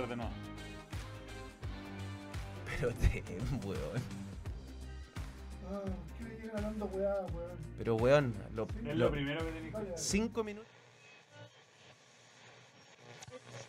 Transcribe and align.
buscar 0.00 0.08
de 0.08 0.16
nuevo. 0.16 0.32
Pero 2.66 2.92
te, 2.94 3.22
weón. 3.66 4.02
Ah, 5.70 5.80
¿qué 6.16 6.24
le 6.24 6.36
llega 6.36 6.52
ganando 6.54 6.84
weá, 6.86 7.14
weón? 7.32 7.58
Pero 7.78 7.94
weón, 7.96 8.34
lo, 8.54 8.64
Es 8.64 8.82
lo- 8.84 8.94
lo 9.06 9.10
primero 9.10 9.44
que 9.44 9.52
tenés 9.52 9.74
que 9.74 9.92
cinco 9.98 10.44
minutos. 10.44 10.68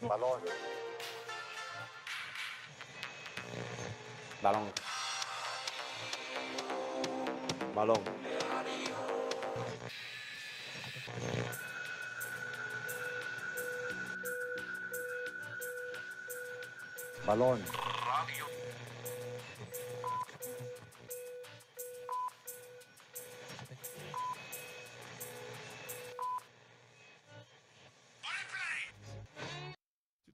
Balón. 0.02 0.40
Balón. 4.42 4.64
Balón. 7.76 8.00
Balón. 17.30 17.64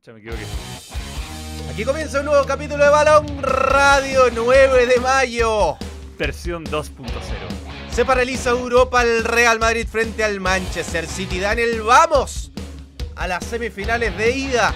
Ya 0.04 0.14
me 0.14 0.20
equivoqué. 0.20 0.46
Aquí 1.70 1.84
comienza 1.84 2.20
un 2.20 2.28
nuevo 2.28 2.46
capítulo 2.46 2.82
de 2.82 2.90
Balón 2.90 3.42
Radio 3.42 4.30
9 4.34 4.86
de 4.86 5.00
mayo. 5.02 5.78
Versión 6.18 6.64
2.0. 6.64 7.12
Se 7.92 8.06
paraliza 8.06 8.52
Europa 8.52 9.02
el 9.02 9.26
Real 9.26 9.60
Madrid 9.60 9.86
frente 9.86 10.24
al 10.24 10.40
Manchester 10.40 11.08
City. 11.08 11.42
Daniel, 11.42 11.82
vamos 11.82 12.54
a 13.18 13.28
las 13.28 13.44
semifinales 13.44 14.18
de 14.18 14.32
ida 14.32 14.74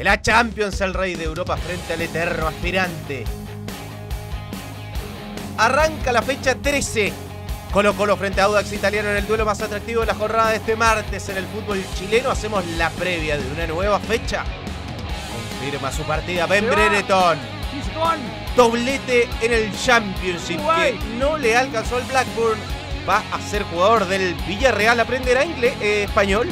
de 0.00 0.04
la 0.04 0.22
Champions, 0.22 0.80
el 0.80 0.94
rey 0.94 1.14
de 1.14 1.24
Europa 1.24 1.58
frente 1.58 1.92
al 1.92 2.00
eterno 2.00 2.46
aspirante. 2.46 3.26
Arranca 5.58 6.10
la 6.10 6.22
fecha 6.22 6.54
13. 6.54 7.12
Colo 7.70 7.94
Colo 7.94 8.16
frente 8.16 8.40
a 8.40 8.44
Audax 8.44 8.72
Italiano 8.72 9.10
en 9.10 9.18
el 9.18 9.26
duelo 9.26 9.44
más 9.44 9.60
atractivo 9.60 10.00
de 10.00 10.06
la 10.06 10.14
jornada 10.14 10.52
de 10.52 10.56
este 10.56 10.74
martes 10.74 11.28
en 11.28 11.36
el 11.36 11.44
fútbol 11.44 11.84
chileno. 11.98 12.30
Hacemos 12.30 12.66
la 12.78 12.88
previa 12.88 13.36
de 13.36 13.52
una 13.52 13.66
nueva 13.66 14.00
fecha. 14.00 14.42
Confirma 15.60 15.92
su 15.92 16.02
partida 16.04 16.46
Ben. 16.46 16.66
Brereton. 16.66 17.38
Doblete 18.56 19.28
en 19.42 19.52
el 19.52 19.70
Championship 19.76 20.60
que 20.60 20.98
no 21.18 21.36
le 21.36 21.54
alcanzó 21.54 21.96
al 21.96 22.04
Blackburn. 22.04 22.58
Va 23.06 23.22
a 23.30 23.40
ser 23.50 23.64
jugador 23.64 24.06
del 24.06 24.32
Villarreal. 24.48 24.98
Aprenderá 24.98 25.44
inglés, 25.44 25.74
eh, 25.82 26.04
español 26.04 26.48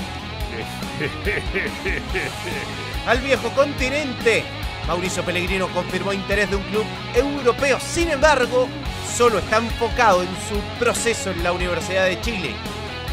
al 3.07 3.19
viejo 3.21 3.51
continente. 3.51 4.45
Mauricio 4.87 5.23
Pellegrino 5.23 5.69
confirmó 5.69 6.13
interés 6.13 6.49
de 6.51 6.57
un 6.57 6.63
club 6.65 6.87
europeo. 7.15 7.79
Sin 7.79 8.11
embargo, 8.11 8.69
solo 9.15 9.39
está 9.39 9.59
enfocado 9.59 10.23
en 10.23 10.29
su 10.49 10.59
proceso 10.79 11.31
en 11.31 11.43
la 11.45 11.53
Universidad 11.53 12.07
de 12.07 12.21
Chile. 12.23 12.55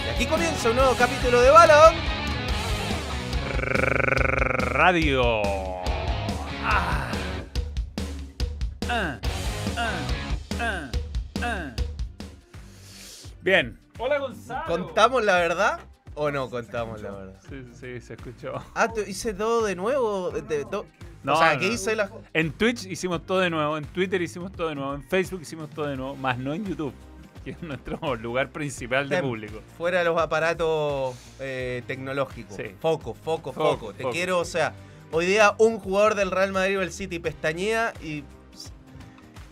Y 0.06 0.10
aquí 0.16 0.26
comienza 0.26 0.70
un 0.70 0.78
nuevo 0.78 0.96
capítulo 0.96 1.42
de 1.42 1.50
Balón. 1.50 1.96
Radio. 3.58 5.42
Ah. 6.64 7.12
Ah, 8.90 9.20
ah. 10.60 11.72
Bien. 13.42 13.78
Hola 13.98 14.20
Gonzalo. 14.20 14.66
¿Contamos 14.66 15.24
la 15.24 15.36
verdad 15.36 15.80
o 16.16 16.32
no 16.32 16.50
contamos 16.50 17.02
la 17.02 17.12
verdad? 17.12 17.40
Sí, 17.50 17.64
sí, 17.80 18.02
se 18.02 18.14
escuchó. 18.16 18.54
Ah, 18.74 18.92
¿tú 18.92 19.02
hice 19.08 19.34
todo 19.34 19.66
de 19.66 19.76
nuevo? 19.76 20.32
De- 20.32 20.42
de- 20.42 20.66
to- 20.66 20.86
No, 21.24 21.34
o 21.34 21.38
sea, 21.38 21.56
no. 21.56 21.64
hice 21.64 21.96
la... 21.96 22.10
En 22.34 22.52
Twitch 22.54 22.86
hicimos 22.86 23.26
todo 23.26 23.40
de 23.40 23.50
nuevo, 23.50 23.78
en 23.78 23.86
Twitter 23.86 24.22
hicimos 24.22 24.52
todo 24.52 24.70
de 24.70 24.76
nuevo, 24.76 24.94
en 24.96 25.04
Facebook 25.04 25.42
hicimos 25.42 25.70
todo 25.70 25.88
de 25.88 25.96
nuevo, 25.98 26.16
más 26.16 26.38
no 26.38 26.54
en 26.54 26.66
YouTube, 26.66 26.94
que 27.44 27.52
es 27.52 27.62
nuestro 27.62 28.16
lugar 28.16 28.50
principal 28.50 29.10
de 29.10 29.18
Tem- 29.18 29.22
público. 29.22 29.62
Fuera 29.78 30.00
de 30.00 30.06
los 30.06 30.20
aparatos 30.20 31.16
eh, 31.40 31.84
tecnológicos. 31.88 32.56
Sí. 32.56 32.76
Foco, 32.80 33.14
foco, 33.14 33.52
Foco, 33.54 33.78
foco. 33.78 33.94
Te 33.94 34.04
foco. 34.04 34.14
quiero, 34.14 34.40
o 34.40 34.46
sea, 34.46 34.74
hoy 35.12 35.26
día 35.26 35.54
un 35.58 35.80
jugador 35.80 36.16
del 36.16 36.32
Real 36.32 36.52
Madrid 36.52 36.80
o 36.80 36.82
el 36.82 36.92
City 36.92 37.20
pestañea 37.20 37.94
y. 38.02 38.24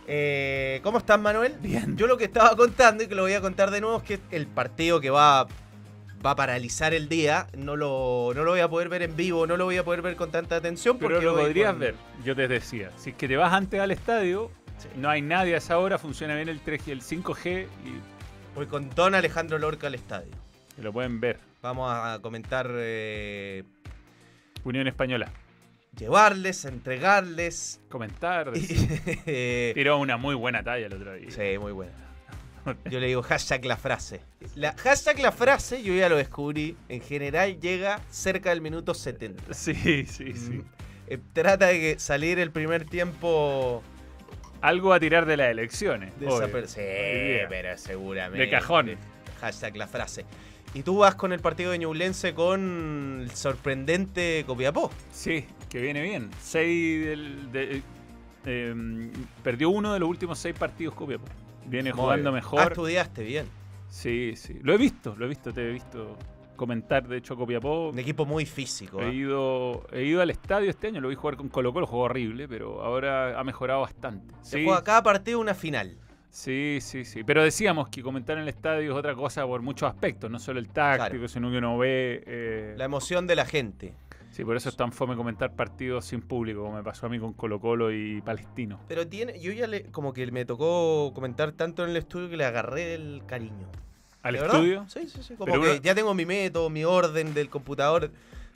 Eh, 0.06 0.80
¿Cómo 0.82 0.98
estás, 0.98 1.18
Manuel? 1.18 1.54
Bien. 1.60 1.96
Yo 1.96 2.06
lo 2.06 2.18
que 2.18 2.24
estaba 2.24 2.54
contando 2.56 3.02
y 3.04 3.06
que 3.06 3.14
lo 3.14 3.22
voy 3.22 3.32
a 3.32 3.40
contar 3.40 3.70
de 3.70 3.80
nuevo 3.80 3.96
es 3.98 4.02
que 4.02 4.20
el 4.36 4.46
partido 4.46 5.00
que 5.00 5.08
va, 5.10 5.46
va 6.24 6.30
a 6.32 6.36
paralizar 6.36 6.94
el 6.94 7.08
día 7.08 7.46
no 7.56 7.76
lo, 7.76 8.32
no 8.34 8.44
lo 8.44 8.52
voy 8.52 8.60
a 8.60 8.68
poder 8.68 8.88
ver 8.88 9.02
en 9.02 9.14
vivo, 9.16 9.46
no 9.46 9.56
lo 9.56 9.64
voy 9.64 9.76
a 9.76 9.84
poder 9.84 10.00
ver 10.02 10.16
con 10.16 10.30
tanta 10.30 10.56
atención. 10.56 10.98
Pero 10.98 11.20
lo 11.20 11.34
podrías 11.36 11.70
con- 11.72 11.80
ver, 11.80 11.94
yo 12.24 12.34
te 12.34 12.48
decía, 12.48 12.90
si 12.96 13.10
es 13.10 13.16
que 13.16 13.28
te 13.28 13.36
vas 13.36 13.52
antes 13.52 13.80
al 13.80 13.90
estadio, 13.90 14.50
Sí. 14.78 14.88
no 14.96 15.08
hay 15.08 15.22
nadie 15.22 15.54
a 15.54 15.58
esa 15.58 15.78
hora, 15.78 15.98
funciona 15.98 16.34
bien 16.34 16.48
el 16.48 16.60
3G, 16.62 16.90
el 16.92 17.02
5G 17.02 17.66
y, 17.84 18.14
Voy 18.56 18.66
con 18.66 18.88
Don 18.90 19.14
Alejandro 19.16 19.58
Lorca 19.58 19.88
al 19.88 19.94
estadio. 19.96 20.30
lo 20.80 20.92
pueden 20.92 21.18
ver. 21.20 21.38
Vamos 21.60 21.90
a 21.92 22.18
comentar, 22.22 22.68
eh, 22.72 23.64
Unión 24.64 24.86
Española. 24.86 25.30
llevarles, 25.98 26.64
entregarles. 26.64 27.80
Comentar. 27.88 28.52
Tiró 29.74 29.98
una 29.98 30.16
muy 30.16 30.34
buena 30.34 30.62
talla 30.62 30.86
el 30.86 30.92
otro 30.92 31.14
día. 31.14 31.30
Sí, 31.30 31.58
muy 31.58 31.72
buena. 31.72 31.92
Yo 32.90 33.00
le 33.00 33.06
digo 33.08 33.22
hashtag 33.22 33.64
la 33.64 33.76
frase. 33.76 34.20
La, 34.56 34.72
hashtag 34.74 35.18
la 35.20 35.32
frase, 35.32 35.82
yo 35.82 35.94
ya 35.94 36.08
lo 36.08 36.16
descubrí, 36.16 36.76
en 36.88 37.00
general 37.00 37.60
llega 37.60 38.00
cerca 38.10 38.50
del 38.50 38.60
minuto 38.60 38.94
70. 38.94 39.52
Sí, 39.54 39.74
sí, 40.06 40.32
sí. 40.34 40.50
Mm, 40.52 40.62
eh, 41.08 41.18
trata 41.32 41.66
de 41.66 41.80
que 41.80 41.98
salir 41.98 42.38
el 42.38 42.50
primer 42.50 42.84
tiempo 42.84 43.82
Algo 44.60 44.92
a 44.94 45.00
tirar 45.00 45.26
de 45.26 45.36
las 45.36 45.50
elecciones. 45.50 46.12
obvio. 46.16 46.40
desaper- 46.40 46.66
Sí, 46.66 47.46
pero 47.48 47.76
seguramente. 47.76 48.38
De 48.46 48.50
cajón. 48.50 48.96
Hashtag 49.40 49.76
la 49.76 49.86
frase. 49.86 50.24
Y 50.72 50.82
tú 50.82 50.98
vas 50.98 51.14
con 51.16 51.32
el 51.32 51.40
partido 51.40 51.70
de 51.72 51.78
Ñublense 51.78 52.32
con 52.34 53.20
el 53.22 53.30
sorprendente 53.32 54.42
Copiapó. 54.46 54.90
Sí, 55.12 55.44
que 55.68 55.80
viene 55.82 56.00
bien. 56.02 56.30
Seis 56.40 57.04
del, 57.06 57.52
de- 57.52 57.82
eh, 58.46 58.74
perdió 59.42 59.68
uno 59.70 59.92
de 59.92 60.00
los 60.00 60.08
últimos 60.08 60.38
seis 60.38 60.54
partidos 60.58 60.94
Copiapó. 60.94 61.26
Viene 61.66 61.92
Muy 61.92 62.00
jugando 62.02 62.30
bien. 62.32 62.42
Ah, 62.44 62.44
mejor. 62.44 62.72
estudiaste 62.72 63.22
bien. 63.24 63.46
Sí, 63.88 64.32
sí. 64.36 64.58
Lo 64.62 64.72
he 64.74 64.76
visto, 64.78 65.14
lo 65.16 65.26
he 65.26 65.28
visto, 65.28 65.52
te 65.52 65.68
he 65.68 65.72
visto 65.72 66.16
comentar, 66.56 67.06
de 67.08 67.16
hecho, 67.16 67.36
Copiapó. 67.36 67.90
Un 67.90 67.98
equipo 67.98 68.24
muy 68.26 68.46
físico. 68.46 69.00
He 69.00 69.08
¿eh? 69.08 69.14
ido, 69.14 69.86
he 69.92 70.04
ido 70.04 70.20
al 70.22 70.30
estadio 70.30 70.70
este 70.70 70.88
año, 70.88 71.00
lo 71.00 71.08
vi 71.08 71.14
jugar 71.14 71.36
con 71.36 71.48
Colo 71.48 71.72
Colo, 71.72 71.86
jugó 71.86 72.02
horrible, 72.04 72.46
pero 72.48 72.82
ahora 72.82 73.38
ha 73.38 73.44
mejorado 73.44 73.80
bastante. 73.82 74.34
Se 74.42 74.58
Sí, 74.58 74.64
juega 74.64 74.82
cada 74.84 75.02
partido 75.02 75.40
una 75.40 75.54
final. 75.54 75.96
sí, 76.30 76.78
sí, 76.80 77.04
sí. 77.04 77.22
Pero 77.24 77.42
decíamos 77.44 77.88
que 77.88 78.02
comentar 78.02 78.36
en 78.36 78.42
el 78.42 78.48
estadio 78.48 78.90
es 78.92 78.96
otra 78.96 79.14
cosa 79.14 79.46
por 79.46 79.62
muchos 79.62 79.88
aspectos, 79.88 80.30
no 80.30 80.38
solo 80.38 80.58
el 80.60 80.68
táctico, 80.68 81.10
Claro. 81.10 81.28
sino 81.28 81.50
que 81.50 81.58
uno 81.58 81.78
ve... 81.78 82.22
eh, 82.26 82.74
La 82.76 82.84
emoción 82.86 83.26
de 83.26 83.36
la 83.36 83.46
gente. 83.46 83.94
Sí, 84.34 84.44
por 84.44 84.56
eso 84.56 84.68
es 84.68 84.76
tan 84.76 84.90
fome 84.90 85.14
comentar 85.14 85.54
partidos 85.54 86.06
sin 86.06 86.20
público, 86.20 86.62
como 86.64 86.74
me 86.76 86.82
pasó 86.82 87.06
a 87.06 87.08
mí 87.08 87.20
con 87.20 87.34
Colo 87.34 87.60
Colo 87.60 87.92
y 87.92 88.20
Palestino. 88.20 88.80
Pero 88.88 89.06
tiene, 89.06 89.38
yo 89.40 89.52
ya 89.52 89.68
le, 89.68 89.84
como 89.84 90.12
que 90.12 90.28
me 90.32 90.44
tocó 90.44 91.12
comentar 91.14 91.52
tanto 91.52 91.84
en 91.84 91.90
el 91.90 91.96
estudio 91.96 92.28
que 92.28 92.36
le 92.36 92.44
agarré 92.44 92.94
el 92.94 93.22
cariño. 93.26 93.68
¿Al 94.24 94.34
estudio? 94.34 94.86
Sí, 94.88 95.08
sí, 95.08 95.22
sí. 95.22 95.34
Como 95.34 95.52
Pero 95.52 95.62
que 95.62 95.70
uno- 95.74 95.80
ya 95.82 95.94
tengo 95.94 96.14
mi 96.14 96.26
método, 96.26 96.68
mi 96.68 96.82
orden 96.84 97.32
del 97.32 97.48
computador. 97.48 98.10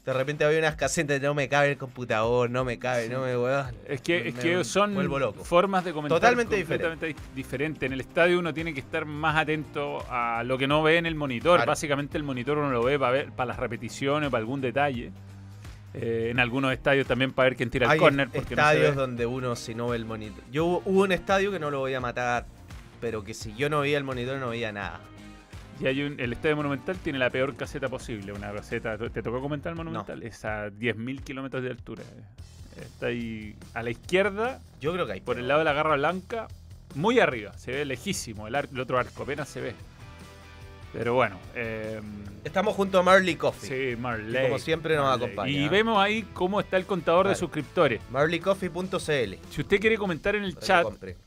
De 0.05 0.13
repente 0.15 0.43
había 0.45 0.59
unas 0.59 0.75
casetas, 0.75 1.21
no 1.21 1.35
me 1.35 1.49
cabe 1.49 1.73
el 1.73 1.77
computador, 1.79 2.49
no 2.51 2.65
me 2.65 2.79
cabe, 2.79 3.09
no 3.11 3.21
me 3.21 3.37
weón. 3.37 3.67
Es 3.87 4.01
que, 4.01 4.29
es 4.29 4.35
que 4.35 4.65
son 4.65 4.95
formas 5.45 5.85
de 5.85 5.93
comentar 5.93 6.17
Totalmente 6.19 6.57
completamente 6.59 7.11
dif- 7.15 7.35
diferentes. 7.37 7.83
En 7.87 7.93
el 7.93 8.01
estadio 8.01 8.39
uno 8.39 8.53
tiene 8.55 8.73
que 8.75 8.81
estar 8.81 9.05
más 9.05 9.37
atento 9.37 10.03
a 10.11 10.43
lo 10.45 10.57
que 10.59 10.67
no 10.67 10.83
ve 10.83 10.97
en 10.97 11.07
el 11.07 11.15
monitor. 11.15 11.59
Claro. 11.59 11.71
Básicamente 11.71 12.17
el 12.17 12.25
monitor 12.25 12.59
uno 12.59 12.71
lo 12.71 12.83
ve 12.83 12.99
para 12.99 13.13
ver 13.13 13.33
para 13.33 13.49
las 13.49 13.59
repeticiones, 13.59 14.31
para 14.31 14.41
algún 14.41 14.61
detalle. 14.63 15.13
Eh, 15.95 16.29
en 16.31 16.39
algunos 16.39 16.73
estadios 16.73 17.07
también 17.07 17.33
para 17.33 17.49
ver 17.49 17.57
quién 17.57 17.71
tira 17.71 17.91
el 17.93 17.99
córner. 17.99 18.27
no 18.29 18.33
se 18.35 18.39
estadios 18.41 18.95
donde 18.97 19.27
uno 19.27 19.57
si 19.57 19.75
no 19.75 19.89
ve 19.89 19.97
el 19.97 20.05
monitor. 20.05 20.43
Yo 20.53 20.65
hubo- 20.67 20.83
hubo 20.85 21.03
un 21.03 21.13
estadio 21.13 21.51
que 21.51 21.59
no 21.59 21.71
lo 21.71 21.79
voy 21.81 21.95
a 21.95 22.01
matar, 22.01 22.45
pero 23.01 23.25
que 23.25 23.33
si 23.35 23.55
yo 23.55 23.71
no 23.71 23.81
veía 23.81 23.97
el 23.99 24.05
monitor 24.05 24.39
no 24.39 24.51
veía 24.51 24.71
nada. 24.71 25.01
Y 25.81 25.87
hay 25.87 26.03
un- 26.03 26.19
el 26.21 26.33
estadio 26.33 26.57
Monumental 26.57 26.97
tiene 26.99 27.19
la 27.21 27.31
peor 27.31 27.55
caseta 27.57 27.89
posible. 27.89 28.33
Una 28.33 28.53
caseta, 28.53 28.99
¿te 28.99 29.23
tocó 29.23 29.41
comentar 29.41 29.71
el 29.71 29.77
Monumental? 29.77 30.23
Es 30.25 30.45
a 30.45 30.71
10.000 30.71 31.23
kilómetros 31.23 31.63
de 31.63 31.71
altura. 31.71 32.03
Está 32.77 33.07
ahí 33.07 33.57
a 33.75 33.83
la 33.83 33.91
izquierda, 33.91 34.61
Yo 34.81 34.93
creo 34.93 35.07
que 35.07 35.13
hay. 35.13 35.21
por 35.21 35.39
el 35.39 35.49
lado 35.49 35.61
de 35.61 35.65
la 35.65 35.73
Garra 35.73 35.97
Blanca, 35.97 36.49
muy 36.95 37.19
arriba. 37.21 37.53
Se 37.57 37.71
ve 37.73 37.85
lejísimo. 37.85 38.47
El, 38.49 38.55
ar- 38.57 38.69
el 38.73 38.81
otro 38.81 38.99
arco 38.99 39.23
apenas 39.23 39.49
se 39.49 39.61
ve. 39.61 39.75
Pero 40.93 41.15
bueno, 41.15 41.39
eh, 41.55 42.01
Estamos 42.45 42.75
junto 42.75 42.99
a 42.99 43.03
Marley 43.03 43.35
Coffee. 43.35 43.95
sí, 43.95 44.01
Marley. 44.01 44.45
Como 44.45 44.59
siempre 44.59 44.97
nos 44.97 45.05
Marley. 45.05 45.27
acompaña, 45.27 45.51
Y 45.51 45.69
vemos 45.69 45.99
ahí 45.99 46.25
cómo 46.33 46.61
está 46.61 46.77
el 46.77 46.87
contador 46.87 47.29
de 47.29 47.35
suscriptores. 47.35 48.01
Marleycoffee.cl. 48.11 49.35
Si 49.51 49.61
usted 49.61 49.81
quiere 49.81 49.99
comentar 49.99 50.35
en 50.35 50.45
el 50.45 50.55
Para 50.55 50.67
chat, 50.67 50.87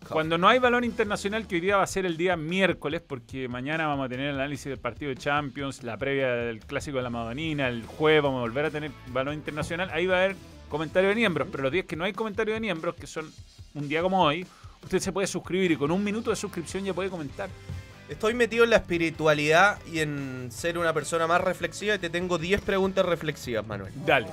cuando 0.09 0.37
no 0.37 0.47
hay 0.47 0.59
balón 0.59 0.83
internacional, 0.83 1.47
que 1.47 1.55
hoy 1.55 1.61
día 1.61 1.77
va 1.77 1.83
a 1.83 1.87
ser 1.87 2.05
el 2.05 2.17
día 2.17 2.35
miércoles, 2.37 3.01
porque 3.05 3.47
mañana 3.47 3.87
vamos 3.87 4.05
a 4.07 4.09
tener 4.09 4.29
el 4.29 4.35
análisis 4.35 4.65
del 4.65 4.79
partido 4.79 5.09
de 5.09 5.17
Champions, 5.17 5.83
la 5.83 5.97
previa 5.97 6.29
del 6.33 6.59
clásico 6.59 6.97
de 6.97 7.03
la 7.03 7.09
Madonina, 7.09 7.67
el 7.67 7.85
jueves 7.85 8.23
vamos 8.23 8.39
a 8.39 8.41
volver 8.41 8.65
a 8.65 8.71
tener 8.71 8.91
balón 9.07 9.35
internacional, 9.35 9.89
ahí 9.93 10.07
va 10.07 10.15
a 10.15 10.23
haber 10.23 10.35
comentario 10.69 11.09
de 11.09 11.15
miembros, 11.15 11.49
pero 11.51 11.63
los 11.63 11.71
días 11.71 11.85
que 11.85 11.95
no 11.95 12.05
hay 12.05 12.13
comentario 12.13 12.53
de 12.53 12.59
miembros, 12.61 12.95
que 12.95 13.05
son 13.05 13.29
un 13.75 13.87
día 13.87 14.01
como 14.01 14.23
hoy, 14.23 14.47
usted 14.81 14.99
se 14.99 15.11
puede 15.11 15.27
suscribir 15.27 15.71
y 15.71 15.75
con 15.75 15.91
un 15.91 16.03
minuto 16.03 16.29
de 16.29 16.35
suscripción 16.35 16.83
ya 16.83 16.93
puede 16.93 17.09
comentar. 17.09 17.49
Estoy 18.11 18.33
metido 18.33 18.65
en 18.65 18.71
la 18.71 18.75
espiritualidad 18.75 19.79
y 19.91 19.99
en 19.99 20.49
ser 20.51 20.77
una 20.77 20.93
persona 20.93 21.27
más 21.27 21.39
reflexiva 21.41 21.95
y 21.95 21.99
te 21.99 22.09
tengo 22.09 22.37
10 22.37 22.59
preguntas 22.61 23.05
reflexivas, 23.05 23.65
Manuel. 23.65 23.93
Dale. 24.05 24.27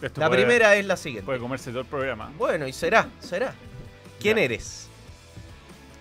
Esto 0.00 0.18
La 0.20 0.28
puede- 0.28 0.42
primera 0.42 0.74
es 0.76 0.86
la 0.86 0.96
siguiente. 0.96 1.26
Puede 1.26 1.38
comerse 1.38 1.70
todo 1.70 1.80
el 1.80 1.86
programa. 1.86 2.32
Bueno, 2.38 2.66
y 2.66 2.72
será, 2.72 3.08
será. 3.20 3.54
¿Quién 4.18 4.38
Ya. 4.38 4.42
eres? 4.44 4.88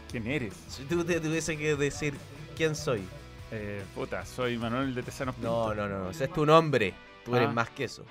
¿Quién 0.09 0.25
eres? 0.27 0.53
Si 0.69 0.83
tú 0.83 1.03
te 1.03 1.19
tuviese 1.19 1.57
que 1.57 1.75
decir 1.75 2.13
quién 2.56 2.75
soy. 2.75 3.03
Eh, 3.51 3.83
puta, 3.94 4.25
soy 4.25 4.57
Manuel 4.57 4.95
de 4.95 5.03
Tesanos 5.03 5.38
no, 5.39 5.74
no, 5.74 5.88
no. 5.89 6.09
Ese 6.09 6.24
es 6.25 6.33
tu 6.33 6.45
nombre. 6.45 6.94
Tú 7.25 7.36
eres 7.36 7.50
Ah. 7.50 7.53
más 7.53 7.69
que 7.71 7.83
eso. 7.83 8.06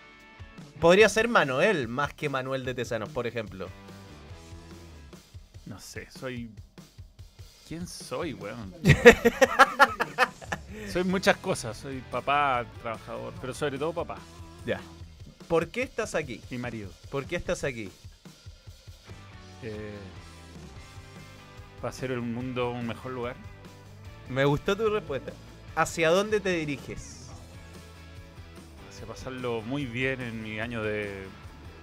Podría 0.78 1.08
ser 1.08 1.28
Manuel 1.28 1.88
más 1.88 2.12
que 2.12 2.28
Manuel 2.28 2.64
de 2.66 2.74
Tesanos, 2.74 3.08
por 3.08 3.26
ejemplo. 3.26 3.68
No 5.66 5.80
sé, 5.80 6.06
soy. 6.10 6.50
¿Quién 7.66 7.86
soy, 7.86 8.34
weón? 8.34 8.74
soy 10.92 11.04
muchas 11.04 11.36
cosas. 11.38 11.76
Soy 11.76 12.02
papá, 12.10 12.64
trabajador, 12.82 13.32
pero 13.40 13.54
sobre 13.54 13.78
todo 13.78 13.92
papá 13.92 14.18
Ya. 14.66 14.80
¿Por 15.48 15.68
qué 15.68 15.82
estás 15.82 16.14
aquí? 16.14 16.40
y 16.50 16.58
marido. 16.58 16.90
¿Por 17.10 17.24
qué 17.26 17.36
estás 17.36 17.64
aquí? 17.64 17.90
Eh, 19.62 19.94
para 21.80 21.90
hacer 21.90 22.10
el 22.10 22.20
mundo 22.20 22.70
un 22.70 22.86
mejor 22.86 23.12
lugar. 23.12 23.36
Me 24.28 24.44
gustó 24.44 24.76
tu 24.76 24.88
respuesta. 24.90 25.32
¿Hacia 25.74 26.10
dónde 26.10 26.40
te 26.40 26.50
diriges? 26.50 27.28
Hace 28.90 29.06
pasarlo 29.06 29.62
muy 29.62 29.86
bien 29.86 30.20
en 30.20 30.42
mi 30.42 30.60
año 30.60 30.82
de 30.82 31.24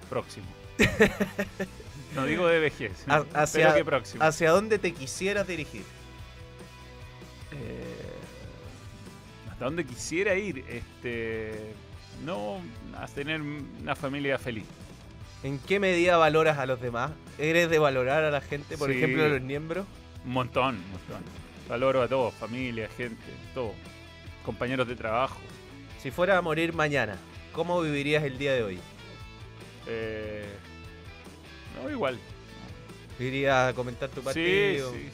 próximo. 0.10 0.46
No 2.16 2.26
digo 2.26 2.48
de 2.48 2.60
vejez, 2.60 3.04
pero 3.06 3.26
hacia- 3.34 3.74
que 3.74 3.86
próximo. 3.86 4.24
¿Hacia 4.24 4.52
dónde 4.52 4.78
te 4.80 4.94
quisieras 4.94 5.48
dirigir? 5.48 5.84
Eh, 7.52 8.14
hasta 9.50 9.66
donde 9.66 9.86
quisiera 9.86 10.36
ir, 10.36 10.64
este, 10.70 11.74
no 12.26 12.60
a 12.98 13.08
tener 13.08 13.42
una 13.42 13.96
familia 13.96 14.38
feliz. 14.38 14.66
¿En 15.44 15.58
qué 15.60 15.80
medida 15.80 16.18
valoras 16.18 16.58
a 16.60 16.66
los 16.66 16.80
demás? 16.82 17.12
¿Eres 17.38 17.70
de 17.70 17.80
valorar 17.80 18.24
a 18.24 18.32
la 18.32 18.42
gente, 18.42 18.78
por 18.78 18.92
Sí. 18.92 18.98
ejemplo, 18.98 19.24
a 19.26 19.30
los 19.30 19.42
miembros? 19.42 19.86
Un 20.26 20.34
montón, 20.34 20.76
un 20.76 20.92
montón. 20.92 21.24
Valoro 21.68 22.02
a 22.02 22.08
todos, 22.08 22.34
familia, 22.36 22.90
gente, 22.96 23.24
todo. 23.54 23.74
Compañeros 24.46 24.88
de 24.88 24.96
trabajo. 24.96 25.40
Si 26.02 26.12
fuera 26.12 26.38
a 26.38 26.42
morir 26.42 26.74
mañana, 26.74 27.18
¿cómo 27.54 27.82
vivirías 27.82 28.24
el 28.24 28.38
día 28.38 28.54
de 28.54 28.64
hoy? 28.64 28.80
Eh, 29.88 30.46
no, 31.76 31.90
igual. 31.90 32.18
¿Irías 33.20 33.72
a 33.72 33.76
comentar 33.76 34.10
tu 34.10 34.22
Sí, 34.22 34.26
partido? 34.26 34.94
sí. 34.94 35.10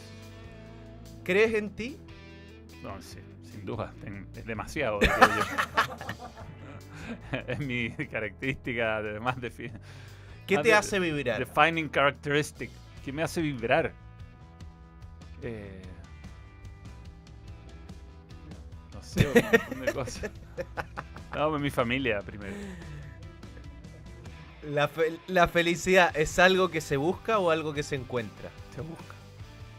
¿Crees 1.24 1.54
en 1.56 1.72
ti? 1.72 1.98
No, 2.84 3.02
sí, 3.02 3.18
sin 3.52 3.66
duda. 3.66 3.94
Es 4.36 4.46
demasiado. 4.46 5.00
es 7.48 7.60
mi 7.60 7.90
característica 7.92 9.02
de 9.02 9.20
más 9.20 9.36
defi- 9.38 9.72
¿Qué 10.46 10.58
te 10.58 10.64
de- 10.70 10.74
hace 10.74 11.00
vibrar? 11.00 11.40
Defining 11.46 11.90
characteristic. 11.90 12.70
Que 13.04 13.12
me 13.12 13.24
hace 13.24 13.42
vibrar. 13.42 13.92
Eh, 15.42 15.82
no 18.94 19.04
sé, 19.04 19.28
un 19.28 19.34
montón 19.44 19.86
de 19.86 19.94
cosas. 19.94 20.32
No, 21.36 21.60
mi 21.60 21.70
familia 21.70 22.20
primero. 22.22 22.54
¿La, 24.64 24.88
fe- 24.88 25.20
la 25.28 25.48
felicidad 25.48 26.16
es 26.18 26.40
algo 26.40 26.70
que 26.70 26.82
se 26.82 26.98
busca 26.98 27.40
o 27.40 27.52
algo 27.52 27.74
que 27.74 27.84
se 27.84 27.96
encuentra? 27.96 28.50
Se 28.76 28.82
busca. 28.82 29.04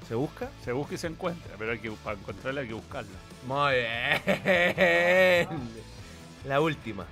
¿Se 0.08 0.14
busca? 0.14 0.48
Se 0.64 0.72
busca 0.72 0.94
y 0.94 0.98
se 0.98 1.06
encuentra, 1.08 1.54
pero 1.58 1.72
hay 1.72 1.78
que, 1.80 1.90
para 1.90 2.18
encontrarla 2.18 2.62
hay 2.62 2.68
que 2.68 2.74
buscarla. 2.74 3.10
Muy 3.46 3.74
bien. 3.74 5.48
La 6.46 6.60
última. 6.60 7.04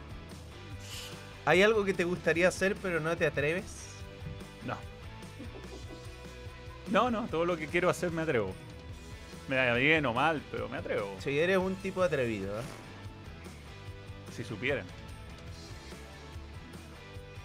¿Hay 1.45 1.63
algo 1.63 1.85
que 1.85 1.93
te 1.95 2.05
gustaría 2.05 2.49
hacer 2.49 2.75
pero 2.81 3.01
no 3.01 3.17
te 3.17 3.27
atreves? 3.27 3.65
No. 4.65 4.77
No, 6.91 7.11
no, 7.11 7.27
todo 7.29 7.45
lo 7.45 7.57
que 7.57 7.67
quiero 7.67 7.91
hacer 7.91 8.11
me 8.11 8.23
atrevo. 8.23 8.55
Me 9.49 9.57
da 9.57 9.75
bien 9.75 10.07
o 10.07 10.15
mal, 10.15 10.41
pero 10.51 10.69
me 10.69 10.79
atrevo. 10.79 11.15
Si 11.21 11.39
eres 11.39 11.59
un 11.59 11.75
tipo 11.77 12.03
atrevido. 12.03 12.59
¿eh? 12.59 12.65
Si 14.35 14.43
supieran. 14.45 14.87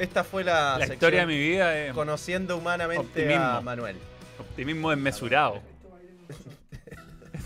Esta 0.01 0.23
fue 0.23 0.43
la, 0.43 0.71
La 0.73 0.77
sección 0.79 0.93
historia 0.95 1.19
de 1.21 1.25
mi 1.27 1.37
vida 1.37 1.77
es 1.77 1.93
Conociendo 1.93 2.57
humanamente 2.57 3.01
Optimismo. 3.01 3.43
a 3.43 3.61
Manuel. 3.61 3.95
optimismo 4.39 4.89
desmesurado. 4.89 5.61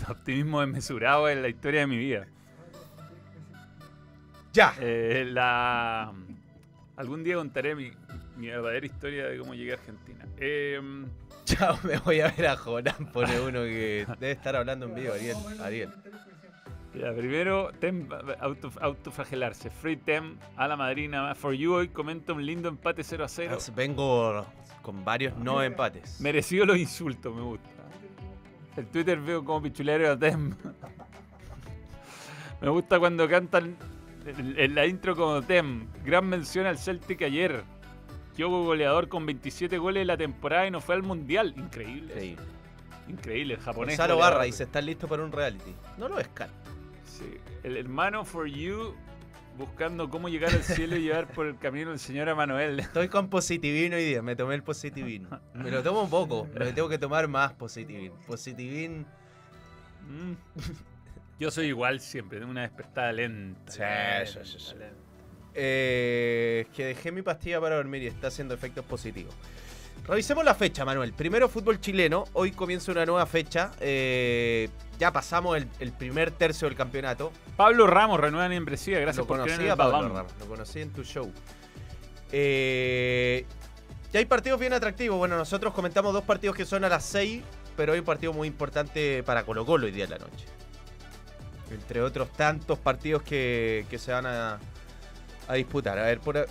optimismo 0.08 0.60
desmesurado 0.62 1.28
es 1.28 1.36
la 1.36 1.48
historia 1.48 1.80
de 1.80 1.86
mi 1.86 1.98
vida. 1.98 2.26
Ya. 4.54 4.74
Eh, 4.80 5.26
la... 5.28 6.14
Algún 6.96 7.22
día 7.24 7.34
contaré 7.34 7.74
mi, 7.74 7.92
mi 8.38 8.46
verdadera 8.46 8.86
historia 8.86 9.26
de 9.26 9.38
cómo 9.38 9.54
llegué 9.54 9.72
a 9.72 9.74
Argentina. 9.74 10.24
Eh, 10.38 10.80
Chao, 11.44 11.78
me 11.82 11.98
voy 11.98 12.20
a 12.20 12.28
ver 12.30 12.46
a 12.46 12.56
Jonás. 12.56 12.96
Pone 13.12 13.38
uno 13.38 13.64
que 13.64 14.06
debe 14.18 14.32
estar 14.32 14.56
hablando 14.56 14.86
en 14.86 14.94
vivo, 14.94 15.12
Ariel. 15.12 15.36
Ariel. 15.60 15.90
Ya, 16.98 17.12
primero, 17.12 17.70
tem, 17.78 18.06
auto, 18.40 18.72
autoflagelarse. 18.80 19.70
Free 19.70 19.96
Tem, 19.96 20.38
a 20.56 20.66
la 20.66 20.76
madrina. 20.76 21.34
For 21.34 21.54
You 21.54 21.74
hoy 21.74 21.88
comenta 21.88 22.32
un 22.32 22.44
lindo 22.44 22.68
empate 22.68 23.02
0 23.04 23.24
a 23.24 23.28
0. 23.28 23.58
Vengo 23.74 24.46
con 24.82 25.04
varios 25.04 25.36
no 25.36 25.62
empates. 25.62 26.20
Merecido 26.20 26.64
los 26.64 26.78
insultos, 26.78 27.34
me 27.34 27.42
gusta. 27.42 27.68
En 28.76 28.86
Twitter 28.86 29.18
veo 29.20 29.44
como 29.44 29.62
pichulero 29.62 30.12
a 30.12 30.18
Tem. 30.18 30.54
me 32.60 32.68
gusta 32.68 32.98
cuando 32.98 33.28
cantan 33.28 33.76
en, 34.26 34.74
la 34.74 34.86
intro 34.86 35.14
como 35.16 35.42
Tem. 35.42 35.86
Gran 36.04 36.26
mención 36.26 36.66
al 36.66 36.78
Celtic 36.78 37.22
ayer. 37.22 37.64
Kyogo 38.34 38.64
goleador 38.64 39.08
con 39.08 39.24
27 39.24 39.78
goles 39.78 40.02
en 40.02 40.08
la 40.08 40.16
temporada 40.16 40.66
y 40.66 40.70
no 40.70 40.80
fue 40.80 40.94
al 40.94 41.02
mundial. 41.02 41.54
Increíble. 41.56 42.12
Increíble. 42.12 42.42
Increíble, 43.08 43.54
el 43.54 43.60
japonés. 43.60 43.96
Gonzalo. 43.96 44.18
Barra 44.18 44.42
dice, 44.44 44.64
¿estás 44.64 44.84
listo 44.84 45.06
para 45.06 45.22
un 45.24 45.32
reality? 45.32 45.74
No 45.96 46.08
lo 46.08 46.16
descarto. 46.16 46.75
Sí. 47.06 47.38
El 47.62 47.76
hermano 47.76 48.24
For 48.24 48.46
You 48.46 48.94
buscando 49.56 50.10
cómo 50.10 50.28
llegar 50.28 50.52
al 50.52 50.62
cielo 50.62 50.96
y 50.96 51.02
llevar 51.02 51.26
por 51.28 51.46
el 51.46 51.58
camino 51.58 51.90
del 51.90 51.98
señor 51.98 52.28
Emanuel. 52.28 52.78
Estoy 52.80 53.08
con 53.08 53.28
positivino 53.28 53.96
hoy 53.96 54.04
día, 54.04 54.22
me 54.22 54.36
tomé 54.36 54.54
el 54.54 54.62
positivino. 54.62 55.40
Me 55.54 55.70
lo 55.70 55.82
tomo 55.82 56.02
un 56.02 56.10
poco, 56.10 56.48
me 56.54 56.72
tengo 56.72 56.88
que 56.88 56.98
tomar 56.98 57.28
más 57.28 57.52
positivino. 57.54 58.14
Positivín. 58.26 59.06
Mm. 60.08 60.34
Yo 61.38 61.50
soy 61.50 61.66
igual 61.66 62.00
siempre, 62.00 62.38
tengo 62.38 62.50
una 62.50 62.62
despertada 62.62 63.12
lenta. 63.12 63.72
Sí, 63.72 63.80
lenta, 63.80 64.44
sí, 64.44 64.52
sí, 64.58 64.58
sí. 64.58 64.74
lenta. 64.78 65.06
Eh, 65.54 66.66
que 66.74 66.84
dejé 66.84 67.12
mi 67.12 67.22
pastilla 67.22 67.60
para 67.60 67.76
dormir 67.76 68.02
y 68.02 68.06
está 68.06 68.26
haciendo 68.26 68.54
efectos 68.54 68.84
positivos. 68.84 69.34
Revisemos 70.06 70.44
la 70.44 70.54
fecha, 70.54 70.84
Manuel. 70.84 71.12
Primero 71.12 71.48
fútbol 71.48 71.80
chileno. 71.80 72.24
Hoy 72.34 72.52
comienza 72.52 72.92
una 72.92 73.04
nueva 73.04 73.26
fecha. 73.26 73.72
Eh, 73.80 74.68
ya 75.00 75.12
pasamos 75.12 75.56
el, 75.56 75.68
el 75.80 75.92
primer 75.92 76.30
tercio 76.30 76.68
del 76.68 76.76
campeonato. 76.76 77.32
Pablo 77.56 77.88
Ramos 77.88 78.20
renueva 78.20 78.48
membresía, 78.48 79.00
gracias 79.00 79.24
lo 79.24 79.26
por 79.26 79.40
en 79.40 79.46
conocí 79.46 79.68
a 79.68 79.74
Pablo. 79.74 80.08
Ramos, 80.14 80.32
lo 80.38 80.46
conocí 80.46 80.80
en 80.80 80.92
tu 80.92 81.02
show. 81.02 81.32
Eh, 82.30 83.44
ya 84.12 84.20
hay 84.20 84.26
partidos 84.26 84.60
bien 84.60 84.74
atractivos. 84.74 85.18
Bueno, 85.18 85.36
nosotros 85.36 85.74
comentamos 85.74 86.12
dos 86.12 86.22
partidos 86.22 86.54
que 86.54 86.64
son 86.64 86.84
a 86.84 86.88
las 86.88 87.04
6, 87.04 87.42
pero 87.76 87.92
hay 87.92 87.98
un 87.98 88.04
partido 88.04 88.32
muy 88.32 88.46
importante 88.46 89.24
para 89.24 89.44
Colo 89.44 89.66
Colo 89.66 89.86
hoy 89.86 89.92
día 89.92 90.04
en 90.04 90.10
la 90.10 90.18
noche. 90.18 90.46
Entre 91.72 92.00
otros 92.00 92.32
tantos 92.32 92.78
partidos 92.78 93.22
que, 93.22 93.86
que 93.90 93.98
se 93.98 94.12
van 94.12 94.26
a, 94.26 94.60
a 95.48 95.54
disputar. 95.54 95.98
A 95.98 96.04
ver, 96.04 96.20
por, 96.20 96.46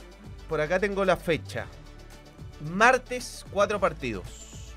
por 0.50 0.60
acá 0.60 0.78
tengo 0.78 1.06
la 1.06 1.16
fecha. 1.16 1.68
Martes, 2.62 3.46
cuatro 3.52 3.80
partidos. 3.80 4.74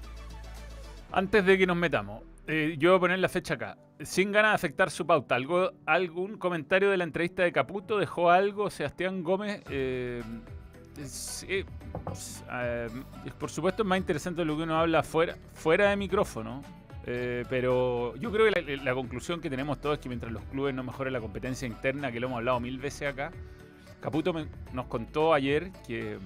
Antes 1.13 1.45
de 1.45 1.57
que 1.57 1.67
nos 1.67 1.77
metamos, 1.77 2.23
eh, 2.47 2.77
yo 2.79 2.91
voy 2.91 2.97
a 2.97 3.01
poner 3.01 3.19
la 3.19 3.29
fecha 3.29 3.55
acá. 3.55 3.79
Sin 4.01 4.31
ganas 4.31 4.53
de 4.53 4.55
afectar 4.57 4.91
su 4.91 5.07
pauta, 5.07 5.35
¿algo, 5.35 5.73
¿algún 5.87 6.39
comentario 6.39 6.91
de 6.91 6.97
la 6.97 7.05
entrevista 7.05 7.43
de 7.43 7.53
Caputo? 7.53 7.99
¿Dejó 7.99 8.31
algo 8.31 8.71
Sebastián 8.71 9.23
Gómez? 9.23 9.63
Eh, 9.71 10.23
es- 10.99 11.47
eh, 11.49 11.65
por 13.39 13.51
supuesto 13.51 13.83
es 13.83 13.89
más 13.89 13.99
interesante 13.99 14.45
lo 14.45 14.57
que 14.57 14.63
uno 14.65 14.79
habla 14.79 15.03
fuera, 15.03 15.37
fuera 15.55 15.91
de 15.91 15.97
micrófono. 15.97 16.63
pero 17.49 18.15
yo 18.17 18.31
creo 18.31 18.53
que 18.53 18.77
la, 18.77 18.93
conclusión 18.93 19.41
que 19.41 19.49
tenemos 19.49 19.81
todos 19.81 19.95
es 19.95 20.01
que 20.03 20.11
mientras 20.11 20.31
los 20.31 20.43
clubes 20.45 20.75
no 20.75 20.83
mejoren 20.85 21.15
la 21.15 21.21
competencia 21.23 21.67
interna, 21.67 22.13
que 22.13 22.21
lo 22.21 22.27
hemos 22.27 22.37
hablado 22.37 22.61
mil 22.61 22.79
veces 22.79 23.09
acá, 23.09 23.31
Caputo 24.01 24.35
nos 24.75 24.87
contó 24.89 25.33
ayer 25.33 25.73
que 25.87 26.19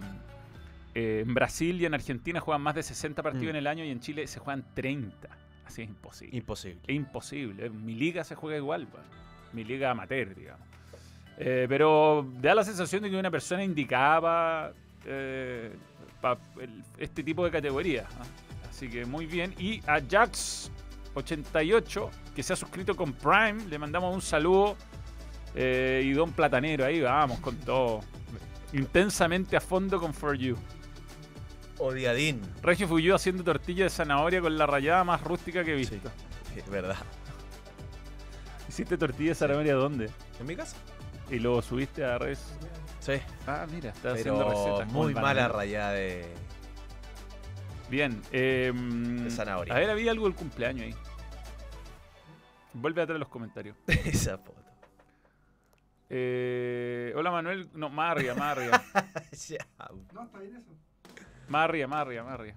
eh, 0.94 1.22
en 1.26 1.32
Brasil 1.34 1.80
y 1.80 1.86
en 1.86 1.94
Argentina 1.94 2.40
juegan 2.40 2.62
más 2.62 2.74
de 2.74 2.82
60 2.82 3.22
partidos 3.22 3.46
Mm. 3.46 3.50
en 3.50 3.56
el 3.56 3.66
año 3.66 3.84
y 3.84 3.90
en 3.90 4.00
Chile 4.00 4.26
se 4.26 4.38
juegan 4.40 4.64
30. 4.74 5.28
Así 5.64 5.82
es 5.82 5.88
imposible. 5.88 6.36
Imposible. 6.36 6.80
es 6.86 6.94
imposible. 6.96 7.66
En 7.66 7.84
Mi 7.84 7.94
liga 7.94 8.24
se 8.24 8.34
juega 8.34 8.56
igual, 8.58 8.86
weón. 8.92 9.06
mi 9.52 9.64
liga 9.64 9.90
amateur, 9.90 10.34
digamos. 10.34 10.66
Eh, 11.38 11.66
pero 11.68 12.26
da 12.40 12.54
la 12.54 12.62
sensación 12.64 13.02
de 13.02 13.10
que 13.10 13.16
una 13.16 13.30
persona 13.30 13.64
indicada 13.64 14.72
eh, 15.06 15.72
pa- 16.20 16.38
el- 16.60 16.82
este 16.98 17.22
tipo 17.22 17.44
de 17.44 17.50
categorías. 17.50 18.06
¿ah? 18.18 18.24
Así 18.70 18.88
que 18.88 19.04
muy 19.06 19.26
bien. 19.26 19.54
Y 19.58 19.80
a 19.86 19.98
Jax88, 21.14 22.10
que 22.34 22.42
se 22.42 22.52
ha 22.52 22.56
suscrito 22.56 22.94
con 22.96 23.12
Prime, 23.12 23.64
le 23.68 23.78
mandamos 23.78 24.14
un 24.14 24.22
saludo. 24.22 24.76
Eh, 25.54 26.02
y 26.04 26.12
Don 26.12 26.32
Platanero, 26.32 26.84
ahí 26.84 27.00
vamos 27.00 27.38
con 27.40 27.56
todo. 27.58 28.00
Intensamente 28.72 29.56
a 29.56 29.60
fondo 29.60 30.00
con 30.00 30.14
For 30.14 30.34
You. 30.36 30.56
Odiadín. 31.82 32.40
Regio 32.62 32.86
Fuyú 32.86 33.14
haciendo 33.14 33.42
tortilla 33.44 33.84
de 33.84 33.90
zanahoria 33.90 34.40
con 34.40 34.56
la 34.56 34.66
rayada 34.66 35.04
más 35.04 35.22
rústica 35.22 35.64
que 35.64 35.72
he 35.72 35.76
visto. 35.76 35.96
Es 36.56 36.68
verdad. 36.68 36.96
¿Hiciste 38.68 38.98
tortilla 38.98 39.30
de 39.30 39.34
zanahoria 39.34 39.74
dónde? 39.74 40.10
¿En 40.38 40.46
mi 40.46 40.54
casa? 40.54 40.76
Y 41.30 41.38
lo 41.38 41.62
subiste 41.62 42.04
a 42.04 42.18
redes. 42.18 42.54
Sí. 43.00 43.14
Ah, 43.46 43.66
mira, 43.70 43.90
está 43.90 44.12
haciendo 44.12 44.48
recetas. 44.48 44.92
muy 44.92 45.14
mala 45.14 45.48
rayada 45.48 45.92
de, 45.92 46.26
Bien. 47.88 48.22
Eh, 48.32 48.72
de 48.74 49.30
zanahoria. 49.30 49.74
a 49.74 49.78
ver, 49.78 49.90
había 49.90 50.10
algo 50.10 50.26
del 50.26 50.34
cumpleaños 50.34 50.86
ahí. 50.86 50.94
Vuelve 52.74 53.02
a 53.02 53.06
traer 53.06 53.20
los 53.20 53.28
comentarios. 53.28 53.76
Esa 53.86 54.38
foto. 54.38 54.62
Eh, 56.08 57.12
hola 57.16 57.30
Manuel. 57.30 57.70
No, 57.74 57.88
Marria, 57.88 58.34
Marria. 58.34 58.82
Ya. 59.48 59.66
No, 60.12 60.24
está 60.24 60.38
bien 60.38 60.56
eso. 60.56 60.70
Marria, 61.52 61.86
Marria, 61.86 62.24
Marria. 62.24 62.54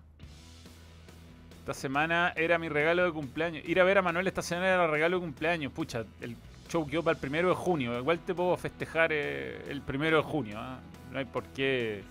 Esta 1.59 1.73
semana 1.73 2.31
era 2.37 2.57
mi 2.57 2.69
regalo 2.69 3.03
de 3.03 3.11
cumpleaños. 3.11 3.65
Ir 3.67 3.81
a 3.81 3.83
ver 3.83 3.97
a 3.97 4.01
Manuel 4.01 4.25
esta 4.27 4.41
semana 4.41 4.67
era 4.67 4.85
el 4.85 4.91
regalo 4.91 5.17
de 5.17 5.21
cumpleaños. 5.21 5.73
Pucha, 5.73 6.05
el 6.21 6.37
show 6.69 6.87
quedó 6.87 7.03
para 7.03 7.15
el 7.15 7.19
primero 7.19 7.49
de 7.49 7.55
junio. 7.55 7.99
Igual 7.99 8.19
te 8.19 8.33
puedo 8.33 8.55
festejar 8.55 9.11
eh, 9.11 9.65
el 9.67 9.81
primero 9.81 10.17
de 10.17 10.23
junio. 10.23 10.55
¿ah? 10.57 10.79
No 11.11 11.19
hay 11.19 11.25
por 11.25 11.43
qué. 11.47 12.03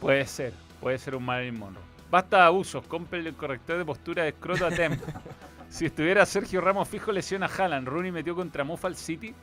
Puede 0.00 0.24
ser, 0.26 0.54
puede 0.80 0.96
ser 0.96 1.14
un 1.14 1.26
Marilyn 1.26 1.58
Monroe. 1.58 1.84
Basta 2.10 2.38
de 2.38 2.42
abusos, 2.44 2.86
compre 2.86 3.18
el 3.18 3.34
corrector 3.34 3.76
de 3.76 3.84
postura 3.84 4.22
de 4.22 4.30
escroto 4.30 4.64
a 4.64 4.70
Temp. 4.70 4.98
si 5.68 5.84
estuviera 5.84 6.24
Sergio 6.24 6.62
Ramos 6.62 6.88
fijo, 6.88 7.12
lesiona 7.12 7.44
a 7.44 7.50
Haaland. 7.50 7.86
Rooney 7.86 8.12
metió 8.12 8.34
contra 8.34 8.64
Mufal 8.64 8.96
City. 8.96 9.34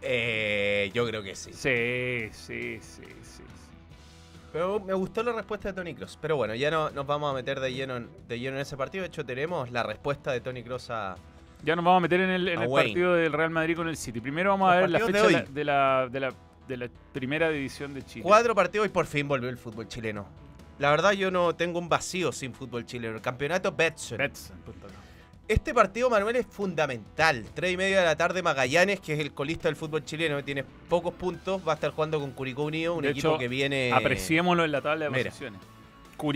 Eh, 0.00 0.90
yo 0.94 1.06
creo 1.06 1.22
que 1.22 1.34
sí. 1.34 1.52
Sí, 1.52 2.30
sí, 2.32 2.78
sí, 2.80 3.04
sí. 3.22 3.42
Pero 4.52 4.80
me 4.80 4.94
gustó 4.94 5.22
la 5.22 5.32
respuesta 5.32 5.68
de 5.68 5.74
Tony 5.74 5.94
Cross. 5.94 6.18
Pero 6.20 6.36
bueno, 6.36 6.54
ya 6.54 6.70
no 6.70 6.90
nos 6.90 7.06
vamos 7.06 7.30
a 7.30 7.34
meter 7.34 7.60
de 7.60 7.72
lleno, 7.72 7.96
en, 7.96 8.08
de 8.28 8.38
lleno 8.38 8.56
en 8.56 8.62
ese 8.62 8.76
partido. 8.76 9.02
De 9.02 9.08
hecho, 9.08 9.24
tenemos 9.24 9.70
la 9.70 9.82
respuesta 9.82 10.32
de 10.32 10.40
Tony 10.40 10.62
Cross 10.62 10.90
a. 10.90 11.16
Ya 11.62 11.76
nos 11.76 11.84
vamos 11.84 11.98
a 11.98 12.00
meter 12.00 12.20
en 12.20 12.30
el, 12.30 12.48
en 12.48 12.70
partido 12.70 13.14
del 13.14 13.32
Real 13.32 13.50
Madrid 13.50 13.76
con 13.76 13.88
el 13.88 13.96
City. 13.96 14.20
Primero 14.20 14.50
vamos 14.50 14.72
a 14.72 14.76
ver 14.76 14.90
la 14.90 14.98
fecha 15.00 15.26
de 15.26 15.30
la, 15.30 15.42
de, 15.42 15.64
la, 15.64 16.08
de, 16.10 16.20
la, 16.20 16.34
de 16.66 16.76
la 16.76 16.88
primera 17.12 17.50
división 17.50 17.92
de 17.92 18.02
Chile. 18.02 18.22
Cuatro 18.22 18.54
partidos 18.54 18.86
y 18.86 18.90
por 18.90 19.06
fin 19.06 19.28
volvió 19.28 19.50
el 19.50 19.58
fútbol 19.58 19.86
chileno. 19.86 20.26
La 20.78 20.90
verdad, 20.90 21.12
yo 21.12 21.30
no 21.30 21.54
tengo 21.54 21.78
un 21.78 21.90
vacío 21.90 22.32
sin 22.32 22.54
fútbol 22.54 22.86
chileno. 22.86 23.16
El 23.16 23.20
campeonato 23.20 23.70
Betson. 23.72 24.16
Betson.com. 24.16 24.99
Este 25.50 25.74
partido, 25.74 26.08
Manuel, 26.08 26.36
es 26.36 26.46
fundamental. 26.46 27.44
Tres 27.54 27.72
y 27.72 27.76
media 27.76 27.98
de 27.98 28.04
la 28.04 28.14
tarde, 28.16 28.40
Magallanes, 28.40 29.00
que 29.00 29.14
es 29.14 29.18
el 29.18 29.32
colista 29.32 29.66
del 29.66 29.74
fútbol 29.74 30.04
chileno, 30.04 30.44
tiene 30.44 30.62
pocos 30.62 31.12
puntos, 31.12 31.60
va 31.66 31.72
a 31.72 31.74
estar 31.74 31.90
jugando 31.90 32.20
con 32.20 32.30
Curicó 32.30 32.62
Unido, 32.62 32.94
un 32.94 33.02
De 33.02 33.10
equipo 33.10 33.30
hecho, 33.30 33.38
que 33.38 33.48
viene. 33.48 33.90
Apreciémoslo 33.92 34.64
en 34.64 34.70
la 34.70 34.80
tabla 34.80 35.10
de 35.10 35.24
posiciones. 35.24 35.60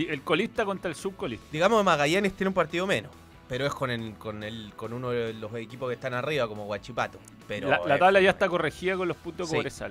El 0.09 0.21
colista 0.21 0.65
contra 0.65 0.89
el 0.89 0.95
subcolista. 0.97 1.45
Digamos 1.49 1.79
que 1.79 1.85
Magallanes 1.85 2.33
tiene 2.33 2.49
un 2.49 2.53
partido 2.53 2.85
menos, 2.85 3.09
pero 3.47 3.65
es 3.65 3.73
con 3.73 3.89
el, 3.89 4.15
con 4.15 4.43
el, 4.43 4.73
con 4.75 4.91
uno 4.91 5.11
de 5.11 5.33
los 5.33 5.55
equipos 5.55 5.87
que 5.87 5.93
están 5.93 6.13
arriba, 6.13 6.45
como 6.49 6.65
Guachipato. 6.65 7.17
Pero 7.47 7.69
la, 7.69 7.79
la 7.85 7.93
es 7.93 7.99
tabla 8.01 8.19
ya 8.19 8.31
está 8.31 8.49
corregida 8.49 8.97
con 8.97 9.07
los 9.07 9.15
puntos 9.15 9.49
de 9.49 9.71
Sí. 9.71 9.83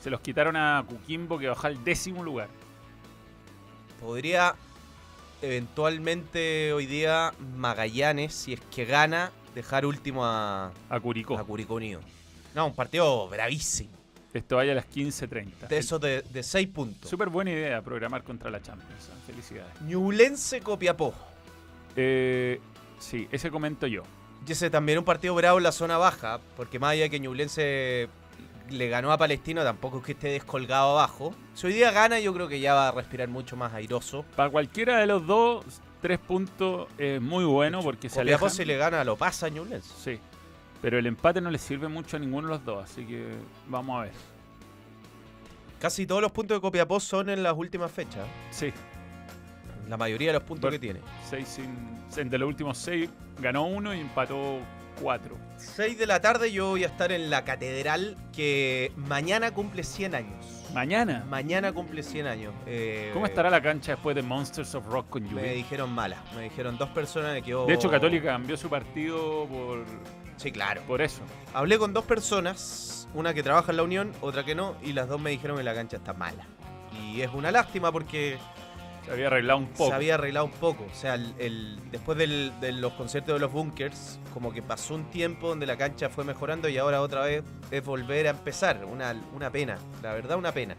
Se 0.00 0.08
los 0.08 0.20
quitaron 0.20 0.54
a 0.54 0.84
Coquimbo 0.88 1.36
que 1.36 1.48
bajó 1.48 1.66
al 1.66 1.82
décimo 1.82 2.22
lugar. 2.22 2.48
Podría 4.00 4.54
eventualmente 5.42 6.72
hoy 6.72 6.86
día 6.86 7.32
Magallanes, 7.56 8.34
si 8.34 8.54
es 8.54 8.60
que 8.74 8.84
gana, 8.84 9.30
dejar 9.54 9.86
último 9.86 10.24
a, 10.24 10.72
A 10.88 11.00
Curicó. 11.00 11.38
a 11.38 11.44
Curicó 11.44 11.74
Unido. 11.74 12.00
No, 12.54 12.66
un 12.66 12.74
partido 12.74 13.28
bravísimo. 13.28 13.90
Esto 14.34 14.56
vaya 14.56 14.72
a 14.72 14.74
las 14.74 14.88
15.30. 14.90 15.68
De 15.68 15.78
esos 15.78 16.00
de, 16.00 16.22
de 16.22 16.42
seis 16.42 16.68
puntos. 16.68 17.08
Súper 17.10 17.28
buena 17.28 17.50
idea 17.50 17.80
programar 17.82 18.22
contra 18.22 18.50
la 18.50 18.60
Champions. 18.60 19.08
¿eh? 19.08 19.12
Felicidades. 19.26 19.80
Ñublense 19.82 20.60
Copiapó. 20.60 21.14
Eh, 21.96 22.60
sí, 22.98 23.26
ese 23.32 23.50
comento 23.50 23.86
yo. 23.86 24.02
Y 24.46 24.52
ese 24.52 24.70
también 24.70 24.98
un 24.98 25.04
partido 25.04 25.34
bravo 25.34 25.58
en 25.58 25.64
la 25.64 25.72
zona 25.72 25.96
baja, 25.98 26.40
porque 26.56 26.78
más 26.78 26.92
allá 26.92 27.08
que 27.08 27.18
Ñublense 27.20 28.08
le 28.70 28.88
ganó 28.88 29.12
a 29.12 29.18
Palestino, 29.18 29.62
tampoco 29.62 29.98
es 29.98 30.04
que 30.04 30.12
esté 30.12 30.28
descolgado 30.28 30.90
abajo. 30.98 31.34
Si 31.54 31.66
hoy 31.66 31.72
día 31.72 31.90
gana, 31.90 32.20
yo 32.20 32.32
creo 32.34 32.48
que 32.48 32.60
ya 32.60 32.74
va 32.74 32.88
a 32.88 32.92
respirar 32.92 33.28
mucho 33.28 33.56
más 33.56 33.72
airoso. 33.74 34.24
Para 34.36 34.50
cualquiera 34.50 34.98
de 34.98 35.06
los 35.06 35.26
dos, 35.26 35.64
tres 36.02 36.18
puntos 36.18 36.88
es 36.98 37.20
muy 37.20 37.44
bueno 37.44 37.82
porque 37.82 38.08
se 38.08 38.20
Copiapó 38.20 38.46
alejan. 38.46 38.56
si 38.56 38.64
le 38.64 38.76
gana, 38.76 39.04
lo 39.04 39.16
pasa 39.16 39.46
a 39.46 39.48
Ñublense. 39.48 39.90
Sí. 40.02 40.20
Pero 40.80 40.98
el 40.98 41.06
empate 41.06 41.40
no 41.40 41.50
le 41.50 41.58
sirve 41.58 41.88
mucho 41.88 42.16
a 42.16 42.20
ninguno 42.20 42.48
de 42.48 42.54
los 42.54 42.64
dos, 42.64 42.84
así 42.84 43.04
que 43.04 43.26
vamos 43.66 43.98
a 43.98 44.02
ver. 44.04 44.12
Casi 45.80 46.06
todos 46.06 46.20
los 46.22 46.32
puntos 46.32 46.56
de 46.56 46.60
Copiapó 46.60 46.98
son 47.00 47.30
en 47.30 47.42
las 47.42 47.54
últimas 47.56 47.90
fechas. 47.90 48.26
Sí, 48.50 48.72
La 49.88 49.96
mayoría 49.96 50.28
de 50.28 50.34
los 50.34 50.42
puntos 50.42 50.70
que 50.70 50.78
tiene. 50.78 51.00
seis 51.28 51.58
sin, 52.10 52.28
de 52.30 52.38
los 52.38 52.48
últimos 52.48 52.76
seis 52.78 53.08
ganó 53.40 53.64
uno 53.66 53.94
y 53.94 54.00
empató 54.00 54.58
cuatro. 55.00 55.36
6 55.56 55.98
de 55.98 56.06
la 56.06 56.20
tarde 56.20 56.52
yo 56.52 56.70
voy 56.70 56.84
a 56.84 56.86
estar 56.86 57.10
en 57.12 57.30
la 57.30 57.44
catedral 57.44 58.16
que 58.32 58.92
mañana 58.96 59.52
cumple 59.52 59.82
100 59.82 60.14
años. 60.14 60.64
Mañana. 60.74 61.24
Mañana 61.28 61.72
cumple 61.72 62.02
100 62.02 62.26
años. 62.26 62.54
Eh, 62.66 63.10
¿Cómo 63.14 63.26
estará 63.26 63.48
la 63.50 63.60
cancha 63.62 63.92
después 63.92 64.14
de 64.14 64.22
Monsters 64.22 64.74
of 64.74 64.86
Rock 64.86 65.08
con 65.10 65.22
Me 65.24 65.30
lluvia? 65.30 65.52
dijeron 65.52 65.90
mala. 65.92 66.22
Me 66.36 66.42
dijeron 66.42 66.76
dos 66.78 66.90
personas 66.90 67.32
me 67.32 67.42
quedó... 67.42 67.66
De 67.66 67.74
hecho, 67.74 67.90
Católica 67.90 68.26
cambió 68.28 68.56
su 68.56 68.68
partido 68.68 69.46
por, 69.48 69.84
Sí, 70.36 70.52
claro. 70.52 70.82
por 70.86 71.00
eso. 71.02 71.22
Hablé 71.54 71.78
con 71.78 71.92
dos 71.92 72.04
personas, 72.04 73.08
una 73.14 73.32
que 73.34 73.42
trabaja 73.42 73.70
en 73.72 73.78
la 73.78 73.82
Unión, 73.82 74.12
otra 74.20 74.44
que 74.44 74.54
no, 74.54 74.76
y 74.82 74.92
las 74.92 75.08
dos 75.08 75.20
me 75.20 75.30
dijeron 75.30 75.56
que 75.56 75.62
la 75.64 75.74
cancha 75.74 75.96
está 75.96 76.12
mala. 76.12 76.46
Y 77.02 77.22
es 77.22 77.30
una 77.32 77.50
lástima 77.50 77.90
porque 77.90 78.38
Se 79.08 79.14
había 79.14 79.26
arreglado 79.28 79.58
un 79.58 79.66
poco. 79.68 79.88
se 79.88 79.94
había 79.94 80.14
arreglado 80.14 80.46
un 80.46 80.52
poco. 80.52 80.86
O 80.90 80.94
sea, 80.94 81.14
el, 81.14 81.34
el- 81.38 81.78
después 81.90 82.16
del- 82.18 82.52
de 82.60 82.72
los 82.72 82.92
conciertos 82.92 83.34
de 83.34 83.40
los 83.40 83.52
bunkers, 83.52 84.20
como 84.32 84.52
que 84.52 84.62
pasó 84.62 84.94
un 84.94 85.04
tiempo 85.10 85.48
donde 85.48 85.66
la 85.66 85.76
cancha 85.76 86.08
fue 86.08 86.24
mejorando 86.24 86.68
y 86.68 86.78
ahora 86.78 87.00
otra 87.02 87.22
vez 87.22 87.42
es 87.70 87.84
volver 87.84 88.26
a 88.26 88.30
empezar. 88.30 88.84
Una, 88.84 89.14
una 89.34 89.50
pena, 89.50 89.78
la 90.02 90.12
verdad 90.12 90.36
una 90.38 90.52
pena. 90.52 90.76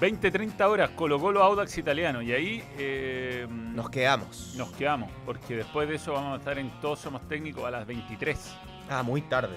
20-30 0.00 0.60
horas, 0.68 0.90
Colo 0.90 1.18
Colo 1.18 1.42
Audax 1.42 1.78
Italiano. 1.78 2.20
Y 2.22 2.32
ahí 2.32 2.62
eh, 2.78 3.46
Nos 3.50 3.88
quedamos. 3.90 4.54
nos 4.56 4.70
quedamos, 4.72 5.10
porque 5.24 5.56
después 5.56 5.88
de 5.88 5.94
eso 5.96 6.12
vamos 6.12 6.34
a 6.34 6.36
estar 6.38 6.58
en 6.58 6.68
Todos 6.82 6.98
Somos 7.00 7.26
Técnicos 7.28 7.64
a 7.64 7.70
las 7.70 7.86
23. 7.86 8.38
Ah, 8.90 9.02
muy 9.02 9.22
tarde. 9.22 9.56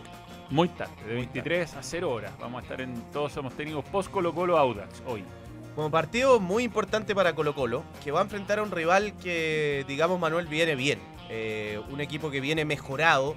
Muy 0.50 0.70
tarde, 0.70 0.94
de 1.06 1.16
Muy 1.16 1.26
23 1.26 1.76
a 1.76 1.84
0 1.84 2.10
horas. 2.10 2.32
Vamos 2.40 2.62
a 2.62 2.64
estar 2.64 2.82
en 2.82 2.96
Todos 3.12 3.34
Somos 3.34 3.54
Técnicos 3.54 3.84
post 3.86 4.10
Colo 4.10 4.34
Colo 4.34 4.58
Audax 4.58 5.04
hoy. 5.06 5.24
Como 5.80 5.92
partido 5.92 6.42
muy 6.42 6.66
importante 6.66 7.16
para 7.16 7.34
Colo 7.36 7.56
Colo, 7.56 7.86
que 8.04 8.12
va 8.12 8.20
a 8.20 8.24
enfrentar 8.24 8.60
a 8.60 8.64
un 8.64 8.70
rival 8.70 9.14
que, 9.16 9.86
digamos, 9.88 10.20
Manuel 10.20 10.46
viene 10.46 10.76
bien. 10.76 11.00
Eh, 11.30 11.80
un 11.90 12.02
equipo 12.02 12.30
que 12.30 12.42
viene 12.42 12.66
mejorado. 12.66 13.34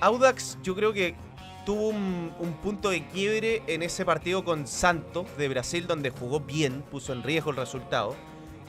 Audax 0.00 0.56
yo 0.62 0.74
creo 0.74 0.94
que 0.94 1.14
tuvo 1.66 1.88
un, 1.88 2.32
un 2.38 2.54
punto 2.62 2.88
de 2.88 3.06
quiebre 3.08 3.62
en 3.66 3.82
ese 3.82 4.06
partido 4.06 4.42
con 4.42 4.66
Santos 4.66 5.26
de 5.36 5.50
Brasil, 5.50 5.86
donde 5.86 6.08
jugó 6.08 6.40
bien, 6.40 6.80
puso 6.80 7.12
en 7.12 7.22
riesgo 7.22 7.50
el 7.50 7.58
resultado. 7.58 8.16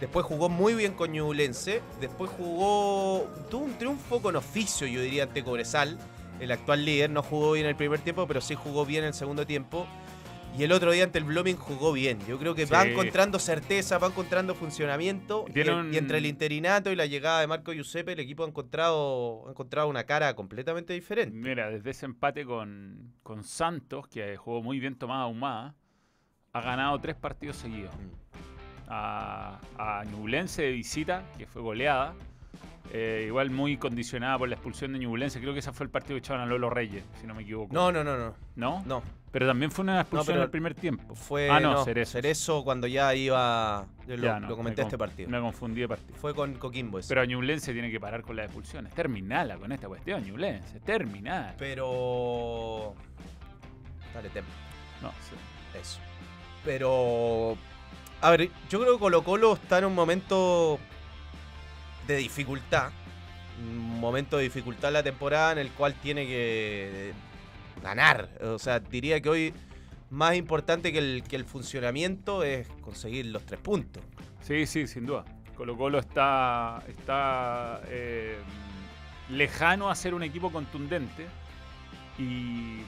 Después 0.01 0.25
jugó 0.25 0.49
muy 0.49 0.73
bien 0.73 0.91
con 0.91 1.13
Ñublense. 1.13 1.81
Después 2.01 2.29
jugó. 2.31 3.25
Tuvo 3.49 3.63
un 3.63 3.77
triunfo 3.77 4.21
con 4.21 4.35
oficio, 4.35 4.85
yo 4.85 4.99
diría, 4.99 5.23
ante 5.23 5.45
Cobresal. 5.45 5.97
El 6.41 6.51
actual 6.51 6.83
líder 6.83 7.09
no 7.09 7.23
jugó 7.23 7.53
bien 7.53 7.67
el 7.67 7.77
primer 7.77 8.01
tiempo, 8.01 8.27
pero 8.27 8.41
sí 8.41 8.53
jugó 8.53 8.85
bien 8.85 9.05
el 9.05 9.13
segundo 9.13 9.47
tiempo. 9.47 9.87
Y 10.57 10.63
el 10.63 10.71
otro 10.71 10.91
día 10.91 11.03
ante 11.03 11.19
el 11.19 11.23
Blooming 11.25 11.55
jugó 11.55 11.93
bien. 11.93 12.17
Yo 12.27 12.39
creo 12.39 12.55
que 12.55 12.65
va 12.65 12.81
Sí. 12.83 12.89
encontrando 12.89 13.37
certeza, 13.37 13.99
va 13.99 14.07
encontrando 14.07 14.55
funcionamiento. 14.55 15.45
Y 15.47 15.51
Y, 15.51 15.53
tiene 15.53 15.69
el- 15.71 15.75
un- 15.77 15.93
y 15.93 15.97
entre 15.97 16.17
el 16.17 16.25
interinato 16.25 16.91
y 16.91 16.95
la 16.95 17.05
llegada 17.05 17.41
de 17.41 17.47
Marco 17.47 17.73
Giuseppe, 17.73 18.13
el 18.13 18.19
equipo 18.19 18.43
ha 18.43 18.47
encontrado, 18.47 19.47
ha 19.47 19.51
encontrado 19.51 19.87
una 19.87 20.05
cara 20.05 20.33
completamente 20.35 20.93
diferente. 20.93 21.37
Mira, 21.37 21.69
desde 21.69 21.91
ese 21.91 22.05
empate 22.07 22.43
con, 22.45 23.13
con 23.21 23.43
Santos, 23.43 24.07
que 24.07 24.35
jugó 24.35 24.63
muy 24.63 24.79
bien 24.79 24.95
Tomás 24.97 25.21
Ahumada, 25.23 25.75
ha 26.53 26.61
ganado 26.61 26.99
tres 26.99 27.15
partidos 27.15 27.57
seguidos. 27.57 27.93
A, 28.89 29.59
a 29.77 30.05
Ñublense 30.05 30.61
de 30.63 30.71
visita, 30.71 31.23
que 31.37 31.45
fue 31.45 31.61
goleada. 31.61 32.13
eh, 32.93 33.25
igual 33.27 33.49
muy 33.51 33.75
condicionada 33.75 34.37
por 34.37 34.47
la 34.47 34.55
expulsión 34.55 34.93
de 34.93 34.99
Ñublense. 34.99 35.41
Creo 35.41 35.51
que 35.51 35.59
ese 35.59 35.73
fue 35.73 35.83
el 35.83 35.89
partido 35.89 36.13
que 36.15 36.19
echaban 36.19 36.41
a 36.43 36.45
Lolo 36.45 36.69
Reyes, 36.69 37.03
si 37.19 37.27
no 37.27 37.35
me 37.35 37.41
equivoco. 37.43 37.73
No, 37.73 37.91
no, 37.91 38.01
no, 38.01 38.15
no. 38.17 38.33
¿No? 38.55 38.81
No, 38.85 39.03
Pero 39.37 39.45
también 39.45 39.69
fue 39.69 39.83
una 39.83 40.01
expulsión 40.01 40.33
pero 40.33 40.41
al 40.45 40.49
primer 40.49 40.73
tiempo. 40.73 41.13
fue 41.13 41.47
ah, 41.47 41.59
no, 41.59 41.73
no, 41.73 41.83
Cerezo. 41.85 42.13
Cerezo 42.13 42.63
cuando 42.63 42.87
ya 42.87 43.13
iba. 43.13 43.85
Yo 44.07 44.17
lo, 44.17 44.23
Ya, 44.23 44.39
no, 44.39 44.49
lo 44.49 44.57
comenté 44.57 44.81
me 44.81 44.87
este 44.87 44.97
partido. 44.97 45.29
Me 45.29 45.39
confundí 45.39 45.81
de 45.81 45.87
partido. 45.87 46.17
Fue 46.17 46.33
con 46.33 46.55
Coquimbo 46.55 46.97
ese. 46.97 47.09
Pero 47.09 47.23
Ñublense 47.23 47.71
tiene 47.71 47.91
que 47.91 47.99
parar 47.99 48.23
con 48.23 48.35
las 48.35 48.45
expulsiones. 48.45 48.95
Terminala 48.95 49.57
con 49.57 49.71
esta 49.71 49.87
cuestión, 49.87 50.25
Ñublense. 50.25 50.79
Terminala. 50.79 51.53
Pero. 51.55 52.95
Dale, 54.11 54.29
Tem. 54.29 54.43
No, 55.03 55.11
sí. 55.11 55.35
Eso. 55.79 55.99
Pero 56.65 57.55
A 58.21 58.31
ver, 58.31 58.49
yo 58.71 58.79
creo 58.79 58.93
que 58.93 58.99
Colo 58.99 59.23
Colo 59.23 59.53
está 59.53 59.77
en 59.77 59.85
un 59.85 59.93
momento 59.93 60.79
de 62.07 62.17
dificultad. 62.17 62.89
Un 63.59 63.99
momento 63.99 64.37
de 64.37 64.45
dificultad 64.45 64.87
en 64.87 64.93
la 64.93 65.03
temporada 65.03 65.51
en 65.51 65.59
el 65.59 65.69
cual 65.69 65.93
tiene 65.93 66.25
que 66.25 67.13
ganar. 67.81 68.29
O 68.41 68.59
sea, 68.59 68.79
diría 68.79 69.19
que 69.21 69.29
hoy 69.29 69.53
más 70.09 70.35
importante 70.35 70.91
que 70.93 70.99
el, 70.99 71.23
que 71.27 71.35
el 71.35 71.45
funcionamiento 71.45 72.43
es 72.43 72.67
conseguir 72.81 73.25
los 73.27 73.45
tres 73.45 73.59
puntos. 73.59 74.03
Sí, 74.41 74.65
sí, 74.65 74.87
sin 74.87 75.05
duda. 75.05 75.25
Colo 75.55 75.75
Colo 75.75 75.99
está, 75.99 76.81
está 76.87 77.81
eh, 77.87 78.37
lejano 79.29 79.89
a 79.89 79.95
ser 79.95 80.13
un 80.13 80.23
equipo 80.23 80.51
contundente 80.51 81.25
y 82.19 82.81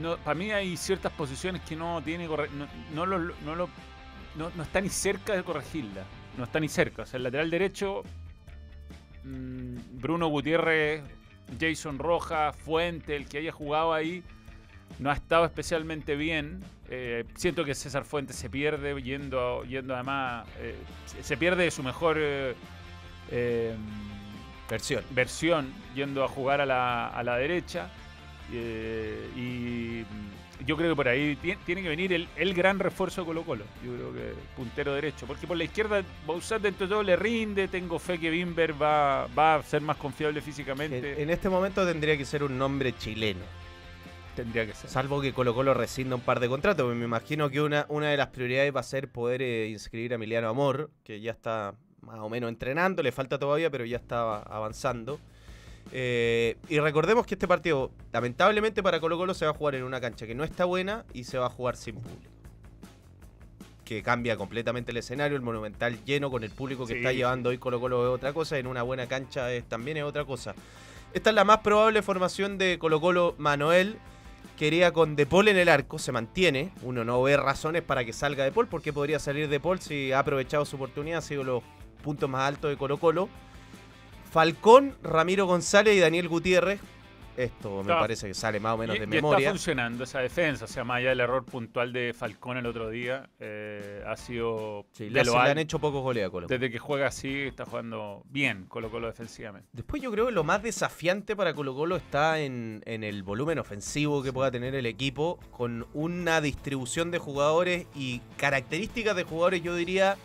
no, 0.00 0.16
para 0.18 0.34
mí 0.34 0.50
hay 0.50 0.76
ciertas 0.76 1.12
posiciones 1.12 1.62
que 1.62 1.76
no 1.76 2.02
tiene 2.02 2.26
no, 2.26 2.36
no, 2.94 3.06
lo- 3.06 3.34
no 3.44 3.54
lo- 3.54 3.68
no- 4.36 4.50
no 4.54 4.62
está 4.62 4.80
ni 4.80 4.88
cerca 4.90 5.34
de 5.34 5.42
corregirla. 5.42 6.02
No 6.36 6.44
está 6.44 6.60
ni 6.60 6.68
cerca. 6.68 7.02
O 7.02 7.06
sea, 7.06 7.16
el 7.16 7.22
lateral 7.22 7.50
derecho, 7.50 8.02
mm, 9.24 9.76
Bruno 10.00 10.26
Gutiérrez, 10.28 11.02
Jason 11.60 11.98
Rojas, 11.98 12.54
Fuente, 12.56 13.16
el 13.16 13.26
que 13.26 13.38
haya 13.38 13.52
jugado 13.52 13.92
ahí, 13.92 14.22
no 14.98 15.10
ha 15.10 15.14
estado 15.14 15.44
especialmente 15.44 16.16
bien. 16.16 16.60
Eh, 16.88 17.24
siento 17.36 17.64
que 17.64 17.74
César 17.74 18.04
Fuentes 18.04 18.36
se 18.36 18.48
pierde 18.48 19.00
yendo, 19.02 19.64
yendo 19.64 19.94
además, 19.94 20.46
eh, 20.58 20.74
se- 21.22 21.36
pierde 21.36 21.64
de 21.64 21.70
su 21.70 21.82
mejor 21.82 22.16
eh, 22.18 22.54
eh, 23.30 23.74
Versión. 24.70 25.04
versión 25.10 25.72
yendo 25.94 26.24
a 26.24 26.28
jugar 26.28 26.60
a 26.60 26.66
la, 26.66 27.08
a 27.08 27.22
la 27.22 27.36
derecha. 27.36 27.88
Eh, 28.52 29.28
y 29.36 30.04
yo 30.64 30.76
creo 30.76 30.90
que 30.90 30.96
por 30.96 31.08
ahí 31.08 31.36
ti- 31.36 31.56
tiene 31.66 31.82
que 31.82 31.88
venir 31.88 32.12
el, 32.12 32.28
el 32.36 32.54
gran 32.54 32.78
refuerzo 32.78 33.22
de 33.22 33.26
Colo 33.26 33.42
Colo. 33.42 33.64
Yo 33.84 33.92
creo 33.94 34.12
que 34.12 34.32
puntero 34.56 34.94
derecho. 34.94 35.26
Porque 35.26 35.46
por 35.46 35.56
la 35.56 35.64
izquierda 35.64 36.02
Bausat 36.26 36.62
dentro 36.62 36.86
de 36.86 36.90
todo 36.90 37.02
le 37.02 37.16
rinde. 37.16 37.68
Tengo 37.68 37.98
fe 37.98 38.18
que 38.18 38.30
Bimber 38.30 38.80
va, 38.80 39.26
va 39.28 39.56
a 39.56 39.62
ser 39.62 39.82
más 39.82 39.96
confiable 39.96 40.40
físicamente. 40.40 41.12
En, 41.14 41.20
en 41.22 41.30
este 41.30 41.48
momento 41.48 41.84
tendría 41.84 42.16
que 42.16 42.24
ser 42.24 42.42
un 42.42 42.56
nombre 42.56 42.96
chileno. 42.96 43.40
Tendría 44.34 44.66
que 44.66 44.74
ser. 44.74 44.90
Salvo 44.90 45.20
que 45.20 45.32
Colo 45.32 45.54
Colo 45.54 45.74
rescinda 45.74 46.14
un 46.14 46.20
par 46.20 46.40
de 46.40 46.48
contratos. 46.48 46.94
Me 46.94 47.04
imagino 47.04 47.48
que 47.50 47.60
una, 47.62 47.86
una 47.88 48.10
de 48.10 48.16
las 48.16 48.28
prioridades 48.28 48.74
va 48.74 48.80
a 48.80 48.84
ser 48.84 49.08
poder 49.10 49.42
eh, 49.42 49.68
inscribir 49.68 50.12
a 50.12 50.16
Emiliano 50.16 50.48
Amor, 50.48 50.90
que 51.04 51.20
ya 51.20 51.30
está 51.32 51.74
más 52.02 52.18
o 52.20 52.28
menos 52.28 52.48
entrenando, 52.50 53.02
le 53.02 53.10
falta 53.12 53.38
todavía, 53.38 53.68
pero 53.70 53.84
ya 53.84 53.96
está 53.96 54.40
avanzando. 54.42 55.18
Eh, 55.92 56.56
y 56.68 56.78
recordemos 56.80 57.26
que 57.26 57.34
este 57.34 57.46
partido, 57.46 57.90
lamentablemente 58.12 58.82
para 58.82 59.00
Colo 59.00 59.16
Colo, 59.16 59.34
se 59.34 59.44
va 59.44 59.52
a 59.52 59.54
jugar 59.54 59.76
en 59.76 59.84
una 59.84 60.00
cancha 60.00 60.26
que 60.26 60.34
no 60.34 60.44
está 60.44 60.64
buena 60.64 61.04
y 61.12 61.24
se 61.24 61.38
va 61.38 61.46
a 61.46 61.50
jugar 61.50 61.76
sin 61.76 61.96
público. 61.96 62.32
Que 63.84 64.02
cambia 64.02 64.36
completamente 64.36 64.90
el 64.90 64.96
escenario, 64.96 65.36
el 65.36 65.42
monumental 65.42 66.04
lleno 66.04 66.30
con 66.30 66.42
el 66.42 66.50
público 66.50 66.86
que 66.86 66.94
Sí, 66.94 66.98
está 66.98 67.12
llevando 67.12 67.50
hoy 67.50 67.58
Colo 67.58 67.80
Colo 67.80 68.04
es 68.04 68.14
otra 68.14 68.32
cosa, 68.32 68.58
en 68.58 68.66
una 68.66 68.82
buena 68.82 69.06
cancha 69.06 69.52
es, 69.52 69.64
también 69.64 69.96
es 69.96 70.02
otra 70.02 70.24
cosa. 70.24 70.54
Esta 71.12 71.30
es 71.30 71.36
la 71.36 71.44
más 71.44 71.58
probable 71.58 72.02
formación 72.02 72.58
de 72.58 72.78
Colo 72.78 73.00
Colo 73.00 73.34
Manuel. 73.38 73.96
Quería 74.58 74.92
con 74.92 75.16
De 75.16 75.26
Paul 75.26 75.48
en 75.48 75.56
el 75.56 75.68
arco, 75.68 75.98
se 75.98 76.12
mantiene. 76.12 76.72
Uno 76.82 77.04
no 77.04 77.22
ve 77.22 77.36
razones 77.36 77.82
para 77.82 78.04
que 78.04 78.12
salga 78.12 78.42
De 78.42 78.52
Paul, 78.52 78.66
porque 78.66 78.92
podría 78.92 79.18
salir 79.18 79.48
De 79.48 79.60
Paul 79.60 79.80
si 79.80 80.12
ha 80.12 80.18
aprovechado 80.18 80.64
su 80.64 80.76
oportunidad, 80.76 81.18
ha 81.18 81.22
sido 81.22 81.44
los 81.44 81.62
puntos 82.02 82.28
más 82.28 82.42
altos 82.42 82.70
de 82.70 82.76
Colo 82.76 82.98
Colo. 82.98 83.28
Falcón, 84.36 84.94
Ramiro 85.02 85.46
González 85.46 85.96
y 85.96 86.00
Daniel 86.00 86.28
Gutiérrez. 86.28 86.78
Esto 87.38 87.82
me 87.82 87.94
parece 87.94 88.28
que 88.28 88.34
sale 88.34 88.60
más 88.60 88.74
o 88.74 88.76
menos 88.76 88.96
Y- 88.96 88.98
de 88.98 89.04
y 89.06 89.08
memoria. 89.08 89.38
está 89.38 89.50
funcionando 89.52 90.04
esa 90.04 90.18
defensa. 90.20 90.66
O 90.66 90.68
sea, 90.68 90.84
más 90.84 90.98
allá 90.98 91.08
del 91.10 91.20
error 91.20 91.42
puntual 91.46 91.90
de 91.90 92.12
Falcón 92.14 92.58
el 92.58 92.66
otro 92.66 92.90
día, 92.90 93.30
eh, 93.40 94.02
ha 94.06 94.14
sido 94.18 94.84
Sí, 94.92 95.04
de 95.04 95.10
le, 95.10 95.24
lo 95.24 95.42
le 95.42 95.50
han 95.52 95.56
hecho 95.56 95.78
pocos 95.78 96.02
goles 96.02 96.22
a 96.26 96.28
Colo 96.28 96.48
Colo. 96.48 96.58
Desde 96.58 96.70
que 96.70 96.78
juega 96.78 97.06
así, 97.06 97.44
está 97.44 97.64
jugando 97.64 98.24
bien 98.28 98.66
Colo 98.68 98.90
Colo 98.90 99.06
defensivamente. 99.06 99.68
Después 99.72 100.02
yo 100.02 100.10
creo 100.12 100.26
que 100.26 100.32
lo 100.32 100.44
más 100.44 100.62
desafiante 100.62 101.34
para 101.34 101.54
Colo 101.54 101.74
Colo 101.74 101.96
está 101.96 102.38
en, 102.40 102.82
en 102.84 103.04
el 103.04 103.22
volumen 103.22 103.58
ofensivo 103.58 104.22
que 104.22 104.34
pueda 104.34 104.50
tener 104.50 104.74
el 104.74 104.84
equipo, 104.84 105.38
con 105.50 105.86
una 105.94 106.42
distribución 106.42 107.10
de 107.10 107.16
jugadores 107.18 107.86
y 107.94 108.20
características 108.36 109.16
de 109.16 109.24
jugadores, 109.24 109.62
yo 109.62 109.74
diría, 109.74 110.16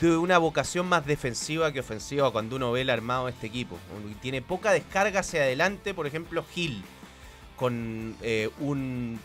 de 0.00 0.16
una 0.16 0.38
vocación 0.38 0.88
más 0.88 1.04
defensiva 1.04 1.72
que 1.72 1.80
ofensiva 1.80 2.30
cuando 2.30 2.56
uno 2.56 2.72
ve 2.72 2.80
el 2.82 2.90
armado 2.90 3.26
de 3.26 3.32
este 3.32 3.46
equipo. 3.46 3.78
Tiene 4.22 4.40
poca 4.40 4.72
descarga 4.72 5.20
hacia 5.20 5.42
adelante, 5.42 5.92
por 5.92 6.06
ejemplo, 6.06 6.44
Gil, 6.52 6.82
con 7.56 8.16
eh, 8.22 8.48
un 8.60 9.18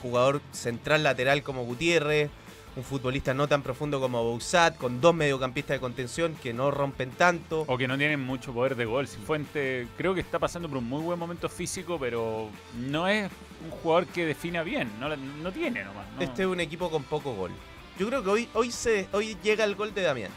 jugador 0.00 0.40
central 0.52 1.02
lateral 1.02 1.42
como 1.42 1.64
Gutiérrez, 1.64 2.30
un 2.74 2.84
futbolista 2.84 3.34
no 3.34 3.48
tan 3.48 3.62
profundo 3.62 4.00
como 4.00 4.22
Bouzat, 4.22 4.76
con 4.76 5.00
dos 5.00 5.14
mediocampistas 5.14 5.76
de 5.76 5.80
contención 5.80 6.34
que 6.42 6.54
no 6.54 6.70
rompen 6.70 7.10
tanto. 7.10 7.64
O 7.66 7.76
que 7.76 7.86
no 7.86 7.98
tienen 7.98 8.20
mucho 8.20 8.52
poder 8.54 8.76
de 8.76 8.84
gol. 8.84 9.06
Fuente 9.06 9.88
creo 9.96 10.14
que 10.14 10.20
está 10.20 10.38
pasando 10.38 10.68
por 10.68 10.78
un 10.78 10.88
muy 10.88 11.02
buen 11.02 11.18
momento 11.18 11.48
físico, 11.48 11.98
pero 11.98 12.48
no 12.78 13.08
es 13.08 13.30
un 13.64 13.70
jugador 13.70 14.06
que 14.06 14.24
defina 14.24 14.62
bien. 14.62 14.90
No, 15.00 15.14
no 15.14 15.52
tiene 15.52 15.84
nomás. 15.84 16.06
no. 16.16 16.22
Este 16.22 16.42
es 16.42 16.48
un 16.48 16.60
equipo 16.60 16.90
con 16.90 17.02
poco 17.02 17.34
gol. 17.34 17.50
Yo 17.98 18.06
creo 18.08 18.22
que 18.22 18.30
hoy, 18.30 18.48
hoy, 18.54 18.70
se, 18.70 19.08
hoy 19.12 19.36
llega 19.42 19.64
el 19.64 19.74
gol 19.74 19.92
de 19.94 20.02
Damián. 20.02 20.30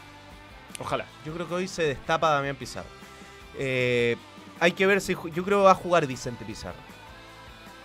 Ojalá. 0.78 1.06
Yo 1.24 1.32
creo 1.32 1.48
que 1.48 1.54
hoy 1.54 1.68
se 1.68 1.82
destapa 1.84 2.30
Damián 2.30 2.56
Pizarro. 2.56 2.88
Eh, 3.58 4.16
hay 4.60 4.72
que 4.72 4.86
ver 4.86 5.00
si. 5.00 5.14
Yo 5.14 5.44
creo 5.44 5.58
que 5.60 5.64
va 5.64 5.70
a 5.72 5.74
jugar 5.74 6.06
Vicente 6.06 6.44
Pizarro. 6.44 6.76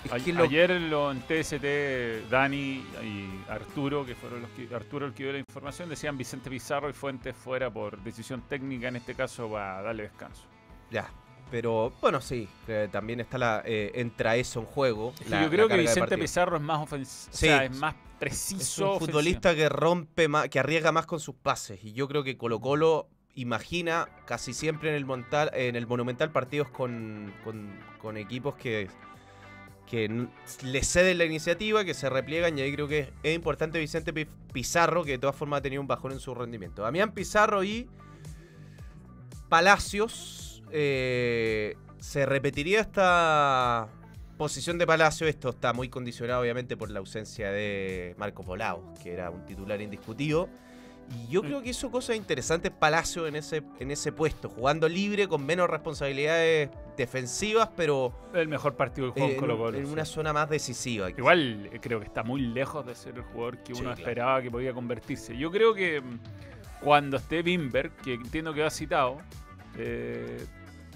Es 0.04 0.12
A- 0.12 0.20
que 0.20 0.34
lo- 0.34 0.44
Ayer 0.44 0.72
lo, 0.82 1.12
en 1.12 1.22
TST, 1.22 2.28
Dani 2.30 2.84
y 3.04 3.30
Arturo, 3.50 4.06
que 4.06 4.16
fueron 4.16 4.42
los 4.42 4.50
que. 4.52 4.74
Arturo 4.76 5.06
el 5.06 5.14
que 5.14 5.24
dio 5.24 5.32
la 5.32 5.38
información, 5.40 5.88
decían 5.90 6.18
Vicente 6.18 6.50
Pizarro 6.50 6.90
y 6.90 6.94
Fuentes 6.94 7.36
fuera 7.36 7.70
por 7.70 7.98
decisión 8.04 8.42
técnica, 8.42 8.88
en 8.90 8.96
este 8.98 9.16
caso 9.16 9.50
va 9.50 9.78
a 9.80 9.82
darle 9.84 10.04
descanso. 10.04 10.44
Ya. 10.90 11.08
Pero 11.50 11.92
bueno, 12.02 12.20
sí. 12.22 12.48
también 12.92 13.20
está 13.20 13.38
la. 13.38 13.62
eh, 13.66 13.92
entra 13.96 14.36
eso 14.38 14.60
en 14.62 14.66
juego. 14.66 15.14
La- 15.30 15.44
yo 15.44 15.50
creo 15.50 15.68
que 15.68 15.78
Vicente. 15.78 16.18
Pizarro 16.18 16.56
es 16.58 16.64
más 16.64 16.80
ofensivo. 16.80 17.32
Sí. 17.34 17.46
O 17.48 17.50
sea, 17.50 17.66
es 17.66 17.78
más 17.78 17.94
Es 18.22 18.54
preciso. 18.54 18.84
un 18.84 18.90
ofensivo. 18.92 19.08
futbolista 19.08 19.56
que 19.56 19.68
rompe 19.70 20.28
más, 20.28 20.48
que 20.50 20.60
arriesga 20.60 20.92
más 20.92 21.06
con 21.06 21.20
sus 21.20 21.36
pases. 21.36 21.84
Y 21.84 21.94
yo 21.94 22.08
creo 22.08 22.24
que 22.24 22.38
Colo 22.38 22.60
Colo 22.62 23.10
imagina 23.36 24.08
casi 24.26 24.54
siempre 24.54 24.90
en 24.90 24.96
el, 24.96 25.06
montal, 25.06 25.50
en 25.54 25.76
el 25.76 25.88
Monumental 25.88 26.32
partidos 26.32 26.70
con, 26.70 27.34
con- 27.44 27.80
con 28.00 28.18
equipos 28.18 28.56
que, 28.56 28.90
que 29.88 30.28
le 30.64 30.84
ceden 30.84 31.18
la 31.18 31.26
iniciativa, 31.26 31.84
que 31.84 31.94
se 31.94 32.10
repliegan. 32.10 32.58
Y 32.58 32.62
ahí 32.62 32.74
creo 32.74 32.88
que 32.88 33.00
es, 33.00 33.10
es 33.24 33.36
importante 33.36 33.80
Vicente 33.80 34.14
Pi- 34.14 34.28
Pizarro, 34.54 35.04
que 35.04 35.12
de 35.12 35.18
todas 35.18 35.36
formas 35.36 35.60
ha 35.60 35.62
tenido 35.62 35.82
un 35.82 35.88
bajón 35.88 36.12
en 36.12 36.20
su 36.20 36.36
rendimiento. 36.36 36.82
Damián 36.84 37.14
Pizarro 37.14 37.64
y 37.64 37.88
Palacios. 39.50 40.64
eh, 40.72 41.76
se 42.00 42.26
repetiría 42.26 42.82
esta 42.82 43.88
posición 44.42 44.80
de 44.80 44.88
Palacio. 44.88 45.28
Esto 45.28 45.50
está 45.50 45.72
muy 45.72 45.88
condicionado, 45.88 46.42
obviamente, 46.42 46.76
por 46.76 46.90
la 46.90 46.98
ausencia 46.98 47.52
de 47.52 48.16
Marco 48.18 48.44
Polao, 48.44 48.92
que 49.04 49.14
era 49.14 49.30
un 49.30 49.46
titular 49.46 49.80
indiscutido. 49.80 50.50
Y 51.12 51.32
yo 51.32 51.44
Mm. 51.44 51.46
creo 51.46 51.62
que 51.62 51.70
hizo 51.70 51.92
cosas 51.92 52.16
interesantes 52.16 52.72
Palacio 52.72 53.28
en 53.28 53.36
ese, 53.36 53.62
en 53.80 53.92
ese 53.92 54.12
puesto, 54.12 54.50
jugando 54.50 54.90
libre, 54.90 55.28
con 55.28 55.46
menos 55.46 55.70
responsabilidades 55.70 56.72
defensivas, 56.98 57.70
pero 57.78 58.14
El 58.34 58.48
mejor 58.48 58.76
partido 58.76 59.08
del 59.08 59.12
eh, 59.12 59.20
juego 59.20 59.34
en, 59.34 59.40
Colo 59.40 59.58
Colo. 59.60 59.78
en 59.78 59.86
una 59.86 60.06
zona 60.06 60.34
más 60.34 60.50
decisiva. 60.50 61.12
Igual 61.12 61.70
eh, 61.72 61.80
creo 61.80 62.00
que 62.00 62.06
está 62.08 62.24
muy 62.24 62.42
lejos 62.42 62.84
de 62.84 62.96
ser 62.96 63.16
el 63.18 63.22
jugador 63.22 63.60
que 63.60 63.76
Sí, 63.76 63.82
uno 63.82 63.90
claro. 63.92 64.00
esperaba 64.02 64.42
que 64.42 64.50
podía 64.50 64.74
convertirse. 64.74 65.38
Yo 65.38 65.52
creo 65.52 65.76
que 65.76 66.02
mm, 66.02 66.20
cuando 66.84 67.18
esté 67.18 67.44
Bimber, 67.44 67.92
que 67.92 68.16
entiendo 68.16 68.56
que 68.56 68.62
va 68.64 68.72
citado, 68.72 69.18
eh, 69.78 70.44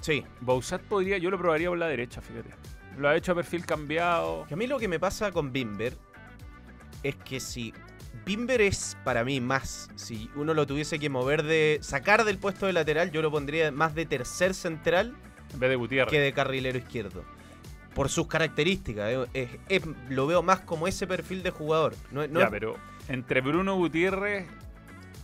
Sí. 0.02 0.24
Bausat 0.42 0.82
podría, 0.82 1.18
yo 1.20 1.30
lo 1.30 1.38
probaría 1.38 1.70
por 1.70 1.78
la 1.78 1.88
derecha, 1.88 2.22
fíjate. 2.22 2.50
Lo 2.98 3.10
ha 3.10 3.16
hecho 3.16 3.32
a 3.34 3.36
perfil 3.36 3.66
cambiado. 3.66 4.46
Que 4.48 4.54
a 4.54 4.58
mí 4.58 4.68
lo 4.68 4.80
que 4.80 4.88
me 4.88 5.00
pasa 5.00 5.32
con 5.32 5.52
Bimber 5.52 5.94
es 7.04 7.16
que 7.18 7.40
si 7.40 7.74
Bimber 8.26 8.62
es 8.62 8.98
para 9.04 9.24
mí 9.24 9.40
más, 9.42 9.90
si 9.96 10.30
uno 10.36 10.54
lo 10.54 10.66
tuviese 10.66 10.98
que 11.00 11.10
mover 11.10 11.44
de, 11.44 11.80
sacar 11.82 12.24
del 12.24 12.38
puesto 12.38 12.66
de 12.66 12.74
lateral, 12.74 13.12
yo 13.12 13.22
lo 13.22 13.30
pondría 13.32 13.72
más 13.72 13.94
de 13.94 14.06
tercer 14.06 14.54
central 14.54 15.14
En 15.54 15.60
vez 15.60 15.70
de 15.70 15.76
Gutiérrez. 15.76 16.12
que 16.12 16.20
de 16.20 16.34
carrilero 16.34 16.78
izquierdo. 16.78 17.24
Por 17.94 18.10
sus 18.10 18.28
características, 18.28 19.10
eh, 19.10 19.28
es- 19.70 19.82
es- 19.84 19.88
lo 20.10 20.28
veo 20.28 20.42
más 20.42 20.62
como 20.62 20.88
ese 20.88 21.06
perfil 21.08 21.44
de 21.44 21.52
jugador. 21.52 21.94
No, 22.12 22.26
no 22.28 22.40
ya, 22.40 22.46
es- 22.46 22.52
pero 22.52 22.76
entre 23.10 23.42
Bruno 23.42 23.76
Gutiérrez, 23.76 24.48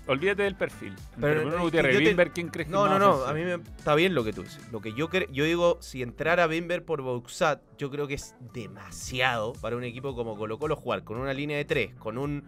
olvídate 0.07 0.43
del 0.43 0.55
perfil. 0.55 0.93
Pero, 1.19 1.41
Bruno 1.45 1.61
Gutiérrez 1.63 1.97
te- 1.97 2.03
Bimber, 2.03 2.31
¿quién 2.31 2.47
crees 2.49 2.67
que 2.67 2.71
No, 2.73 2.85
es 2.85 2.91
no, 2.91 2.99
no, 2.99 3.09
ofensivo? 3.11 3.27
a 3.29 3.33
mí 3.33 3.43
me, 3.43 3.53
está 3.77 3.95
bien 3.95 4.13
lo 4.15 4.23
que 4.23 4.33
tú 4.33 4.43
dices. 4.43 4.61
Lo 4.71 4.81
que 4.81 4.93
yo 4.93 5.09
cre- 5.09 5.27
yo 5.31 5.43
digo, 5.45 5.77
si 5.81 6.01
entrara 6.01 6.47
Bimber 6.47 6.83
por 6.83 7.01
Boxat, 7.01 7.61
yo 7.77 7.89
creo 7.91 8.07
que 8.07 8.15
es 8.15 8.35
demasiado 8.53 9.53
para 9.53 9.75
un 9.75 9.83
equipo 9.83 10.15
como 10.15 10.35
Colo 10.37 10.57
Colo 10.59 10.75
jugar 10.75 11.03
con 11.03 11.17
una 11.17 11.33
línea 11.33 11.57
de 11.57 11.65
tres, 11.65 11.93
con 11.95 12.17
un 12.17 12.43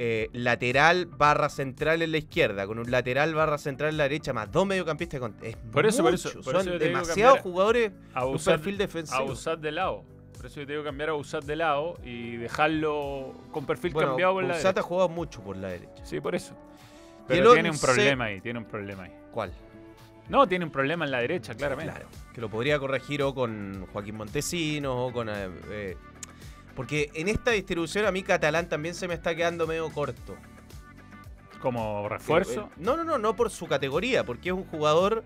eh, 0.00 0.28
lateral 0.32 1.06
barra 1.06 1.48
central 1.48 2.02
en 2.02 2.12
la 2.12 2.18
izquierda, 2.18 2.66
con 2.68 2.78
un 2.78 2.88
lateral 2.90 3.34
barra 3.34 3.58
central 3.58 3.90
en 3.90 3.96
la 3.96 4.04
derecha, 4.04 4.32
más 4.32 4.50
dos 4.52 4.64
mediocampistas. 4.64 5.18
Con, 5.20 5.34
es 5.42 5.56
Por 5.56 5.86
eso, 5.86 6.02
por 6.04 6.14
eso, 6.14 6.30
por 6.34 6.44
Son 6.44 6.56
eso 6.60 6.70
te 6.70 6.84
digo 6.84 6.84
demasiados 6.98 7.40
jugadores 7.40 7.92
a 8.14 8.24
un 8.24 8.38
perfil 8.38 8.74
a 8.76 8.78
defensivo. 8.78 9.26
Bausat 9.26 9.58
de 9.60 9.72
lado. 9.72 10.04
Por 10.36 10.46
eso 10.46 10.60
yo 10.60 10.68
tengo 10.68 10.82
que 10.82 10.86
cambiar 10.86 11.08
a 11.08 11.12
Busat 11.14 11.42
de 11.42 11.56
lado 11.56 11.98
y 12.04 12.36
dejarlo 12.36 13.34
con 13.50 13.66
perfil 13.66 13.92
Bueno, 13.92 14.10
cambiado 14.10 14.34
por 14.34 14.44
la 14.44 14.54
Busat 14.54 14.66
ha 14.66 14.68
derecha. 14.68 14.82
jugado 14.82 15.08
mucho 15.08 15.42
por 15.42 15.56
la 15.56 15.66
derecha. 15.66 16.04
Sí, 16.06 16.20
por 16.20 16.36
eso. 16.36 16.54
Pero 17.28 17.52
tiene 17.54 17.70
un 17.70 17.78
problema 17.78 18.24
ahí, 18.24 18.40
tiene 18.40 18.58
un 18.58 18.64
problema 18.64 19.04
ahí. 19.04 19.12
¿Cuál? 19.30 19.52
No, 20.28 20.46
tiene 20.46 20.64
un 20.64 20.70
problema 20.70 21.04
en 21.04 21.10
la 21.10 21.20
derecha, 21.20 21.54
claramente. 21.54 21.92
Claro. 21.92 22.08
Que 22.34 22.40
lo 22.40 22.48
podría 22.50 22.78
corregir 22.78 23.22
o 23.22 23.34
con 23.34 23.86
Joaquín 23.92 24.16
Montesinos 24.16 24.94
o 24.96 25.12
con. 25.12 25.28
eh, 25.28 25.48
eh, 25.70 25.96
porque 26.74 27.10
en 27.14 27.28
esta 27.28 27.50
distribución 27.52 28.04
a 28.06 28.12
mí 28.12 28.22
Catalán 28.22 28.68
también 28.68 28.94
se 28.94 29.08
me 29.08 29.14
está 29.14 29.34
quedando 29.34 29.66
medio 29.66 29.88
corto. 29.90 30.36
Como 31.60 32.08
refuerzo. 32.08 32.62
Eh, 32.70 32.74
no, 32.76 32.96
no, 32.96 33.04
no, 33.04 33.18
no 33.18 33.34
por 33.34 33.50
su 33.50 33.66
categoría, 33.66 34.24
porque 34.24 34.50
es 34.50 34.54
un 34.54 34.64
jugador 34.64 35.24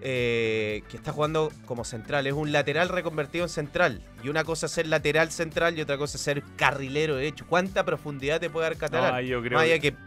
eh, 0.00 0.82
que 0.88 0.96
está 0.96 1.12
jugando 1.12 1.52
como 1.66 1.84
central. 1.84 2.26
Es 2.26 2.32
un 2.32 2.52
lateral 2.52 2.88
reconvertido 2.88 3.44
en 3.44 3.50
central. 3.50 4.02
Y 4.22 4.30
una 4.30 4.44
cosa 4.44 4.64
es 4.66 4.72
ser 4.72 4.86
lateral 4.86 5.30
central 5.30 5.76
y 5.76 5.82
otra 5.82 5.98
cosa 5.98 6.16
es 6.16 6.22
ser 6.22 6.42
carrilero 6.56 7.16
derecho. 7.16 7.44
¿Cuánta 7.46 7.84
profundidad 7.84 8.40
te 8.40 8.48
puede 8.48 8.68
dar 8.68 8.76
Catalán? 8.78 9.12
No, 9.14 9.20
yo 9.20 9.42
creo 9.42 9.58
Más 9.58 9.64
allá 9.64 9.78
que- 9.78 9.92
que 9.92 9.98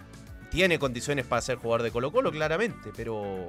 tiene 0.51 0.77
condiciones 0.77 1.25
para 1.25 1.41
ser 1.41 1.57
jugador 1.57 1.81
de 1.81 1.89
Colo 1.91 2.11
Colo, 2.11 2.29
claramente, 2.31 2.91
pero, 2.95 3.47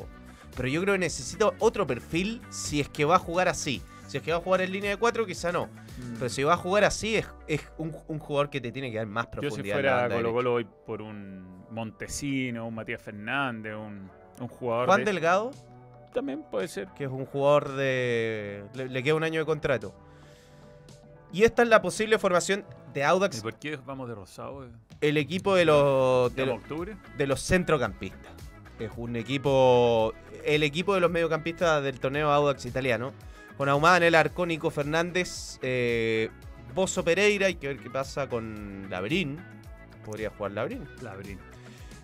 pero 0.57 0.69
yo 0.69 0.81
creo 0.81 0.95
que 0.95 1.01
necesita 1.01 1.51
otro 1.59 1.87
perfil 1.87 2.41
si 2.49 2.81
es 2.81 2.89
que 2.89 3.05
va 3.05 3.17
a 3.17 3.19
jugar 3.19 3.49
así. 3.49 3.83
Si 4.07 4.19
es 4.19 4.23
que 4.23 4.31
va 4.33 4.39
a 4.39 4.41
jugar 4.41 4.61
en 4.61 4.73
línea 4.73 4.91
de 4.91 4.97
cuatro, 4.99 5.25
quizá 5.27 5.53
no. 5.53 5.67
Mm. 5.67 6.15
Pero 6.19 6.29
si 6.29 6.43
va 6.43 6.53
a 6.55 6.57
jugar 6.57 6.85
así, 6.85 7.17
es, 7.17 7.27
es 7.49 7.63
un, 7.79 7.95
un 8.09 8.19
jugador 8.19 8.51
que 8.51 8.61
te 8.61 8.71
tiene 8.71 8.91
que 8.91 8.99
dar 8.99 9.07
más 9.07 9.25
Yo 9.27 9.31
profundidad. 9.41 9.75
si 9.77 9.81
en 9.81 9.87
la 9.87 9.99
fuera 10.01 10.15
Colo. 10.17 10.33
Colo 10.33 10.51
voy 10.53 10.67
por 10.87 11.03
un 11.03 11.65
Montesino, 11.71 12.67
un 12.69 12.75
Matías 12.75 13.01
Fernández, 13.03 13.75
un, 13.75 14.11
un 14.39 14.49
jugador 14.49 14.87
Juan 14.87 15.01
de- 15.05 15.13
Delgado, 15.13 15.51
También 16.13 16.43
puede 16.51 16.69
ser. 16.69 16.89
que 16.97 17.05
es 17.05 17.11
un 17.11 17.25
jugador 17.25 17.73
de. 17.75 18.65
Le, 18.75 18.89
le 18.89 19.03
queda 19.03 19.15
un 19.15 19.25
año 19.25 19.41
de 19.41 19.47
contrato. 19.47 19.95
Y 21.33 21.45
esta 21.45 21.63
es 21.63 21.69
la 21.69 21.81
posible 21.81 22.19
formación 22.19 22.65
de 22.93 23.01
¿Y 23.01 23.03
Audax, 23.03 23.41
por 23.41 23.55
qué 23.59 23.77
vamos 23.85 24.09
de 24.09 24.15
rosado? 24.15 24.67
el 25.01 25.17
equipo 25.17 25.55
de 25.55 25.65
los, 25.65 26.35
de, 26.35 26.43
¿Estamos 26.43 26.63
los, 26.63 26.71
octubre? 26.71 26.97
de 27.17 27.27
los 27.27 27.43
centrocampistas. 27.43 28.33
Es 28.79 28.91
un 28.97 29.17
equipo. 29.17 30.13
El 30.45 30.63
equipo 30.63 30.95
de 30.95 31.01
los 31.01 31.11
mediocampistas 31.11 31.83
del 31.83 32.01
torneo 32.01 32.31
Audax 32.31 32.67
italiano. 32.67 33.13
Con 33.57 33.69
Ahumada 33.69 33.99
en 33.99 34.03
el 34.05 34.15
arco, 34.15 34.47
Nico 34.47 34.71
Fernández, 34.71 35.59
eh, 35.63 36.31
Bozo 36.75 37.05
Pereira, 37.05 37.47
hay 37.47 37.57
que 37.57 37.69
ver 37.69 37.79
qué 37.79 37.91
pasa 37.91 38.29
con 38.29 38.89
Labrín. 38.91 39.39
Podría 40.05 40.31
jugar 40.31 40.53
Labrín. 40.53 40.89
Labrín. 41.01 41.39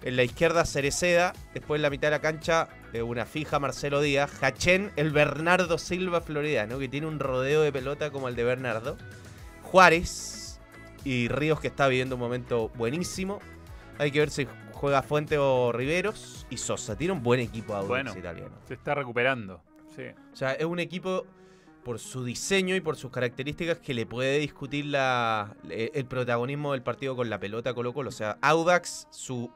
En 0.02 0.14
la 0.14 0.22
izquierda, 0.22 0.64
Cereceda. 0.64 1.32
Después 1.54 1.78
en 1.78 1.82
la 1.82 1.90
mitad 1.90 2.08
de 2.08 2.12
la 2.12 2.20
cancha, 2.20 2.68
eh, 2.92 3.02
una 3.02 3.26
fija, 3.26 3.58
Marcelo 3.58 4.00
Díaz. 4.00 4.30
Hachén, 4.42 4.92
el 4.96 5.10
Bernardo 5.10 5.78
Silva 5.78 6.20
Floridano, 6.20 6.78
que 6.78 6.88
tiene 6.88 7.08
un 7.08 7.18
rodeo 7.18 7.62
de 7.62 7.72
pelota 7.72 8.10
como 8.10 8.28
el 8.28 8.36
de 8.36 8.44
Bernardo. 8.44 8.96
Juárez 9.62 10.37
y 11.04 11.28
Ríos, 11.28 11.60
que 11.60 11.68
está 11.68 11.88
viviendo 11.88 12.16
un 12.16 12.20
momento 12.20 12.68
buenísimo. 12.70 13.38
Hay 13.98 14.10
que 14.10 14.20
ver 14.20 14.30
si 14.30 14.46
juega 14.72 15.02
Fuente 15.02 15.38
o 15.38 15.72
Riveros. 15.72 16.46
Y 16.50 16.56
Sosa. 16.56 16.96
Tiene 16.96 17.12
un 17.12 17.22
buen 17.22 17.40
equipo 17.40 17.74
Audax 17.74 17.88
Bueno. 17.88 18.18
italiano. 18.18 18.54
Se 18.66 18.74
está 18.74 18.94
recuperando. 18.94 19.60
Sí. 19.94 20.02
O 20.32 20.36
sea, 20.36 20.52
es 20.52 20.64
un 20.64 20.78
equipo 20.78 21.26
por 21.84 21.98
su 21.98 22.22
diseño 22.24 22.76
y 22.76 22.80
por 22.80 22.96
sus 22.96 23.10
características 23.10 23.78
que 23.78 23.94
le 23.94 24.04
puede 24.06 24.38
discutir 24.38 24.86
la, 24.86 25.56
el 25.68 26.04
protagonismo 26.06 26.72
del 26.72 26.82
partido 26.82 27.16
con 27.16 27.30
la 27.30 27.40
pelota 27.40 27.72
Colo 27.74 27.92
Colo. 27.92 28.10
O 28.10 28.12
sea, 28.12 28.38
Audax, 28.42 29.08
su 29.10 29.50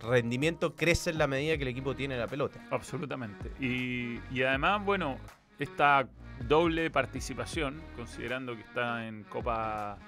rendimiento 0.00 0.74
crece 0.74 1.10
en 1.10 1.18
la 1.18 1.26
medida 1.26 1.56
que 1.56 1.62
el 1.62 1.68
equipo 1.68 1.94
tiene 1.94 2.16
la 2.16 2.26
pelota. 2.26 2.66
Absolutamente. 2.70 3.52
Y, 3.60 4.18
y 4.32 4.42
además, 4.42 4.84
bueno, 4.84 5.18
esta 5.58 6.08
doble 6.48 6.90
participación, 6.90 7.80
considerando 7.96 8.56
que 8.56 8.62
está 8.62 9.06
en 9.06 9.22
Copa 9.24 9.98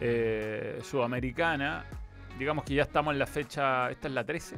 eh, 0.00 0.78
Sudamericana, 0.82 1.84
digamos 2.38 2.64
que 2.64 2.74
ya 2.74 2.82
estamos 2.82 3.12
en 3.12 3.18
la 3.18 3.26
fecha, 3.26 3.90
esta 3.90 4.08
es 4.08 4.14
la 4.14 4.24
13, 4.24 4.56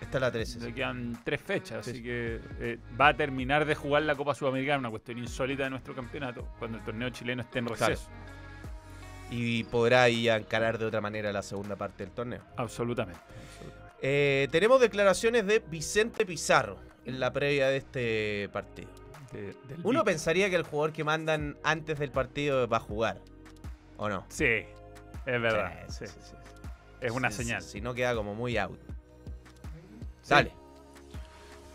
Esta 0.00 0.16
es 0.18 0.20
la 0.20 0.30
13. 0.32 0.58
le 0.60 0.66
sí. 0.66 0.72
quedan 0.72 1.20
tres 1.24 1.40
fechas, 1.40 1.84
Sí. 1.84 1.90
así 1.92 2.02
que 2.02 2.40
eh, 2.60 2.78
va 3.00 3.08
a 3.08 3.14
terminar 3.16 3.64
de 3.64 3.74
jugar 3.74 4.02
la 4.02 4.14
Copa 4.14 4.34
Sudamericana, 4.34 4.78
una 4.78 4.90
cuestión 4.90 5.18
insólita 5.18 5.64
de 5.64 5.70
nuestro 5.70 5.94
campeonato, 5.94 6.46
cuando 6.58 6.78
el 6.78 6.84
torneo 6.84 7.10
chileno 7.10 7.42
esté 7.42 7.58
en 7.58 7.66
Claro. 7.66 7.86
receso. 7.86 8.08
Y 9.30 9.64
podrá 9.64 10.02
ahí 10.04 10.28
encarar 10.28 10.78
de 10.78 10.86
otra 10.86 11.00
manera 11.00 11.32
la 11.32 11.42
segunda 11.42 11.76
parte 11.76 12.04
del 12.04 12.12
torneo. 12.12 12.40
Absolutamente. 12.56 13.20
absolutamente. 13.20 13.80
Eh, 14.02 14.48
tenemos 14.50 14.80
declaraciones 14.80 15.46
de 15.46 15.60
Vicente 15.60 16.24
Pizarro 16.26 16.78
en 17.04 17.20
la 17.20 17.32
previa 17.32 17.68
de 17.68 17.76
este 17.76 18.48
partido. 18.52 18.88
De- 19.32 19.54
Uno 19.84 20.02
pensaría 20.04 20.50
que 20.50 20.56
el 20.56 20.64
jugador 20.64 20.92
que 20.92 21.04
mandan 21.04 21.56
antes 21.62 21.98
del 22.00 22.10
partido 22.10 22.66
va 22.66 22.78
a 22.78 22.80
jugar. 22.80 23.20
¿O 24.00 24.08
no? 24.08 24.24
Sí, 24.30 24.64
es 25.26 25.42
verdad. 25.42 25.72
Sí, 25.88 26.06
sí. 26.06 26.06
sí, 26.06 26.20
sí. 26.30 26.36
Es 27.02 27.12
una 27.12 27.30
señal. 27.30 27.60
Si 27.60 27.82
no 27.82 27.92
queda 27.92 28.14
como 28.14 28.34
muy 28.34 28.56
out. 28.56 28.80
Sí. 30.22 30.30
Dale. 30.30 30.52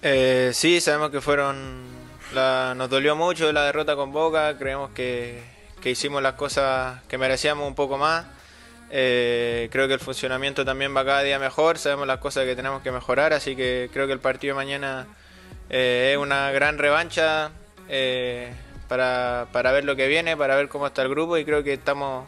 Eh, 0.02 0.50
sí, 0.52 0.82
sabemos 0.82 1.12
que 1.12 1.22
fueron. 1.22 1.84
La, 2.34 2.74
nos 2.76 2.90
dolió 2.90 3.16
mucho 3.16 3.52
la 3.52 3.66
derrota 3.66 3.96
con 3.96 4.12
Boca. 4.12 4.58
Creemos 4.58 4.90
que, 4.90 5.40
que 5.82 5.92
hicimos 5.92 6.24
las 6.24 6.34
cosas 6.34 7.04
que 7.04 7.20
merecíamos 7.20 7.68
un 7.68 7.76
poco 7.76 8.00
más. 8.00 8.26
Eh, 8.90 9.70
creo 9.72 9.88
que 9.88 9.94
el 9.94 10.00
funcionamiento 10.00 10.66
también 10.66 10.98
va 10.98 11.06
cada 11.06 11.22
día 11.22 11.38
mejor. 11.38 11.78
Sabemos 11.78 12.08
las 12.08 12.18
cosas 12.18 12.46
que 12.46 12.56
tenemos 12.56 12.82
que 12.82 12.92
mejorar. 12.92 13.34
Así 13.34 13.56
que 13.56 13.92
creo 13.94 14.08
que 14.08 14.14
el 14.14 14.20
partido 14.20 14.56
de 14.56 14.66
mañana 14.66 15.06
eh, 15.70 16.14
es 16.14 16.18
una 16.18 16.50
gran 16.50 16.80
revancha 16.80 17.52
eh, 17.88 18.52
para, 18.88 19.48
para 19.52 19.72
ver 19.72 19.86
lo 19.86 19.96
que 19.96 20.08
viene, 20.08 20.36
para 20.38 20.56
ver 20.56 20.68
cómo 20.70 20.88
está 20.88 21.02
el 21.04 21.10
grupo. 21.10 21.38
Y 21.38 21.46
creo 21.46 21.64
que 21.64 21.74
estamos 21.74 22.28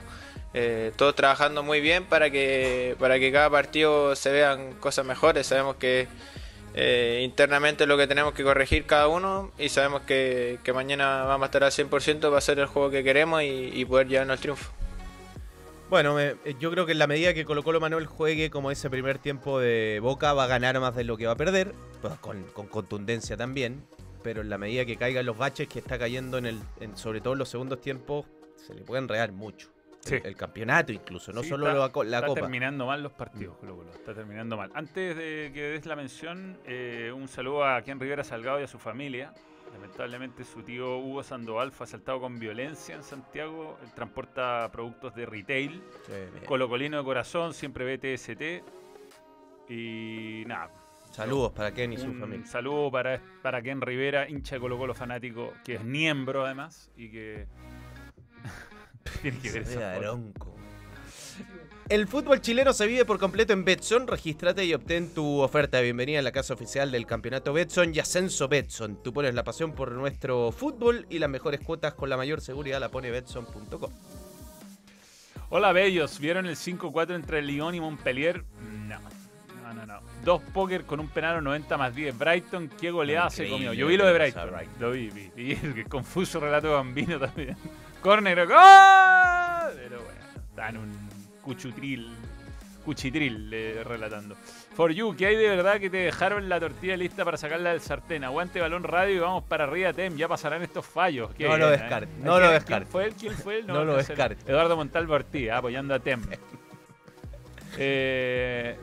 eh, 0.54 0.92
todos 0.96 1.16
trabajando 1.16 1.64
muy 1.64 1.82
bien 1.82 2.04
para 2.06 2.30
que, 2.30 2.96
para 3.00 3.20
que 3.20 3.32
cada 3.32 3.50
partido 3.50 4.16
se 4.16 4.32
vean 4.32 4.74
cosas 4.80 5.06
mejores. 5.06 5.48
Sabemos 5.48 5.76
que 5.76 6.08
eh, 6.74 7.22
internamente 7.24 7.86
lo 7.88 7.98
que 7.98 8.06
tenemos 8.08 8.34
que 8.34 8.44
corregir 8.44 8.86
cada 8.86 9.08
uno 9.08 9.52
y 9.58 9.70
sabemos 9.70 10.02
que, 10.02 10.60
que 10.64 10.74
mañana 10.74 11.24
vamos 11.24 11.44
a 11.44 11.48
estar 11.48 11.64
al 11.64 11.72
100% 11.72 12.20
para 12.22 12.38
hacer 12.38 12.60
el 12.60 12.68
juego 12.68 12.92
que 12.92 13.04
queremos 13.04 13.42
y, 13.44 13.84
poder 13.86 14.08
llevarnos 14.08 14.36
el 14.36 14.42
triunfo. 14.42 14.72
Bueno, 15.90 16.14
me- 16.16 16.36
yo 16.60 16.70
creo 16.70 16.86
que 16.86 16.92
en 16.92 17.00
la 17.00 17.08
medida 17.08 17.34
que 17.34 17.46
Colo 17.46 17.64
Colo 17.64 17.80
Manuel 17.80 18.06
juegue 18.08 18.50
como 18.52 18.72
ese 18.72 18.90
primer 18.90 19.20
tiempo 19.20 19.60
de 19.60 20.00
Boca, 20.02 20.34
va 20.34 20.44
a 20.44 20.48
ganar 20.48 20.78
más 20.82 20.96
de 20.96 21.04
lo 21.06 21.16
que 21.18 21.26
va 21.26 21.32
a 21.32 21.36
perder, 21.38 21.74
pues 22.02 22.14
con, 22.20 22.44
con 22.54 22.68
contundencia 22.68 23.38
también, 23.38 23.84
pero 24.28 24.42
en 24.42 24.50
la 24.50 24.58
medida 24.58 24.84
que 24.86 24.98
caigan 24.98 25.26
los 25.26 25.38
baches 25.38 25.70
que 25.70 25.80
está 25.80 25.98
cayendo, 25.98 26.38
en 26.38 26.48
el, 26.48 26.60
en- 26.82 26.98
sobre 26.98 27.22
todo 27.22 27.32
en 27.32 27.40
los 27.40 27.48
segundos 27.48 27.80
tiempos, 27.80 28.26
se 28.58 28.74
le 28.74 28.82
puede 28.82 29.02
enredar 29.02 29.32
mucho. 29.32 29.70
Sí. 30.02 30.16
El, 30.16 30.26
el 30.26 30.36
campeonato 30.36 30.92
incluso, 30.92 31.32
no 31.32 31.44
Sí, 31.44 31.48
solo 31.48 31.66
está- 31.68 32.04
la, 32.04 32.10
la 32.10 32.18
está 32.18 32.28
Copa. 32.28 32.42
terminando 32.42 32.86
mal 32.86 33.02
los 33.02 33.14
partidos, 33.14 33.56
Colo 33.56 33.78
Colo. 33.78 33.92
Está 33.94 34.14
terminando 34.14 34.58
mal. 34.58 34.70
Antes 34.74 35.16
de 35.16 35.52
que 35.54 35.62
des 35.62 35.86
la 35.86 35.96
mención, 35.96 36.58
eh, 36.66 37.10
un 37.16 37.30
saludo 37.30 37.64
a 37.66 37.82
Ken 37.84 38.02
Rivera 38.02 38.26
Salgado 38.26 38.60
y 38.60 38.64
a 38.64 38.68
su 38.68 38.80
familia. 38.80 39.34
Lamentablemente 39.72 40.44
su 40.44 40.62
tío 40.62 40.98
Hugo 40.98 41.24
Sandoval 41.24 41.72
fue 41.72 41.86
asaltado 41.86 42.20
con 42.20 42.38
violencia 42.38 42.96
en 42.96 43.04
Santiago. 43.04 43.78
Él 43.82 43.94
transporta 43.96 44.70
productos 44.74 45.16
de 45.16 45.26
retail. 45.26 45.82
Sí. 46.06 46.46
Colocolino 46.46 46.98
de 46.98 47.04
corazón, 47.06 47.54
siempre 47.54 47.96
BTST. 47.96 48.62
Y 49.70 50.44
nada. 50.48 50.70
Saludos 51.18 51.52
para 51.52 51.74
Ken 51.74 51.92
y 51.92 51.98
su 51.98 52.06
Un 52.06 52.20
familia. 52.20 52.46
saludo 52.46 52.92
para, 52.92 53.20
para 53.42 53.60
Ken 53.64 53.82
Rivera, 53.82 54.30
hincha 54.30 54.54
de 54.54 54.62
Colo 54.62 54.78
Colo 54.78 54.94
fanático, 54.94 55.52
que 55.66 55.74
es 55.74 55.84
miembro 55.84 56.46
además 56.46 56.92
y 56.96 57.10
que 57.10 57.48
tiene 59.24 59.40
que 59.40 59.50
ver 59.50 59.84
aronco. 59.84 60.56
El 61.90 62.08
fútbol 62.08 62.40
chileno 62.40 62.72
se 62.72 62.86
vive 62.86 63.04
por 63.04 63.18
completo 63.18 63.52
en 63.52 63.66
Betson. 63.66 64.06
Regístrate 64.06 64.64
y 64.64 64.76
obtén 64.76 65.12
tu 65.12 65.40
oferta 65.40 65.78
de 65.78 65.86
bienvenida 65.86 66.20
en 66.20 66.24
la 66.24 66.32
casa 66.32 66.54
oficial 66.54 66.92
del 66.92 67.08
campeonato 67.08 67.52
Betson 67.52 67.96
y 67.96 68.00
Ascenso 68.00 68.48
Betson. 68.48 69.02
Tú 69.02 69.12
pones 69.12 69.34
la 69.34 69.44
pasión 69.44 69.72
por 69.72 69.92
nuestro 69.94 70.52
fútbol 70.52 71.08
y 71.10 71.18
las 71.18 71.32
mejores 71.32 71.62
cuotas 71.62 71.96
con 71.96 72.12
la 72.12 72.18
mayor 72.18 72.42
seguridad 72.42 72.80
la 72.80 72.90
pone 72.90 73.10
Betson.com. 73.10 73.92
Hola, 75.50 75.72
bellos. 75.72 76.20
¿Vieron 76.20 76.46
el 76.46 76.58
5-4 76.58 77.16
entre 77.16 77.42
Lyon 77.42 77.74
y 77.74 77.80
Montpellier? 77.80 78.44
No. 78.88 79.00
No, 79.68 79.86
no, 79.86 79.86
no. 79.86 80.00
Dos 80.24 80.42
póker 80.54 80.84
con 80.86 81.00
un 81.00 81.08
penal 81.10 81.44
90 81.44 81.78
más 81.78 81.94
10. 81.96 82.18
Brighton, 82.18 82.70
qué 82.80 82.92
goleada 82.92 83.30
se 83.30 83.50
comió. 83.50 83.74
Yo 83.74 83.88
vi 83.88 83.98
lo 83.98 84.06
de 84.06 84.14
que 84.14 84.18
Brighton. 84.20 84.50
Brighton. 84.52 84.76
Lo 84.80 84.92
vi, 84.92 85.10
vi. 85.10 85.32
Y 85.36 85.52
el 85.54 85.86
confuso 85.90 86.40
relato 86.40 86.68
de 86.68 86.74
Bambino 86.74 87.20
también. 87.20 87.56
Córner, 88.02 88.46
¡gol! 88.48 89.74
Pero 89.76 90.02
bueno, 90.02 90.22
está 90.50 90.70
en 90.70 90.78
un 90.78 91.10
cuchutril. 91.42 92.10
Cuchitril 92.86 93.50
eh, 93.54 93.84
relatando. 93.84 94.36
For 94.76 94.92
you, 94.94 95.14
¿qué 95.18 95.26
hay 95.26 95.36
de 95.36 95.50
verdad 95.50 95.78
que 95.80 95.90
te 95.90 95.98
dejaron 95.98 96.48
la 96.48 96.58
tortilla 96.60 96.96
lista 96.96 97.26
para 97.26 97.36
sacarla 97.36 97.72
del 97.72 97.82
sartén? 97.82 98.24
Aguante 98.24 98.62
balón 98.62 98.84
radio 98.84 99.14
y 99.16 99.20
vamos 99.20 99.44
para 99.44 99.66
arriba, 99.66 99.92
Tem. 99.92 100.16
Ya 100.16 100.30
pasarán 100.30 100.62
estos 100.62 100.86
fallos. 100.86 101.34
Qué 101.34 101.44
No 101.50 101.58
lo 101.58 101.68
bien, 101.68 101.80
descarte, 101.82 102.06
¿eh? 102.14 102.18
no 102.20 102.24
¿Quién- 102.24 102.32
lo 102.32 102.38
¿Quién 102.40 102.54
descarte. 102.54 102.86
fue 102.90 103.06
él? 103.06 103.14
¿Quién 103.20 103.34
fue 103.34 103.58
él? 103.60 103.68
No 103.68 103.84
lo 103.84 103.98
descarte. 103.98 104.50
Eduardo 104.50 104.78
Montalvo 104.78 105.16
Ortiz, 105.16 105.50
ah, 105.50 105.58
apoyando 105.58 105.94
a 105.94 106.00
Tem. 106.00 106.22
Eh, 107.80 108.76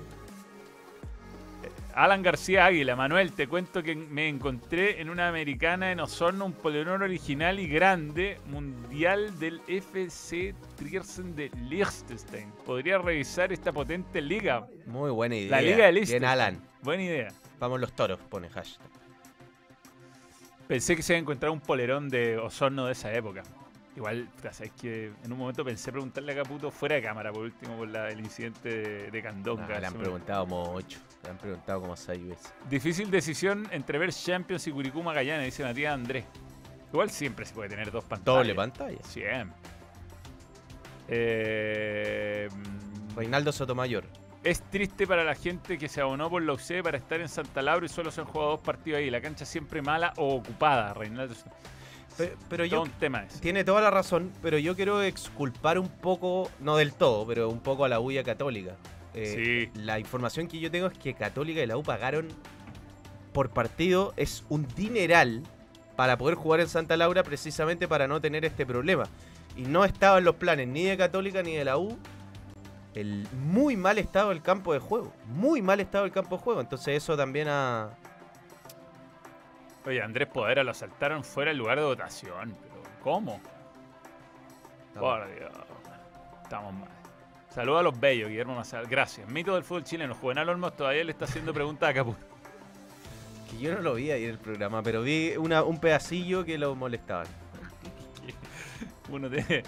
Alan 1.95 2.23
García 2.23 2.67
Águila, 2.67 2.97
Manuel, 2.97 3.33
te 3.33 3.47
cuento 3.47 3.83
que 3.83 3.95
me 3.95 4.29
encontré 4.29 5.01
en 5.01 5.11
una 5.11 5.29
americana 5.29 5.93
en 5.93 6.01
Osorno 6.01 6.45
un 6.45 6.53
polerón 6.53 7.03
original 7.03 7.61
y 7.61 7.69
grande 7.69 8.39
mundial 8.47 9.39
del 9.39 9.61
FC 9.69 10.55
Triersen 10.77 11.37
de 11.37 11.51
Liechtenstein. 11.69 12.51
Podría 12.67 12.99
revisar 12.99 13.53
esta 13.53 13.73
potente 13.73 14.21
liga. 14.21 14.67
Muy 14.87 15.13
buena 15.13 15.37
idea. 15.37 15.51
La 15.53 15.63
liga 15.63 15.77
de 15.77 15.83
Bien, 15.83 15.95
Liechtenstein. 15.95 16.25
Alan. 16.25 16.69
Buena 16.83 17.03
idea. 17.05 17.29
Vamos 17.61 17.81
los 17.81 17.93
toros, 17.93 18.19
pone 18.29 18.49
hashtag. 18.49 18.89
Pensé 20.67 20.97
que 20.97 21.03
se 21.03 21.13
iba 21.13 21.19
a 21.19 21.21
encontrar 21.21 21.53
un 21.53 21.61
polerón 21.61 22.09
de 22.09 22.39
Osorno 22.39 22.87
de 22.87 22.93
esa 22.93 23.13
época. 23.15 23.45
Igual, 23.97 24.29
sabes 24.51 24.73
que 24.73 25.13
en 25.23 25.33
un 25.33 25.39
momento 25.39 25.65
pensé 25.65 25.93
preguntarle 25.93 26.33
a 26.33 26.43
Caputo 26.43 26.71
fuera 26.73 26.97
de 26.97 27.03
cámara, 27.03 27.31
por 27.33 27.43
último, 27.45 27.77
por 27.77 27.89
la- 27.89 28.09
el 28.09 28.19
incidente 28.19 28.69
de, 28.69 29.11
de 29.11 29.23
Candonga. 29.23 29.79
Le 29.79 29.87
han 29.87 29.95
preguntado 29.95 30.45
como 30.49 30.63
ocho. 30.73 30.99
Le 31.23 31.31
han 31.31 31.39
preguntado 31.39 31.81
como 31.81 31.97
seis 31.97 32.27
veces. 32.29 32.53
Difícil 32.69 33.09
decisión 33.11 33.69
entre 33.71 33.99
ver 33.99 34.13
Champions 34.13 34.67
y 34.67 34.73
Curicó 34.73 35.01
Magallanes, 35.03 35.45
dice 35.47 35.63
Matías 35.63 35.95
Andrés. 35.95 36.25
Igual 36.93 37.09
siempre 37.11 37.45
se 37.47 37.55
puede 37.55 37.69
tener 37.69 37.91
dos 37.93 38.05
pantallas. 38.05 38.39
Doble 38.41 38.55
pantalla. 38.55 38.99
Siempre. 39.05 39.57
Eh, 41.09 42.49
Reinaldo 43.15 43.53
Sotomayor. 43.53 44.05
es 44.43 44.61
triste 44.71 45.07
para 45.07 45.23
la 45.25 45.35
gente 45.35 45.79
que 45.79 45.89
se 45.89 46.01
abonó 46.01 46.29
por 46.29 46.43
la 46.43 46.53
UC 46.53 46.83
para 46.83 46.99
estar 46.99 47.21
en 47.21 47.29
Santa 47.29 47.63
Laura 47.63 47.87
y 47.87 47.89
solo 47.89 48.11
se 48.11 48.21
han 48.21 48.27
jugado 48.27 48.53
dos 48.53 48.61
partidos 48.61 48.99
ahí. 48.99 49.09
La 49.11 49.21
cancha 49.21 49.45
siempre 49.45 49.81
mala 49.83 50.13
o 50.17 50.35
ocupada, 50.35 50.93
Reinaldo. 50.95 51.35
Pero, 52.17 52.37
pero 52.49 52.65
Todo 52.65 52.73
yo 52.77 52.83
un 52.83 52.91
tema 52.91 53.25
ese. 53.25 53.41
tiene 53.41 53.65
toda 53.65 53.81
la 53.81 53.91
razón, 53.91 54.33
pero 54.43 54.59
yo 54.59 54.77
quiero 54.77 55.03
exculpar 55.03 55.79
un 55.79 55.89
poco, 55.89 56.51
no 56.61 56.77
del 56.77 56.93
todo, 56.93 57.27
pero 57.27 57.49
un 57.49 57.61
poco 57.61 57.85
a 57.85 57.89
la 57.89 57.99
bulla 57.99 58.23
católica. 58.23 58.77
Eh, 59.15 59.71
La 59.75 59.99
información 59.99 60.49
que 60.49 60.59
yo 60.59 60.71
tengo 60.71 60.87
es 60.89 60.99
que 60.99 61.15
Católica 61.15 61.61
y 61.63 61.67
la 61.67 61.77
U 61.77 61.83
pagaron 61.83 62.29
por 63.33 63.51
partido 63.51 64.13
es 64.17 64.45
un 64.49 64.67
dineral 64.77 65.43
para 65.97 66.19
poder 66.19 66.35
jugar 66.37 66.61
en 66.61 66.69
Santa 66.69 66.97
Laura 66.97 67.23
precisamente 67.23 67.87
para 67.89 68.09
no 68.09 68.21
tener 68.21 68.45
este 68.45 68.67
problema. 68.67 69.05
Y 69.57 69.63
no 69.63 69.85
estaba 69.85 70.19
en 70.19 70.25
los 70.25 70.35
planes 70.37 70.67
ni 70.69 70.85
de 70.85 70.97
Católica 70.97 71.43
ni 71.43 71.55
de 71.55 71.65
la 71.65 71.79
U 71.79 71.97
el 72.95 73.27
muy 73.33 73.77
mal 73.77 73.99
estado 73.99 74.29
del 74.31 74.41
campo 74.43 74.73
de 74.73 74.79
juego. 74.79 75.13
Muy 75.27 75.63
mal 75.63 75.81
estado 75.81 76.05
del 76.05 76.13
campo 76.13 76.37
de 76.37 76.43
juego. 76.43 76.61
Entonces 76.61 76.97
eso 76.97 77.17
también 77.17 77.49
ha... 77.49 77.91
Oye, 79.87 80.03
Andrés 80.03 80.29
Podera 80.29 80.65
lo 80.65 80.71
asaltaron 80.71 81.25
fuera 81.25 81.51
del 81.51 81.59
lugar 81.59 81.79
de 81.79 81.85
votación. 81.85 82.55
Pero 82.63 82.75
¿Cómo? 83.03 83.41
Por 84.99 85.27
Dios. 85.35 85.51
Estamos 86.43 86.73
mal. 86.75 86.89
Saludos 87.51 87.81
a 87.81 87.83
los 87.83 88.01
bellos, 88.01 88.29
Guillermo 88.31 88.55
Mazal. 88.55 88.87
Gracias. 88.87 89.29
Mito 89.29 89.55
del 89.55 89.65
fútbol 89.65 89.85
chileno. 89.85 90.15
Juvenal 90.15 90.49
Olmos 90.49 90.77
todavía 90.77 91.05
le 91.05 91.13
está 91.13 91.25
haciendo 91.27 91.53
preguntas 91.53 91.91
a 91.91 91.95
Caputo. 91.95 92.19
Que 93.51 93.59
yo 93.59 93.75
no 93.75 93.81
lo 93.83 93.95
vi 93.95 94.11
ahí 94.11 94.25
en 94.25 94.31
el 94.31 94.39
programa, 94.39 94.83
pero 94.83 95.03
vi 95.03 95.37
una- 95.37 95.63
un 95.63 95.79
pedacillo 95.79 96.45
que 96.45 96.59
lo 96.59 96.75
molestaban. 96.75 97.27
Uno 99.11 99.29
tiene- 99.31 99.63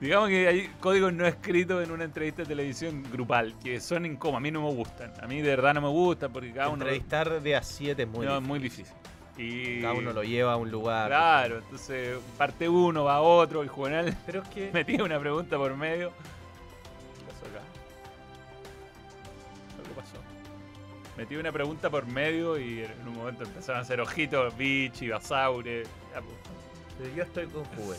Digamos 0.00 0.28
que 0.28 0.46
hay 0.48 0.68
códigos 0.80 1.12
no 1.12 1.26
escritos 1.26 1.82
en 1.82 1.90
una 1.90 2.04
entrevista 2.04 2.42
de 2.42 2.48
televisión 2.48 3.02
grupal 3.10 3.54
que 3.62 3.80
son 3.80 4.04
incómodos. 4.04 4.38
A 4.38 4.42
mí 4.42 4.50
no 4.50 4.62
me 4.68 4.74
gustan. 4.74 5.12
A 5.22 5.26
mí 5.26 5.40
de 5.40 5.48
verdad 5.48 5.72
no 5.74 5.80
me 5.80 5.88
gustan 5.88 6.32
porque 6.32 6.52
cada 6.52 6.68
uno, 6.68 6.82
Entrevistar 6.84 7.40
de 7.40 7.56
a 7.56 7.62
7 7.62 8.02
es 8.02 8.08
muy 8.08 8.26
no, 8.26 8.36
es 8.36 8.42
muy 8.42 8.58
difícil. 8.58 8.94
Y 9.36 9.80
Cada 9.80 9.94
uno 9.94 10.12
lo 10.12 10.22
lleva 10.22 10.52
a 10.52 10.56
un 10.56 10.70
lugar. 10.70 11.08
Claro, 11.08 11.58
entonces 11.58 12.18
parte 12.38 12.68
uno, 12.68 13.04
va 13.04 13.20
otro. 13.20 13.64
Y 13.64 13.68
Juvenal 13.68 14.16
Pero 14.26 14.42
es 14.42 14.48
que. 14.48 14.70
metía 14.72 15.02
una 15.02 15.18
pregunta 15.18 15.56
por 15.56 15.74
medio. 15.76 16.10
¿Qué 16.10 17.24
pasó 17.32 17.46
acá? 17.46 17.64
¿Qué 19.82 19.94
pasó? 19.94 20.16
Metí 21.16 21.36
una 21.36 21.52
pregunta 21.52 21.90
por 21.90 22.06
medio 22.06 22.58
y 22.58 22.84
en 22.84 23.08
un 23.08 23.16
momento 23.16 23.44
empezaron 23.44 23.78
a 23.80 23.82
hacer 23.82 24.00
ojitos, 24.00 24.56
Vichy, 24.56 25.08
Basaure. 25.08 25.84
Yo 27.16 27.22
estoy 27.22 27.46
con 27.46 27.64
Juve. 27.64 27.96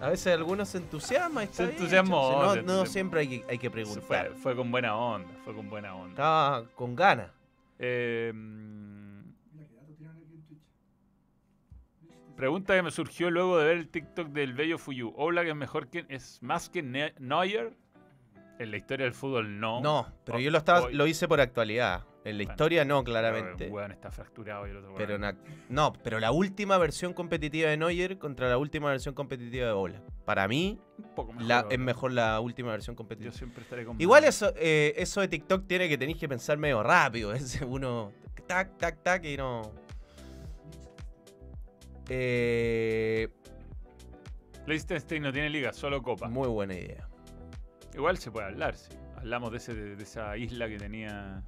A 0.00 0.10
veces 0.10 0.32
algunos 0.34 0.68
se 0.68 0.78
entusiasman. 0.78 1.44
está 1.44 1.64
Se 1.66 1.70
entusiasmó, 1.72 2.52
se 2.54 2.62
No, 2.62 2.86
siempre 2.86 3.20
hay 3.20 3.28
que, 3.28 3.44
hay 3.48 3.58
que 3.58 3.70
Fue, 3.70 3.82
preguntar. 3.82 4.32
fue 4.42 4.54
con 4.54 4.70
buena 4.70 4.96
onda, 4.96 5.28
fue 5.44 5.54
con 5.54 5.68
buena 5.68 5.94
onda. 5.94 6.10
Estaba 6.10 6.64
con 6.74 6.94
ganas. 6.94 7.30
Eh, 7.78 8.32
mm, 8.34 9.20
Mira 9.54 9.66
que 9.68 9.74
dato 9.76 9.92
tiran 9.96 10.16
aquí 10.16 10.34
en 10.34 10.42
Twitch. 10.42 10.60
Pregunta 12.38 12.74
que 12.74 12.82
me 12.82 12.90
surgió 12.90 13.30
luego 13.30 13.58
de 13.58 13.66
ver 13.66 13.76
el 13.76 13.88
TikTok 13.88 14.28
del 14.28 14.54
Bello 14.54 14.78
Fuyu. 14.78 15.12
Oblak 15.16 15.48
es 15.48 15.54
mejor 15.56 15.88
que 15.88 16.06
es 16.08 16.38
más 16.42 16.70
que 16.70 16.82
Ne- 16.82 17.12
Neuer. 17.18 17.76
En 18.60 18.70
la 18.72 18.76
historia 18.76 19.04
del 19.04 19.14
fútbol 19.14 19.60
no. 19.60 19.80
No, 19.80 20.12
pero 20.24 20.40
yo 20.40 20.50
lo 20.50 20.58
estaba, 20.58 20.82
hoy. 20.86 20.94
lo 20.94 21.06
hice 21.06 21.28
por 21.28 21.40
actualidad. 21.40 22.04
En 22.24 22.36
la 22.36 22.42
Bueno, 22.44 22.52
historia 22.52 22.84
no, 22.84 23.02
Pero 23.04 23.12
claramente. 23.12 23.66
El 23.66 23.72
weón 23.72 23.92
está 23.92 24.10
fracturado 24.10 24.66
y 24.66 24.70
el 24.70 24.76
otro 24.78 24.94
Pero 24.96 25.16
no, 25.68 25.92
pero 25.92 26.18
la 26.18 26.32
última 26.32 26.76
versión 26.76 27.12
competitiva 27.14 27.70
de 27.70 27.76
Neuer 27.76 28.18
contra 28.18 28.48
la 28.48 28.58
última 28.58 28.90
versión 28.90 29.14
competitiva 29.14 29.66
de 29.66 29.72
Ola. 29.72 30.02
Para 30.24 30.46
mí, 30.48 30.78
un 30.98 31.14
poco 31.14 31.32
mejor. 31.32 31.46
la- 31.48 31.58
Oblak. 31.60 31.72
es 31.72 31.78
mejor 31.78 32.12
la 32.12 32.40
última 32.40 32.70
versión 32.72 32.94
Yo 32.94 32.98
competitiva. 32.98 33.32
siempre 33.32 33.62
estaré 33.62 33.84
con 33.84 34.00
Igual 34.00 34.24
eso, 34.24 34.52
eh, 34.56 34.92
eso 34.96 35.20
de 35.20 35.28
TikTok 35.28 35.66
tiene 35.66 35.88
que 35.88 35.96
tenéis 35.96 36.18
que 36.18 36.28
pensar 36.28 36.58
medio 36.58 36.82
rápido. 36.82 37.32
Es 37.34 37.60
uno 37.62 38.12
tac, 38.46 38.76
tac, 38.76 39.02
tac 39.02 39.24
y 39.24 39.36
no. 39.36 39.72
Eh, 42.08 43.28
Liechtenstein 44.66 45.22
no 45.22 45.32
tiene 45.32 45.50
liga, 45.50 45.72
solo 45.72 46.02
copa. 46.02 46.28
muy 46.28 46.48
buena 46.48 46.74
idea. 46.74 47.08
Igual 47.94 48.18
se 48.18 48.30
puede 48.30 48.46
hablar, 48.46 48.76
sí. 48.76 48.90
Hablamos 49.16 49.50
de, 49.50 49.56
ese, 49.56 49.74
de 49.74 50.02
esa 50.02 50.36
isla 50.36 50.68
que 50.68 50.78
tenía 50.78 51.42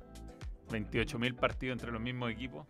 28.000 0.71 1.37
partidos 1.37 1.75
entre 1.75 1.93
los 1.93 2.01
mismos 2.01 2.31
equipos. 2.31 2.67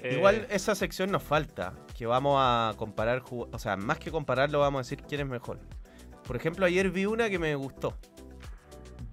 Eh, 0.00 0.16
Igual 0.16 0.46
esa 0.50 0.74
sección 0.74 1.10
nos 1.12 1.22
falta, 1.22 1.74
que 1.96 2.06
vamos 2.06 2.36
a 2.38 2.74
comparar, 2.76 3.22
o 3.30 3.58
sea, 3.58 3.76
más 3.76 3.98
que 3.98 4.10
compararlo 4.10 4.58
vamos 4.58 4.80
a 4.80 4.82
decir 4.82 5.02
quién 5.06 5.20
es 5.22 5.26
mejor. 5.28 5.60
Por 6.26 6.36
ejemplo, 6.36 6.66
ayer 6.66 6.90
vi 6.90 7.06
una 7.06 7.30
que 7.30 7.38
me 7.38 7.54
gustó. 7.54 7.96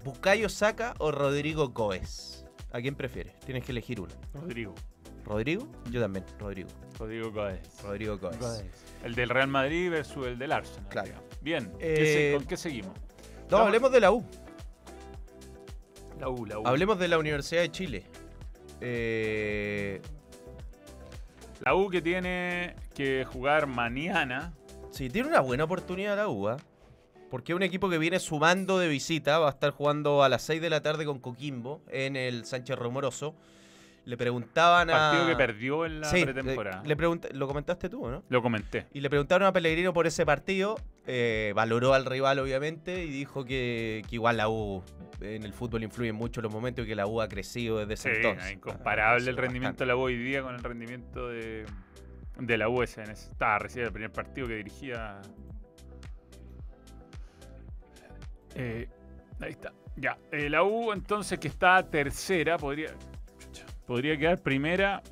Bukayo 0.04 0.48
Saka 0.48 0.94
o 0.98 1.10
Rodrigo 1.12 1.68
Goes. 1.68 2.44
¿A 2.72 2.80
quién 2.80 2.94
prefieres? 2.94 3.38
Tienes 3.40 3.64
que 3.64 3.72
elegir 3.72 4.00
uno. 4.00 4.14
Rodrigo. 4.34 4.74
¿Rodrigo? 5.24 5.66
Yo 5.90 6.00
también, 6.00 6.24
Rodrigo. 6.38 6.68
Rodrigo 6.98 7.30
Gómez. 7.32 7.60
Rodrigo 7.82 8.18
Goes. 8.18 8.64
El 9.04 9.14
del 9.14 9.28
Real 9.30 9.48
Madrid 9.48 9.90
versus 9.90 10.26
el 10.26 10.38
del 10.38 10.52
Arsenal. 10.52 10.88
Claro. 10.90 11.06
digamos. 11.08 11.24
Bien, 11.40 11.72
¿qué 11.78 12.30
Eh, 12.32 12.34
¿con 12.36 12.46
qué 12.46 12.56
seguimos? 12.56 12.92
No, 12.94 13.56
Vamos- 13.56 13.66
hablemos 13.66 13.92
de 13.92 14.00
la 14.00 14.12
U. 14.12 14.24
La 16.18 16.28
U, 16.28 16.44
la 16.46 16.58
U. 16.58 16.66
Hablemos 16.66 16.98
de 16.98 17.08
la 17.08 17.18
Universidad 17.18 17.62
de 17.62 17.70
Chile. 17.70 18.04
Eh, 18.80 20.00
La 21.60 21.74
U 21.74 21.88
que 21.90 22.00
tiene 22.02 22.74
que 22.94 23.24
jugar 23.24 23.66
mañana. 23.66 24.52
sí, 24.90 25.08
tiene 25.10 25.28
una 25.28 25.40
buena 25.40 25.64
oportunidad 25.64 26.16
la 26.16 26.28
U, 26.28 26.48
¿ah? 26.48 26.56
Porque 27.30 27.52
es 27.52 27.56
un 27.56 27.62
equipo 27.62 27.88
que 27.88 27.98
viene 27.98 28.18
sumando 28.18 28.78
de 28.78 28.88
visita. 28.88 29.38
Va 29.38 29.46
a 29.48 29.50
estar 29.50 29.70
jugando 29.70 30.22
a 30.24 30.28
las 30.28 30.42
6 30.42 30.60
de 30.60 30.68
la 30.70 30.82
tarde 30.82 31.04
con 31.04 31.20
Coquimbo 31.20 31.80
en 31.88 32.16
el 32.16 32.44
Sánchez 32.44 32.76
Romoroso. 32.76 33.34
Le 34.10 34.16
preguntaban 34.16 34.90
a. 34.90 34.92
Partido 34.92 35.26
que 35.28 35.36
perdió 35.36 35.86
en 35.86 36.00
la 36.00 36.06
Sí, 36.08 36.24
pretemporada. 36.24 36.82
le, 36.84 36.96
le 36.96 37.34
lo 37.38 37.46
comentaste 37.46 37.88
tú, 37.88 38.08
¿no? 38.08 38.24
Lo 38.28 38.42
comenté. 38.42 38.88
Y 38.92 39.00
le 39.00 39.08
preguntaron 39.08 39.46
a 39.46 39.52
Pellegrino 39.52 39.92
por 39.92 40.08
ese 40.08 40.26
partido. 40.26 40.74
eh, 41.06 41.52
valoró 41.54 41.94
al 41.94 42.04
rival, 42.06 42.40
obviamente, 42.40 43.04
y 43.04 43.10
dijo 43.10 43.44
que, 43.44 44.02
que 44.08 44.16
igual 44.16 44.36
la 44.38 44.48
U 44.48 44.82
en 45.20 45.44
el 45.44 45.52
fútbol 45.52 45.84
influye 45.84 46.12
mucho 46.12 46.40
los 46.40 46.52
momentos 46.52 46.84
y 46.84 46.88
que 46.88 46.94
la 46.96 47.06
U 47.06 47.20
ha 47.20 47.28
crecido 47.28 47.78
desde 47.78 47.94
ese 47.94 48.10
Sí, 48.10 48.16
entonces. 48.16 48.52
incomparable 48.52 49.18
el 49.30 49.36
crecido 49.36 49.42
rendimiento 49.42 49.84
de 49.84 49.86
la 49.88 49.96
U 49.96 50.00
hoy 50.00 50.16
día 50.16 50.42
con 50.42 50.54
el 50.56 50.62
rendimiento 50.64 51.28
de, 51.28 51.66
de 52.38 52.58
la 52.58 52.68
U 52.68 52.82
Estaba 53.30 53.60
recién 53.60 53.84
el 53.86 53.92
primer 53.92 54.10
partido 54.10 54.48
que 54.48 54.54
dirigía. 54.56 55.20
Eh, 58.56 58.88
ahí 59.40 59.50
está. 59.50 59.72
Ya. 59.96 60.18
eh, 60.32 60.48
la 60.50 60.62
U 60.64 60.92
entonces 60.92 61.38
que 61.38 61.48
está 61.48 61.82
tercera 61.88 62.56
podría. 62.58 62.90
Podría 63.90 64.16
quedar 64.16 64.38
primera 64.40 65.02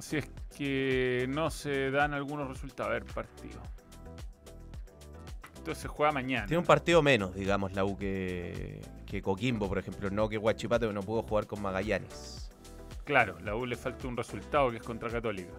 si 0.00 0.16
es 0.16 0.28
que 0.58 1.26
no 1.28 1.50
se 1.50 1.92
dan 1.92 2.14
algunos 2.14 2.48
resultados. 2.48 2.90
A 2.90 2.94
ver, 2.94 3.04
partido. 3.04 3.60
Entonces 5.58 5.82
se 5.82 5.86
juega 5.86 6.10
mañana. 6.10 6.46
Tiene 6.46 6.58
un 6.58 6.64
partido 6.66 7.00
menos, 7.00 7.32
digamos, 7.36 7.72
la 7.74 7.84
U 7.84 7.96
que, 7.96 8.80
que 9.06 9.22
Coquimbo, 9.22 9.68
por 9.68 9.78
ejemplo. 9.78 10.10
No 10.10 10.28
que 10.28 10.36
Huachipato 10.36 10.88
que 10.88 10.94
no 10.94 11.02
pudo 11.02 11.22
jugar 11.22 11.46
con 11.46 11.62
Magallanes. 11.62 12.50
Claro, 13.04 13.38
la 13.44 13.54
U 13.54 13.64
le 13.66 13.76
falta 13.76 14.08
un 14.08 14.16
resultado 14.16 14.68
que 14.72 14.78
es 14.78 14.82
contra 14.82 15.08
Católica. 15.08 15.52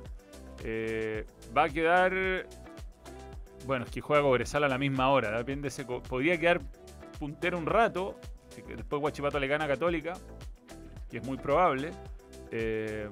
Eh, 0.66 1.26
va 1.58 1.64
a 1.64 1.70
quedar. 1.70 2.46
Bueno, 3.66 3.86
es 3.86 3.92
que 3.92 4.02
juega 4.02 4.22
Cobresal 4.22 4.66
a 4.66 4.68
la 4.68 4.78
misma 4.78 5.10
hora. 5.12 5.32
Depende 5.38 5.70
co- 5.86 6.04
Podría 6.04 6.38
quedar 6.38 6.60
puntero 7.20 7.58
un 7.58 7.68
rato. 7.68 8.20
Después 8.68 9.00
Guachipato 9.00 9.40
le 9.40 9.48
gana 9.48 9.64
a 9.64 9.70
Católica. 9.70 10.12
Que 11.10 11.20
es 11.20 11.26
muy 11.26 11.38
probable. 11.38 11.92
Eh, 12.52 13.10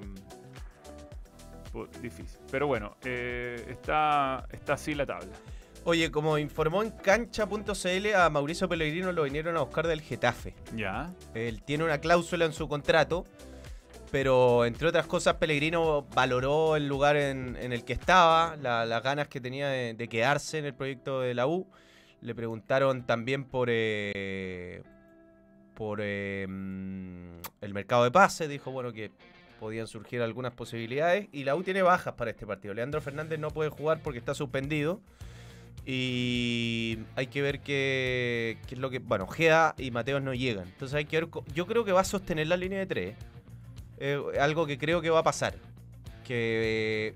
difícil. 2.01 2.39
Pero 2.51 2.67
bueno, 2.67 2.95
eh, 3.03 3.65
está, 3.69 4.47
está 4.51 4.73
así 4.73 4.95
la 4.95 5.05
tabla. 5.05 5.33
Oye, 5.83 6.09
como 6.09 6.37
informó 6.37 6.81
en 6.81 6.89
cancha.cl, 6.91 8.15
a 8.15 8.29
Mauricio 8.29 8.67
Pellegrino 8.67 9.11
lo 9.11 9.23
vinieron 9.23 9.55
a 9.57 9.61
buscar 9.61 9.85
del 9.87 10.01
Getafe. 10.01 10.55
Ya. 10.75 11.13
Él 11.35 11.61
tiene 11.63 11.83
una 11.83 11.99
cláusula 11.99 12.45
en 12.45 12.53
su 12.53 12.67
contrato, 12.67 13.23
pero 14.11 14.65
entre 14.65 14.87
otras 14.87 15.05
cosas, 15.05 15.35
Pellegrino 15.35 16.03
valoró 16.15 16.75
el 16.75 16.87
lugar 16.87 17.17
en, 17.17 17.55
en 17.57 17.71
el 17.71 17.83
que 17.83 17.93
estaba, 17.93 18.55
la- 18.55 18.85
las 18.85 19.03
ganas 19.03 19.27
que 19.27 19.39
tenía 19.41 19.67
de, 19.67 19.93
de 19.93 20.07
quedarse 20.07 20.57
en 20.57 20.65
el 20.65 20.73
proyecto 20.73 21.19
de 21.21 21.35
la 21.35 21.45
U. 21.45 21.67
Le 22.21 22.33
preguntaron 22.33 23.05
también 23.05 23.43
por, 23.43 23.67
eh, 23.69 24.81
por 25.75 25.99
mm, 25.99 27.41
el 27.61 27.73
mercado 27.73 28.03
de 28.03 28.11
pases. 28.11 28.49
Dijo, 28.49 28.71
bueno, 28.71 28.91
que 28.91 29.11
podían 29.59 29.87
surgir 29.87 30.21
algunas 30.21 30.53
posibilidades. 30.53 31.27
Y 31.31 31.43
la 31.43 31.55
U 31.55 31.63
tiene 31.63 31.81
bajas 31.81 32.13
para 32.15 32.31
este 32.31 32.47
partido. 32.47 32.73
Leandro 32.73 33.01
Fernández 33.01 33.39
no 33.39 33.51
puede 33.51 33.69
jugar 33.69 34.01
porque 34.01 34.19
está 34.19 34.33
suspendido. 34.33 35.01
Y 35.85 36.99
hay 37.15 37.27
que 37.27 37.41
ver 37.41 37.59
qué, 37.59 38.57
qué 38.67 38.75
es 38.75 38.81
lo 38.81 38.89
que. 38.89 38.99
Bueno, 38.99 39.27
Gea 39.27 39.75
y 39.77 39.91
Mateos 39.91 40.21
no 40.21 40.33
llegan. 40.33 40.67
Entonces 40.67 40.95
hay 40.95 41.05
que 41.05 41.21
ver. 41.21 41.29
Yo 41.53 41.67
creo 41.67 41.85
que 41.85 41.91
va 41.91 42.01
a 42.01 42.05
sostener 42.05 42.47
la 42.47 42.57
línea 42.57 42.79
de 42.79 42.85
tres. 42.87 43.15
Eh, 43.99 44.19
algo 44.39 44.65
que 44.65 44.77
creo 44.77 45.01
que 45.01 45.09
va 45.09 45.19
a 45.19 45.23
pasar. 45.23 45.53
Que 46.23 47.13
eh, 47.13 47.15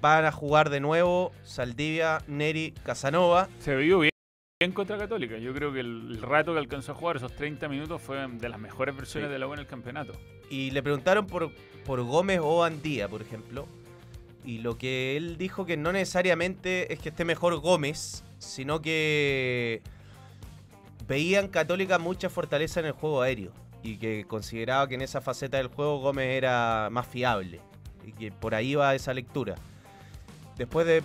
van 0.00 0.24
a 0.24 0.32
jugar 0.32 0.70
de 0.70 0.80
nuevo 0.80 1.32
Saldivia, 1.42 2.22
Neri, 2.28 2.72
Casanova. 2.84 3.48
Se 3.58 3.74
vio 3.74 3.98
bien, 3.98 4.12
bien 4.60 4.72
contra 4.72 4.98
Católica. 4.98 5.38
Yo 5.38 5.54
creo 5.54 5.72
que 5.72 5.78
el, 5.78 6.20
rato 6.20 6.52
que 6.52 6.58
alcanzó 6.58 6.90
a 6.90 6.94
jugar, 6.96 7.16
esos 7.18 7.32
30 7.36 7.68
minutos, 7.68 8.02
fue 8.02 8.26
de 8.26 8.48
las 8.48 8.58
mejores 8.58 8.96
versiones 8.96 9.28
Sí. 9.28 9.32
de 9.32 9.38
la 9.38 9.46
U 9.46 9.52
en 9.52 9.60
el 9.60 9.68
campeonato. 9.68 10.14
Y 10.50 10.72
le 10.72 10.82
preguntaron 10.82 11.28
por, 11.28 11.52
por 11.84 12.02
Gómez 12.02 12.40
o 12.42 12.64
Andía, 12.64 13.06
por 13.06 13.22
ejemplo. 13.22 13.68
Y 14.44 14.58
lo 14.58 14.76
que 14.76 15.16
él 15.16 15.38
dijo 15.38 15.64
que 15.64 15.76
no 15.76 15.92
necesariamente 15.92 16.92
es 16.92 16.98
que 16.98 17.10
esté 17.10 17.24
mejor 17.24 17.60
Gómez, 17.60 18.24
sino 18.38 18.82
que 18.82 19.80
veían 21.06 21.46
Católica 21.46 22.00
mucha 22.00 22.28
fortaleza 22.28 22.80
en 22.80 22.86
el 22.86 22.92
juego 22.92 23.22
aéreo. 23.22 23.52
Y 23.84 23.98
que 23.98 24.24
consideraba 24.26 24.88
que 24.88 24.96
en 24.96 25.02
esa 25.02 25.20
faceta 25.20 25.58
del 25.58 25.68
juego 25.68 26.00
Gómez 26.00 26.36
era 26.36 26.88
más 26.90 27.06
fiable. 27.06 27.60
Y 28.04 28.10
que 28.10 28.32
por 28.32 28.56
ahí 28.56 28.74
va 28.74 28.96
esa 28.96 29.14
lectura. 29.14 29.54
Después 30.56 30.84
de 30.84 31.04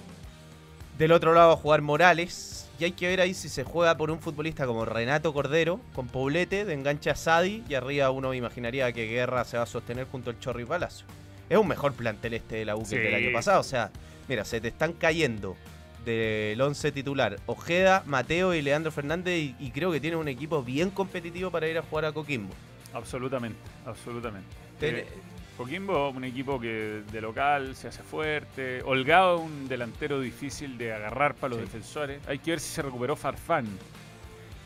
del 0.98 1.12
otro 1.12 1.36
lado 1.36 1.52
a 1.52 1.56
jugar 1.56 1.84
Morales. 1.84 2.63
Y 2.84 2.88
hay 2.88 2.92
que 2.92 3.08
ver 3.08 3.22
ahí 3.22 3.34
si 3.34 3.48
se 3.48 3.64
juega 3.64 3.96
por 3.96 4.12
un 4.12 4.20
futbolista 4.20 4.66
como 4.66 4.84
Renato 4.84 5.32
Cordero, 5.32 5.80
con 5.96 6.10
Poblete, 6.10 6.66
de 6.66 6.74
enganche 6.74 7.10
a 7.10 7.16
Sadi, 7.16 7.64
y 7.70 7.76
arriba 7.76 8.12
uno 8.12 8.34
imaginaría 8.34 8.92
que 8.92 9.08
Guerra 9.08 9.46
se 9.46 9.56
va 9.56 9.64
a 9.64 9.66
sostener 9.66 10.06
junto 10.12 10.32
al 10.32 10.40
Chorri 10.42 10.66
Palacio. 10.66 11.06
Es 11.50 11.58
un 11.58 11.66
mejor 11.70 11.94
plantel 11.94 12.34
este 12.34 12.58
de 12.58 12.66
la 12.66 12.76
U 12.76 12.84
que 12.86 12.98
el 12.98 13.04
del 13.04 13.16
año 13.16 13.32
pasado. 13.32 13.62
O 13.62 13.64
sea, 13.64 13.90
mira, 14.28 14.44
se 14.44 14.60
te 14.60 14.68
están 14.68 14.92
cayendo 14.92 15.56
del 16.04 16.60
11 16.60 16.92
titular 16.92 17.38
Ojeda, 17.46 18.04
Mateo 18.06 18.54
y 18.54 18.62
Leandro 18.62 18.92
Fernández, 18.92 19.40
y, 19.40 19.56
y 19.62 19.72
creo 19.72 19.90
que 19.90 20.02
tienen 20.02 20.20
un 20.20 20.28
equipo 20.28 20.62
bien 20.62 20.90
competitivo 20.90 21.52
para 21.52 21.70
ir 21.70 21.78
a 21.78 21.84
jugar 21.84 22.04
a 22.04 22.12
Coquimbo. 22.12 22.54
Absolutamente, 22.94 23.60
absolutamente. 23.86 24.50
Ten- 24.78 24.96
Eh, 24.98 25.08
Coquimbo, 25.58 26.10
un 26.10 26.24
equipo 26.24 26.60
que 26.60 27.04
de 27.12 27.22
local 27.22 27.76
se 27.76 27.88
hace 27.88 28.02
fuerte. 28.02 28.82
Holgado, 28.84 29.38
un 29.40 29.68
delantero 29.68 30.20
difícil 30.20 30.78
de 30.78 30.94
agarrar 30.94 31.36
para 31.36 31.50
los 31.52 31.60
Sí. 31.60 31.66
defensores. 31.66 32.22
Hay 32.28 32.40
que 32.40 32.52
ver 32.52 32.60
si 32.60 32.70
se 32.74 32.82
recuperó 32.82 33.16
Farfán. 33.16 33.68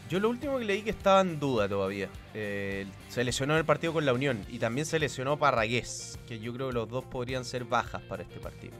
Yo 0.09 0.21
lo 0.21 0.29
último 0.29 0.57
que 0.57 0.63
leí 0.63 0.83
que 0.83 0.91
estaba 0.91 1.19
en 1.19 1.37
duda 1.37 1.67
todavía. 1.67 2.07
Eh, 2.33 2.85
se 3.09 3.25
lesionó 3.25 3.53
en 3.53 3.59
el 3.59 3.65
partido 3.65 3.91
con 3.91 4.05
la 4.05 4.13
Unión 4.13 4.45
y 4.47 4.59
también 4.59 4.85
se 4.85 4.97
lesionó 4.99 5.37
Parragués, 5.37 6.17
que 6.25 6.39
yo 6.39 6.53
creo 6.53 6.69
que 6.69 6.75
los 6.75 6.87
dos 6.89 7.03
podrían 7.03 7.43
ser 7.43 7.65
bajas 7.65 8.01
para 8.03 8.23
este 8.23 8.39
partido. 8.39 8.73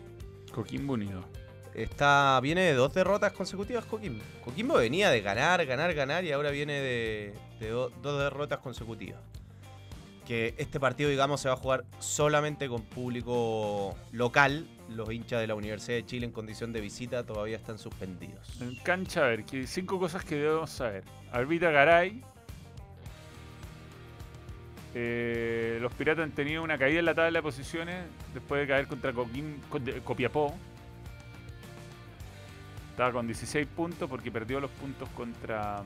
Coquimbo 0.54 0.94
unido. 0.94 1.26
Está, 1.74 2.40
viene 2.42 2.62
de 2.62 2.74
dos 2.74 2.94
derrotas 2.94 3.34
consecutivas 3.34 3.84
Coquimbo. 3.86 4.24
Coquimbo 4.44 4.76
venía 4.76 5.10
de 5.12 5.20
ganar, 5.22 5.64
ganar, 5.66 5.94
ganar 5.94 6.24
y 6.24 6.32
ahora 6.32 6.50
viene 6.50 6.80
de, 6.80 7.34
de 7.60 7.70
do- 7.70 7.92
dos 8.02 8.18
derrotas 8.20 8.60
consecutivas. 8.60 9.20
Que 10.28 10.54
este 10.58 10.78
partido, 10.78 11.10
digamos, 11.10 11.40
se 11.40 11.48
va 11.48 11.54
a 11.54 11.58
jugar 11.58 11.86
solamente 12.00 12.68
con 12.68 12.82
público 12.84 13.96
local. 14.12 14.68
Los 14.90 15.10
hinchas 15.14 15.40
de 15.40 15.48
la 15.48 15.56
Universidad 15.56 15.96
de 15.98 16.06
Chile 16.06 16.26
en 16.26 16.34
condición 16.34 16.74
de 16.74 16.82
visita 16.82 17.24
todavía 17.26 17.56
están 17.56 17.80
suspendidos. 17.80 18.62
En 18.62 18.76
cancha, 18.76 19.24
a 19.24 19.28
ver, 19.30 19.46
que 19.46 19.66
cinco 19.66 19.98
cosas 20.00 20.26
que 20.26 20.36
debemos 20.36 20.70
saber. 20.70 21.06
Arbitra 21.32 21.72
Garay. 21.72 22.22
Eh, 24.96 25.78
los 25.82 25.94
Piratas 25.94 26.24
han 26.26 26.32
tenido 26.32 26.62
una 26.64 26.78
caída 26.78 27.00
en 27.00 27.06
la 27.06 27.14
tabla 27.16 27.40
de 27.40 27.44
posiciones 27.44 28.04
después 28.34 28.62
de 28.62 28.68
caer 28.68 28.88
contra 28.88 29.12
de- 29.14 30.02
Copiapó. 30.02 30.54
Estaba 32.92 33.12
con 33.14 33.28
16 33.28 33.66
puntos 33.68 34.10
porque 34.10 34.32
perdió 34.32 34.60
los 34.60 34.72
puntos 34.72 35.08
contra, 35.10 35.84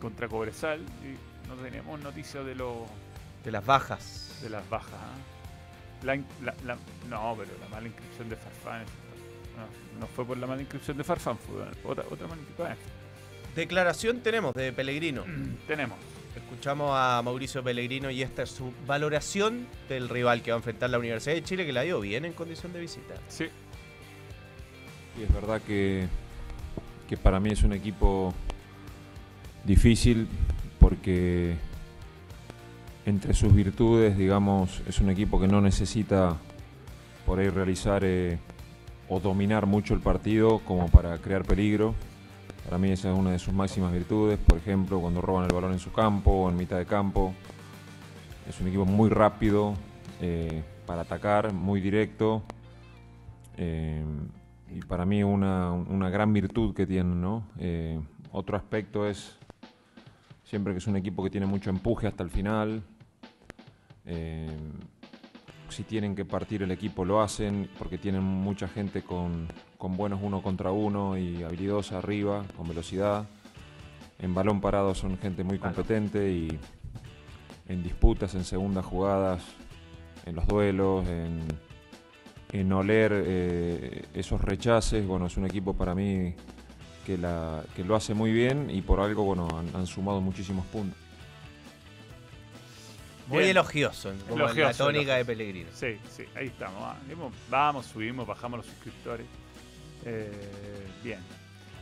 contra 0.00 0.28
Cobresal. 0.28 0.80
Y 1.02 1.48
no 1.48 1.54
tenemos 1.54 1.98
noticias 2.00 2.44
de, 2.44 2.54
los 2.56 2.74
De 3.44 3.50
las 3.50 3.64
bajas. 3.64 4.38
de 4.42 4.50
las 4.50 4.68
bajas. 4.70 4.94
¿ah? 4.94 6.04
La 6.04 6.14
in- 6.14 6.24
la- 6.42 6.54
la- 6.64 6.78
no, 7.08 7.34
pero 7.38 7.50
la 7.60 7.68
mala 7.68 7.86
inscripción 7.86 8.28
de 8.28 8.36
Farfán. 8.36 8.84
No, 9.56 10.00
no 10.00 10.06
fue 10.06 10.24
por 10.24 10.38
la 10.38 10.46
mala 10.46 10.62
inscripción 10.62 10.96
de 10.96 11.04
Farfán, 11.04 11.36
fue 11.38 11.62
otra, 11.90 12.04
otra 12.10 12.26
mala 12.26 12.40
inscripción. 12.40 12.76
Declaración 13.54 14.20
tenemos 14.20 14.54
de 14.54 14.72
Pellegrino. 14.72 15.24
Tenemos. 15.66 15.98
Escuchamos 16.36 16.92
a 16.94 17.20
Mauricio 17.24 17.62
Pellegrino 17.62 18.10
y 18.10 18.22
esta 18.22 18.44
es 18.44 18.50
su 18.50 18.72
valoración 18.86 19.66
del 19.88 20.08
rival 20.08 20.42
que 20.42 20.52
va 20.52 20.56
a 20.56 20.58
enfrentar 20.60 20.88
la 20.88 20.98
Universidad 20.98 21.34
de 21.34 21.42
Chile, 21.42 21.66
que 21.66 21.72
la 21.72 21.82
dio 21.82 22.00
bien 22.00 22.24
en 22.24 22.32
condición 22.32 22.72
de 22.72 22.80
visita. 22.80 23.14
Sí, 23.28 23.46
Y 25.18 25.24
es 25.24 25.34
verdad 25.34 25.60
que, 25.66 26.06
que 27.08 27.16
para 27.16 27.40
mí 27.40 27.50
es 27.50 27.62
un 27.64 27.72
equipo 27.72 28.32
difícil 29.64 30.28
porque 30.78 31.56
entre 33.10 33.34
sus 33.34 33.52
virtudes, 33.52 34.16
digamos, 34.16 34.82
es 34.86 35.00
un 35.00 35.10
equipo 35.10 35.40
que 35.40 35.48
no 35.48 35.60
necesita 35.60 36.36
por 37.26 37.40
ahí 37.40 37.48
realizar 37.48 38.02
eh, 38.04 38.38
o 39.08 39.18
dominar 39.20 39.66
mucho 39.66 39.94
el 39.94 40.00
partido 40.00 40.60
como 40.60 40.88
para 40.88 41.18
crear 41.18 41.44
peligro. 41.44 41.94
Para 42.64 42.78
mí 42.78 42.90
esa 42.90 43.12
es 43.12 43.18
una 43.18 43.32
de 43.32 43.38
sus 43.38 43.52
máximas 43.52 43.92
virtudes, 43.92 44.38
por 44.38 44.58
ejemplo, 44.58 45.00
cuando 45.00 45.20
roban 45.20 45.44
el 45.44 45.52
balón 45.52 45.72
en 45.72 45.80
su 45.80 45.92
campo 45.92 46.30
o 46.30 46.50
en 46.50 46.56
mitad 46.56 46.78
de 46.78 46.86
campo. 46.86 47.34
Es 48.48 48.60
un 48.60 48.68
equipo 48.68 48.84
muy 48.84 49.10
rápido 49.10 49.74
eh, 50.20 50.62
para 50.86 51.02
atacar, 51.02 51.52
muy 51.52 51.80
directo. 51.80 52.42
Eh, 53.56 54.04
y 54.72 54.80
para 54.82 55.04
mí 55.04 55.24
una, 55.24 55.72
una 55.72 56.10
gran 56.10 56.32
virtud 56.32 56.74
que 56.74 56.86
tienen, 56.86 57.20
¿no? 57.20 57.42
Otro 58.30 58.56
aspecto 58.56 59.08
es 59.08 59.36
siempre 60.44 60.72
que 60.72 60.78
es 60.78 60.86
un 60.86 60.96
equipo 60.96 61.24
que 61.24 61.30
tiene 61.30 61.46
mucho 61.46 61.70
empuje 61.70 62.06
hasta 62.06 62.22
el 62.22 62.30
final. 62.30 62.84
Eh, 64.06 64.48
si 65.68 65.84
tienen 65.84 66.16
que 66.16 66.24
partir 66.24 66.62
el 66.62 66.70
equipo 66.72 67.04
lo 67.04 67.20
hacen 67.20 67.68
porque 67.78 67.96
tienen 67.96 68.22
mucha 68.22 68.66
gente 68.66 69.02
con, 69.02 69.46
con 69.78 69.96
buenos 69.96 70.20
uno 70.22 70.42
contra 70.42 70.72
uno 70.72 71.16
y 71.16 71.42
habilidosa 71.42 71.98
arriba, 71.98 72.44
con 72.56 72.68
velocidad. 72.68 73.28
En 74.18 74.34
balón 74.34 74.60
parado 74.60 74.94
son 74.94 75.16
gente 75.18 75.44
muy 75.44 75.58
competente 75.58 76.30
y 76.30 76.58
en 77.68 77.82
disputas, 77.82 78.34
en 78.34 78.44
segundas 78.44 78.84
jugadas, 78.84 79.42
en 80.26 80.34
los 80.34 80.46
duelos, 80.46 81.06
en, 81.08 81.40
en 82.52 82.72
oler 82.72 83.12
eh, 83.14 84.04
esos 84.12 84.40
rechaces. 84.40 85.06
Bueno, 85.06 85.26
es 85.26 85.36
un 85.36 85.46
equipo 85.46 85.72
para 85.74 85.94
mí 85.94 86.34
que, 87.06 87.16
la, 87.16 87.62
que 87.74 87.84
lo 87.84 87.94
hace 87.96 88.12
muy 88.12 88.32
bien 88.32 88.68
y 88.70 88.82
por 88.82 89.00
algo 89.00 89.22
bueno, 89.22 89.48
han, 89.56 89.74
han 89.74 89.86
sumado 89.86 90.20
muchísimos 90.20 90.66
puntos. 90.66 90.99
Muy 93.30 93.38
Bien. 93.38 93.50
elogioso, 93.52 94.12
como 94.28 94.40
la 94.40 94.44
Elogioso, 94.52 94.84
tónica 94.84 95.14
de. 95.16 95.24
Pellegrino. 95.24 95.70
sí, 95.74 95.96
sí, 96.14 96.24
ahí 96.34 96.48
estamos. 96.48 96.82
ah. 96.82 96.96
Vamos, 97.08 97.32
Vamos, 97.48 97.86
subimos, 97.86 98.26
bajamos 98.26 98.58
los 98.58 98.66
suscriptores. 98.66 99.26
Eh, 100.04 100.30
bien. 101.02 101.20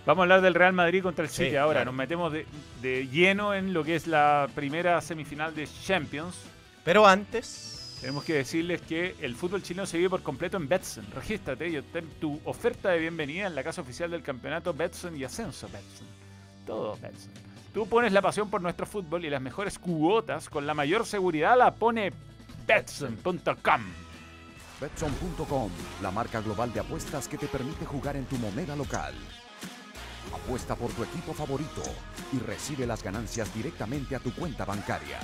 Vamos 0.06 0.20
a 0.20 0.24
hablar 0.24 0.40
del 0.40 0.54
Real 0.54 0.72
Madrid 0.72 1.02
contra 1.02 1.24
el 1.24 1.30
Sí, 1.30 1.44
City 1.44 1.56
ahora. 1.56 1.80
claro. 1.80 1.86
Nos 1.92 1.94
metemos 1.98 2.32
de, 2.32 2.46
de 2.80 3.08
lleno 3.08 3.54
en 3.54 3.72
lo 3.74 3.82
que 3.84 3.96
es 3.96 4.06
la 4.06 4.48
primera 4.54 5.00
semifinal 5.00 5.54
de 5.54 5.68
Champions. 5.84 6.36
Pero 6.84 7.06
antes, 7.06 7.98
Tenemos 8.00 8.22
que 8.24 8.34
decirles 8.34 8.80
que 8.82 9.16
el 9.20 9.34
fútbol 9.34 9.60
chileno 9.62 9.84
se 9.84 9.96
vive 9.98 10.08
por 10.08 10.22
completo 10.22 10.56
en 10.56 10.68
Betson. 10.68 11.04
Regístrate 11.14 11.68
y 11.68 11.76
obtén 11.78 12.06
tu 12.20 12.40
oferta 12.44 12.90
de 12.90 12.98
bienvenida 13.00 13.48
en 13.48 13.54
la 13.56 13.64
casa 13.64 13.80
oficial 13.80 14.08
del 14.10 14.22
campeonato 14.22 14.72
Betson 14.72 15.16
y 15.16 15.24
Ascenso 15.24 15.66
Betson. 15.66 16.06
Todo 16.64 16.96
Betson. 17.02 17.32
Tú 17.78 17.86
pones 17.86 18.12
la 18.12 18.20
pasión 18.20 18.50
por 18.50 18.60
nuestro 18.60 18.86
fútbol 18.86 19.24
y 19.24 19.30
las 19.30 19.40
mejores 19.40 19.78
cuotas 19.78 20.48
con 20.48 20.66
la 20.66 20.74
mayor 20.74 21.06
seguridad 21.06 21.56
la 21.56 21.72
pone 21.76 22.12
Betson.com. 22.66 23.82
Betson.com, 24.80 25.70
la 26.02 26.10
marca 26.10 26.40
global 26.40 26.72
de 26.72 26.80
apuestas 26.80 27.28
que 27.28 27.38
te 27.38 27.46
permite 27.46 27.86
jugar 27.86 28.16
en 28.16 28.24
tu 28.24 28.34
moneda 28.38 28.74
local. 28.74 29.14
Apuesta 30.34 30.74
por 30.74 30.90
tu 30.90 31.04
equipo 31.04 31.32
favorito 31.32 31.82
y 32.32 32.40
recibe 32.40 32.84
las 32.84 33.00
ganancias 33.00 33.54
directamente 33.54 34.16
a 34.16 34.18
tu 34.18 34.34
cuenta 34.34 34.64
bancaria. 34.64 35.20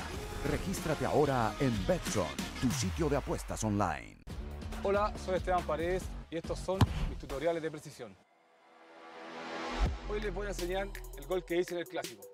Regístrate 0.48 1.06
ahora 1.06 1.56
en 1.58 1.72
Betson, 1.88 2.36
tu 2.62 2.70
sitio 2.70 3.08
de 3.08 3.16
apuestas 3.16 3.64
online. 3.64 4.18
Hola, 4.84 5.12
soy 5.26 5.38
Esteban 5.38 5.64
Paredes 5.64 6.04
y 6.30 6.36
estos 6.36 6.60
son 6.60 6.78
mis 7.08 7.18
tutoriales 7.18 7.60
de 7.60 7.70
precisión. 7.72 8.16
Hoy 10.08 10.20
les 10.20 10.32
voy 10.32 10.46
a 10.46 10.50
enseñar 10.50 10.86
el 11.18 11.26
gol 11.26 11.44
que 11.44 11.56
hice 11.56 11.74
en 11.74 11.80
el 11.80 11.88
clásico. 11.88 12.33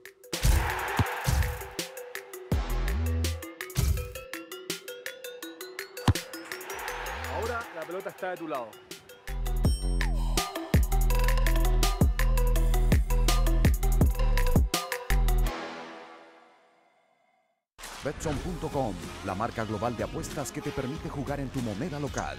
Ahora 7.41 7.59
la 7.75 7.81
pelota 7.81 8.09
está 8.09 8.29
de 8.31 8.37
tu 8.37 8.47
lado. 8.47 8.69
Betson.com, 18.03 18.93
la 19.25 19.35
marca 19.35 19.65
global 19.65 19.97
de 19.97 20.03
apuestas 20.03 20.51
que 20.51 20.61
te 20.61 20.69
permite 20.69 21.09
jugar 21.09 21.39
en 21.39 21.49
tu 21.49 21.61
moneda 21.61 21.99
local. 21.99 22.37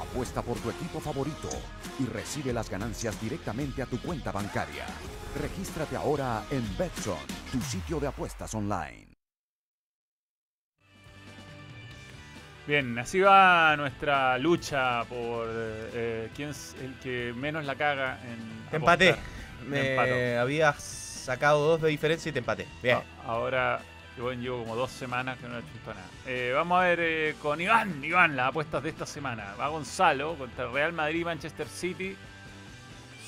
Apuesta 0.00 0.40
por 0.40 0.58
tu 0.58 0.70
equipo 0.70 0.98
favorito 1.00 1.48
y 1.98 2.06
recibe 2.06 2.54
las 2.54 2.70
ganancias 2.70 3.20
directamente 3.20 3.82
a 3.82 3.86
tu 3.86 4.00
cuenta 4.00 4.32
bancaria. 4.32 4.86
Regístrate 5.40 5.96
ahora 5.96 6.42
en 6.50 6.64
Betson, 6.78 7.18
tu 7.52 7.60
sitio 7.60 8.00
de 8.00 8.06
apuestas 8.06 8.54
online. 8.54 9.13
Bien, 12.66 12.98
así 12.98 13.20
va 13.20 13.76
nuestra 13.76 14.38
lucha 14.38 15.04
por 15.04 15.46
eh, 15.52 16.30
quién 16.34 16.50
es 16.50 16.74
el 16.82 16.94
que 17.02 17.32
menos 17.36 17.64
la 17.64 17.74
caga 17.74 18.18
en. 18.24 18.70
Te 18.70 18.76
empaté. 18.76 19.16
Me 19.68 19.90
empató. 19.92 20.40
habías 20.40 20.82
sacado 20.82 21.66
dos 21.68 21.82
de 21.82 21.88
diferencia 21.90 22.30
y 22.30 22.32
te 22.32 22.38
empaté. 22.38 22.66
Bien. 22.82 22.98
A- 23.26 23.30
Ahora, 23.32 23.80
yo 24.16 24.32
llevo 24.32 24.60
como 24.62 24.76
dos 24.76 24.90
semanas 24.90 25.38
que 25.38 25.46
no 25.48 25.56
he 25.56 25.60
hecho 25.60 25.68
nada. 25.88 26.06
Eh, 26.26 26.52
vamos 26.54 26.80
a 26.80 26.84
ver 26.84 26.98
eh, 27.02 27.34
con 27.42 27.60
Iván, 27.60 28.02
Iván, 28.02 28.34
las 28.36 28.48
apuestas 28.48 28.82
de 28.82 28.88
esta 28.90 29.04
semana. 29.06 29.54
Va 29.60 29.68
Gonzalo 29.68 30.34
contra 30.36 30.66
Real 30.70 30.92
Madrid 30.92 31.20
y 31.20 31.24
Manchester 31.24 31.66
City. 31.68 32.16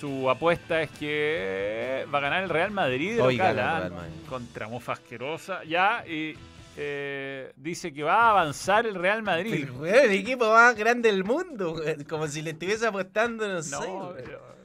Su 0.00 0.28
apuesta 0.30 0.82
es 0.82 0.90
que 0.90 2.06
va 2.14 2.18
a 2.18 2.20
ganar 2.22 2.42
el 2.42 2.50
Real 2.50 2.70
Madrid 2.70 3.12
de 3.16 3.32
local, 3.32 3.58
¿ah? 3.58 3.78
Real 3.80 3.92
Madrid. 3.92 4.12
contra 4.28 4.68
Mofa 4.68 4.92
Asquerosa. 4.92 5.64
Ya, 5.64 6.04
y 6.06 6.36
eh, 6.76 7.52
dice 7.56 7.92
que 7.92 8.02
va 8.02 8.26
a 8.26 8.30
avanzar 8.30 8.86
el 8.86 8.94
Real 8.94 9.22
Madrid. 9.22 9.68
El, 9.84 10.10
equipo 10.12 10.50
más 10.52 10.76
grande 10.76 11.10
del 11.10 11.24
mundo. 11.24 11.80
Como 12.08 12.26
si 12.28 12.42
le 12.42 12.50
estuviese 12.50 12.86
apostando, 12.86 13.48
no, 13.48 13.62
sé. 13.62 13.76
No, 13.76 14.12
pero- 14.14 14.56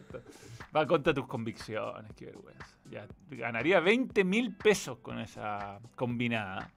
va 0.75 0.85
contra 0.85 1.13
tus 1.13 1.27
convicciones, 1.27 2.11
qué 2.15 2.25
vergüenza. 2.25 2.65
Ya, 2.89 3.07
ganaría 3.29 3.79
20 3.79 4.23
mil 4.23 4.55
pesos 4.55 4.97
con 4.99 5.19
esa 5.19 5.79
combinada. 5.95 6.69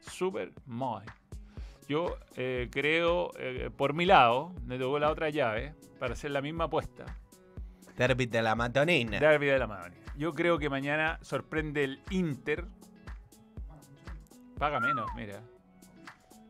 Super 0.00 0.52
muy. 0.66 1.02
Yo 1.88 2.18
eh, 2.36 2.68
creo, 2.70 3.30
eh, 3.38 3.70
por 3.74 3.94
mi 3.94 4.04
lado, 4.04 4.52
me 4.66 4.78
tocó 4.78 4.98
la 4.98 5.10
otra 5.10 5.30
llave 5.30 5.74
para 5.98 6.14
hacer 6.14 6.30
la 6.30 6.42
misma 6.42 6.64
apuesta. 6.64 7.06
Derby 7.96 8.26
de 8.26 8.42
la 8.42 8.54
Matonina. 8.54 9.18
Derby 9.18 9.46
de 9.46 9.58
la 9.58 9.66
Madrid. 9.66 9.96
Yo 10.16 10.34
creo 10.34 10.58
que 10.58 10.68
mañana 10.68 11.18
sorprende 11.22 11.84
el 11.84 12.00
Inter. 12.10 12.64
Paga 14.58 14.80
menos, 14.80 15.08
mira. 15.16 15.42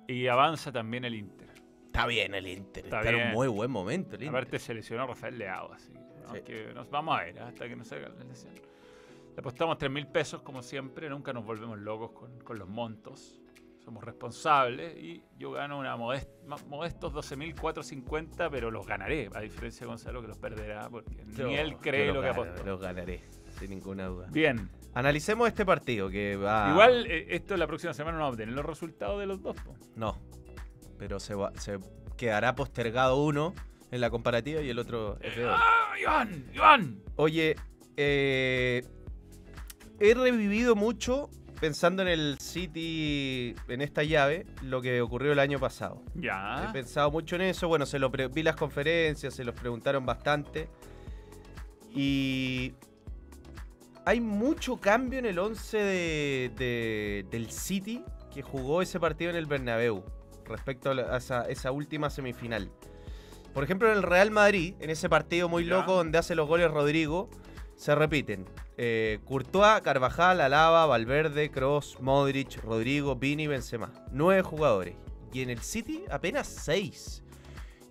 Y 0.06 0.26
avanza 0.26 0.72
también 0.72 1.04
el 1.04 1.14
Inter. 1.14 1.48
Está 1.86 2.06
bien 2.06 2.34
el 2.34 2.46
Inter. 2.46 2.84
Está 2.84 2.98
Está, 3.00 3.11
en 3.11 3.26
un 3.28 3.32
muy 3.32 3.48
buen 3.48 3.70
momento 3.70 4.16
el 4.16 4.22
Inter. 4.22 4.28
Aparte 4.28 4.59
se 4.59 4.74
lesionó 4.74 5.06
Rafael 5.06 5.36
Leao, 5.38 5.72
así 5.72 5.92
que, 5.92 5.98
aunque 6.28 6.72
nos 6.74 6.88
vamos 6.90 7.18
a 7.18 7.24
ver 7.24 7.36
¿eh? 7.36 7.40
hasta 7.40 7.68
que 7.68 7.76
nos 7.76 7.90
haga 7.92 8.09
la 8.09 8.24
lesión. 8.24 8.54
Le 8.54 9.40
apostamos 9.40 9.78
3 9.78 9.90
mil 9.90 10.06
pesos 10.06 10.42
como 10.42 10.62
siempre, 10.62 11.09
nunca 11.09 11.32
nos 11.32 11.44
volvemos 11.44 11.78
locos 11.78 12.11
con, 12.12 12.38
con 12.40 12.59
los 12.59 12.68
montos. 12.68 13.40
Somos 13.84 14.04
responsables 14.04 14.98
y 14.98 15.22
yo 15.38 15.52
gano 15.52 15.78
una 15.78 15.96
modest, 15.96 16.28
modestos 16.66 17.12
12.450, 17.14 18.48
pero 18.50 18.70
los 18.70 18.86
ganaré, 18.86 19.30
a 19.34 19.40
diferencia 19.40 19.80
de 19.80 19.86
Gonzalo 19.86 20.20
que 20.20 20.28
los 20.28 20.36
perderá 20.38 20.88
porque 20.90 21.24
Yo- 21.34 21.46
ni 21.46 21.56
él 21.56 21.76
cree 21.78 22.06
los 22.09 22.16
lo 22.16 22.22
que 22.22 22.28
apostó. 22.28 22.64
Los 22.64 22.80
ganaré, 22.80 23.22
sin 23.59 23.70
ninguna 23.70 24.06
duda. 24.06 24.26
Bien, 24.30 24.68
Analicemos 24.99 25.46
este 25.46 25.64
partido 25.64 26.11
que 26.11 26.34
va. 26.36 26.70
igual 26.72 27.07
eh, 27.07 27.26
esto 27.30 27.57
la 27.57 27.66
próxima 27.68 27.94
semana 27.94 28.16
no 28.18 28.24
vamos 28.24 28.32
a 28.32 28.34
obtener 28.34 28.55
los 28.55 28.66
resultados 28.66 29.20
de 29.20 29.26
los 29.26 29.40
dos. 29.40 29.57
po. 29.61 29.76
No. 29.94 30.18
Pero 30.99 31.20
se, 31.20 31.34
va- 31.36 31.53
se 31.57 31.78
quedará 32.16 32.57
postergado 32.57 33.16
uno 33.22 33.55
en 33.92 34.01
la 34.01 34.11
comparativa 34.11 34.61
y 34.61 34.68
el 34.70 34.78
otro 34.80 35.16
es 35.20 35.36
de 35.36 35.46
hoy. 35.46 35.55
¡Ah, 35.57 35.94
Iván! 36.01 36.44
¡Iván! 36.53 37.01
Oye, 37.14 37.55
eh, 37.96 38.82
he 40.01 40.14
revivido 40.14 40.74
mucho 40.74 41.30
pensando 41.61 42.03
en 42.03 42.09
el 42.09 42.38
City, 42.40 43.55
en 43.68 43.80
esta 43.80 44.03
llave, 44.03 44.46
lo 44.62 44.82
que 44.82 45.01
ocurrió 45.01 45.30
el 45.32 45.38
año 45.38 45.61
pasado. 45.61 46.03
Ya. 46.16 46.66
He 46.68 46.72
pensado 46.72 47.11
mucho 47.12 47.36
en 47.36 47.42
eso. 47.42 47.68
Bueno, 47.68 47.86
se 47.86 48.01
lo 48.01 48.11
pre- 48.11 48.26
vi 48.28 48.42
las 48.42 48.57
conferencias, 48.57 49.32
se 49.34 49.44
los 49.44 49.55
preguntaron 49.55 50.05
bastante. 50.05 50.68
Y 51.94 52.74
hay 54.09 54.20
mucho 54.20 54.78
cambio 54.78 55.18
en 55.18 55.26
el 55.26 55.38
11 55.38 55.76
de- 55.78 56.52
de- 56.56 57.26
del 57.30 57.50
City 57.50 58.02
que 58.32 58.42
jugó 58.42 58.80
ese 58.82 58.98
partido 58.98 59.30
en 59.30 59.36
el 59.36 59.46
Bernabéu 59.46 60.02
respecto 60.46 60.90
a, 60.90 61.16
esa, 61.18 61.42
esa 61.48 61.72
última 61.72 62.09
semifinal. 62.09 62.70
Por 63.52 63.64
ejemplo, 63.64 63.90
en 63.90 63.96
el 63.98 64.02
Real 64.02 64.30
Madrid, 64.30 64.74
en 64.80 64.88
ese 64.90 65.09
partido 65.11 65.48
muy 65.48 65.64
loco 65.64 65.92
donde 65.94 66.16
hace 66.16 66.34
los 66.34 66.48
goles 66.48 66.70
Rodrigo, 66.70 67.28
se 67.76 67.94
repiten. 67.94 68.46
Eh, 68.76 69.18
Courtois, 69.24 69.80
Carvajal, 69.82 70.40
Alaba, 70.40 70.86
Valverde, 70.86 71.50
Cross, 71.50 71.98
Modric, 72.00 72.62
Rodrigo, 72.62 73.16
Vini, 73.16 73.46
Benzema. 73.46 73.92
Nueve 74.11 74.42
jugadores. 74.42 74.94
Y 75.32 75.42
en 75.42 75.50
el 75.50 75.59
City 75.61 76.04
apenas 76.11 76.46
seis. 76.46 77.22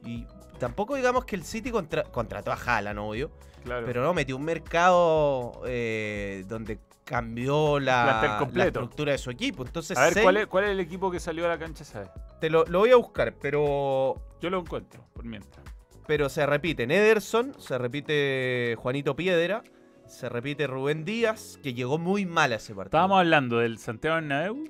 Y 0.04 0.26
tampoco 0.58 0.96
digamos 0.96 1.26
que 1.26 1.36
el 1.36 1.44
City 1.44 1.72
contra- 1.72 2.04
contrató 2.04 2.52
a 2.52 2.56
Haaland, 2.56 3.00
obvio. 3.00 3.32
Claro. 3.64 3.86
Pero 3.86 4.02
no, 4.04 4.14
metió 4.14 4.36
un 4.38 4.44
mercado 4.46 5.62
eh, 5.66 6.46
donde 6.48 6.80
cambió 7.04 7.80
la, 7.80 8.40
estructura 8.66 9.14
de 9.14 9.18
su 9.18 9.30
equipo. 9.32 9.66
Entonces, 9.66 9.98
a 9.98 10.06
ver, 10.06 10.14
seis- 10.14 10.24
¿cuál 10.24 10.38
es, 10.38 10.48
¿cuál 10.48 10.64
es 10.66 10.70
el 10.72 10.80
equipo 10.80 11.10
que 11.10 11.20
salió 11.20 11.46
a 11.46 11.50
la 11.50 11.58
cancha, 11.58 11.84
sabes? 11.84 12.10
te 12.40 12.50
lo, 12.50 12.66
lo 12.66 12.80
voy 12.80 12.92
a 12.92 12.96
buscar, 12.98 13.34
pero 13.42 14.16
Yo 14.42 14.50
lo 14.50 14.60
encuentro, 14.60 15.04
por 15.14 15.26
mientras. 15.26 15.66
pero 16.06 16.30
se 16.30 16.46
repiten 16.46 16.92
Ederson, 16.92 17.54
se 17.60 17.78
repite 17.78 18.76
Juanito 18.78 19.16
Piedra, 19.16 19.64
se 20.06 20.30
repite 20.30 20.68
Rubén 20.68 21.04
Díaz, 21.04 21.60
que 21.64 21.74
llegó 21.74 21.98
muy 21.98 22.26
mal 22.26 22.52
a 22.54 22.56
ese 22.58 22.76
partido. 22.76 22.98
Estábamos 22.98 23.20
hablando 23.20 23.58
del 23.60 23.78
Santiago 23.80 24.16
Bernabéu. 24.18 24.66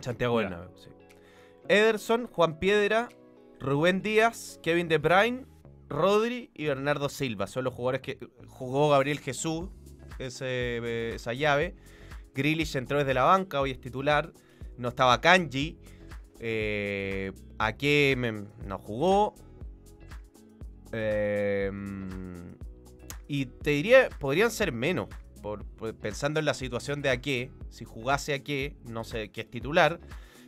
Santiago. 0.00 0.36
Bernabéu, 0.36 0.70
sí. 0.76 0.88
Ederson, 1.68 2.26
Juan 2.26 2.58
Piedra, 2.58 3.08
Rubén 3.62 4.02
Díaz, 4.02 4.58
Kevin 4.62 4.88
De 4.88 4.98
Bruyne, 4.98 5.46
Rodri 5.88 6.50
y 6.54 6.66
Bernardo 6.66 7.08
Silva. 7.08 7.46
Son 7.46 7.62
los 7.62 7.72
jugadores 7.72 8.00
que 8.00 8.18
jugó 8.48 8.90
Gabriel 8.90 9.20
Jesús, 9.20 9.68
ese- 10.18 11.14
esa 11.14 11.32
llave. 11.32 11.76
Grealish 12.34 12.76
entró 12.76 12.98
desde 12.98 13.14
la 13.14 13.22
banca, 13.22 13.60
hoy 13.60 13.70
es 13.70 13.80
titular. 13.80 14.32
No 14.78 14.88
estaba 14.88 15.20
Kanji. 15.20 15.78
Eh, 16.40 17.30
Ake 17.58 18.16
no 18.66 18.78
jugó. 18.78 19.34
Eh, 20.92 21.70
y 23.28 23.46
te 23.46 23.70
diría, 23.70 24.08
podrían 24.18 24.50
ser 24.50 24.72
menos. 24.72 25.08
pensando 26.00 26.38
en 26.38 26.46
la 26.46 26.54
situación 26.54 27.02
de 27.02 27.10
Ake, 27.10 27.50
si 27.68 27.84
jugase 27.84 28.32
Ake, 28.32 28.76
no 28.84 29.02
sé, 29.02 29.30
que 29.32 29.40
es 29.40 29.50
titular, 29.50 29.98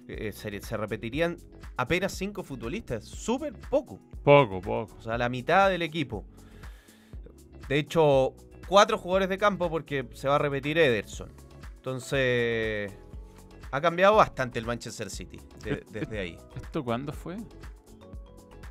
eh, 0.09 0.32
se, 0.32 0.61
se 0.61 0.76
repetirían 0.76 1.36
apenas 1.76 2.12
cinco 2.12 2.42
futbolistas. 2.42 3.05
Súper 3.05 3.52
poco. 3.55 3.98
Poco, 4.22 4.61
poco. 4.61 4.94
O 4.98 5.02
sea, 5.02 5.16
la 5.18 5.28
mitad 5.28 5.70
del 5.70 5.82
equipo. 5.82 6.24
De 7.68 7.78
hecho, 7.78 8.34
cuatro 8.68 8.98
jugadores 8.98 9.28
de 9.28 9.38
campo 9.38 9.70
porque 9.70 10.09
se 10.14 10.28
va 10.28 10.36
a 10.36 10.38
repetir 10.38 10.78
Ederson. 10.78 11.30
Entonces, 11.76 12.92
ha 13.70 13.80
cambiado 13.80 14.16
bastante 14.16 14.59
el 14.59 14.66
Manchester 14.66 15.11
City 15.11 15.40
de- 15.62 15.84
desde 15.90 16.18
ahí. 16.18 16.38
¿Esto 16.57 16.82
cuándo 16.84 17.12
fue? 17.12 17.36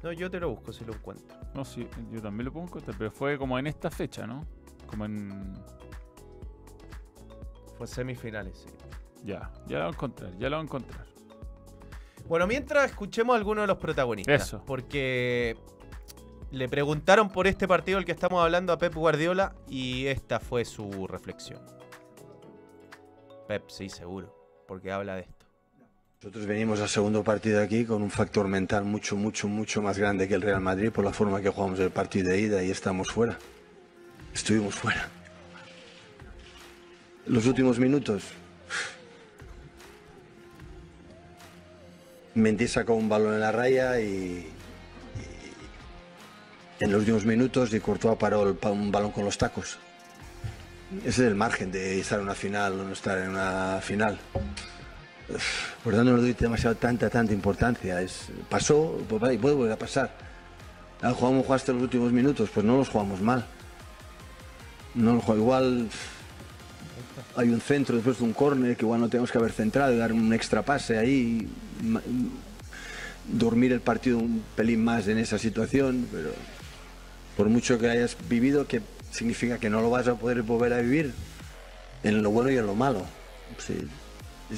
No, 0.02 0.12
yo 0.12 0.30
te 0.30 0.40
lo 0.40 0.50
busco 0.50 0.74
si 0.74 0.84
lo 0.84 0.94
encuentro. 0.94 1.38
No, 1.54 1.64
sí, 1.64 1.88
yo 2.12 2.22
también 2.22 2.46
lo 2.46 2.52
pongo 2.54 2.66
en 2.66 2.72
cuenta, 2.72 2.92
pero 2.98 3.10
fue 3.12 3.38
como 3.38 3.58
en 3.58 3.68
esta 3.68 3.90
fecha, 3.92 4.26
¿no? 4.28 4.46
Como 4.88 5.06
en... 5.06 5.54
Fue 7.78 7.88
semifinales, 7.88 8.58
sí. 8.58 8.70
Ya, 9.24 9.52
ya 9.68 9.78
lo 9.80 9.86
voy 9.86 9.92
a 9.92 9.96
encontrar, 9.96 10.38
ya 10.38 10.50
lo 10.50 10.58
voy 10.58 10.62
a 10.62 10.66
encontrar. 10.66 11.06
Bueno, 12.28 12.48
mientras 12.48 12.90
escuchemos 12.92 13.34
a 13.34 13.38
algunos 13.38 13.64
de 13.64 13.68
los 13.68 13.78
protagonistas. 13.78 14.48
Eso. 14.48 14.64
Porque 14.66 15.58
le 16.52 16.70
preguntaron 16.70 17.30
por 17.30 17.48
este 17.48 17.68
partido 17.68 17.98
del 17.98 18.06
que 18.06 18.12
estamos 18.12 18.44
hablando 18.44 18.74
a 18.74 18.78
Pep 18.78 18.94
Guardiola 18.94 19.56
y 19.68 20.08
esta 20.08 20.40
fue 20.40 20.66
su 20.66 21.08
reflexión. 21.08 21.62
Pep, 23.48 23.70
sí, 23.70 23.90
seguro. 23.90 24.34
Porque 24.68 24.92
habla 24.92 25.16
de 25.16 25.22
esto. 25.22 25.46
Nosotros 26.22 26.46
venimos 26.46 26.80
al 26.80 26.88
segundo 26.88 27.22
partido 27.22 27.62
aquí 27.62 27.84
con 27.84 28.02
un 28.02 28.10
factor 28.10 28.48
mental 28.48 28.86
mucho, 28.86 29.18
mucho, 29.18 29.50
mucho 29.50 29.82
más 29.82 29.98
grande 29.98 30.26
que 30.28 30.36
el 30.36 30.42
Real 30.42 30.62
Madrid 30.62 30.90
por 30.90 31.04
la 31.04 31.12
forma 31.12 31.42
que 31.42 31.50
jugamos 31.50 31.80
el 31.80 31.92
partido 31.92 32.30
de 32.30 32.40
ida 32.40 32.64
y 32.64 32.72
estamos 32.72 33.12
fuera. 33.12 33.38
Estuvimos 34.34 34.74
fuera. 34.74 35.10
Los 37.26 37.46
últimos 37.46 37.78
minutos. 37.78 38.24
Mendy 42.36 42.68
sacó 42.68 42.96
un 42.96 43.10
balón 43.10 43.36
en 43.36 43.40
la 43.40 43.52
raya 43.52 44.00
y, 44.00 44.48
en 46.80 46.92
los 46.92 47.00
últimos 47.00 47.26
minutos 47.26 47.74
y 47.74 47.80
Courtois 47.80 48.18
paró 48.18 48.44
el 48.44 48.58
un 48.70 48.92
balón 48.92 49.12
con 49.12 49.26
los 49.26 49.38
tacos. 49.38 49.78
Ese 51.00 51.10
es 51.10 51.20
el 51.20 51.36
margen 51.36 51.72
de 51.72 52.00
estar 52.00 52.20
en 52.20 52.26
una 52.26 52.36
final 52.36 52.80
o 52.80 52.84
no 52.84 52.94
estar 52.94 53.18
en 53.18 53.30
una 53.30 53.80
final. 53.82 54.20
Por 55.84 55.94
tanto, 55.94 56.12
no 56.12 56.18
le 56.18 56.24
doy 56.24 56.34
demasiado 56.34 56.76
tanta, 56.76 57.10
tanta 57.10 57.34
importancia. 57.34 58.02
Es, 58.02 58.28
pasó 58.50 59.00
pues, 59.08 59.34
y 59.34 59.38
puede 59.38 59.56
volver 59.56 59.74
a 59.74 59.78
pasar. 59.78 60.12
Ah, 61.02 61.12
jugamos 61.12 61.50
hasta 61.50 61.74
los 61.74 61.84
últimos 61.84 62.12
minutos, 62.12 62.50
pues 62.54 62.66
no 62.66 62.78
los 62.78 62.90
jugamos 62.90 63.22
mal. 63.22 63.46
No 64.96 65.14
los 65.16 65.24
jugamos 65.24 65.44
igual. 65.44 65.90
Hay 67.36 67.50
un 67.50 67.62
centro 67.62 67.96
después 67.96 68.20
de 68.20 68.26
un 68.26 68.34
córner 68.34 68.76
que 68.76 68.86
igual 68.86 69.02
no 69.02 69.10
tenemos 69.10 69.32
que 69.32 69.38
haber 69.38 69.52
centrado 69.52 69.98
dar 69.98 70.14
un 70.14 70.34
extra 70.34 70.62
pase 70.62 70.98
ahí. 70.98 71.48
Dormir 73.28 73.72
el 73.72 73.82
partido 73.82 74.18
un 74.18 74.44
pelín 74.56 74.84
más 74.84 75.08
en 75.08 75.18
esa 75.18 75.38
situación, 75.38 76.08
pero 76.12 76.32
por 77.38 77.50
mucho 77.50 77.80
que 77.80 77.90
hayas 77.90 78.16
vivido, 78.30 78.68
que 78.68 78.82
significa 79.12 79.58
que 79.58 79.70
no 79.70 79.82
lo 79.82 79.90
vas 79.90 80.08
a 80.08 80.16
poder 80.16 80.42
volver 80.44 80.74
a 80.74 80.80
vivir 80.80 81.14
en 82.04 82.22
lo 82.22 82.30
bueno 82.32 82.52
y 82.52 82.58
en 82.58 82.68
lo 82.68 82.76
malo. 82.76 83.06
Sí, 83.58 83.88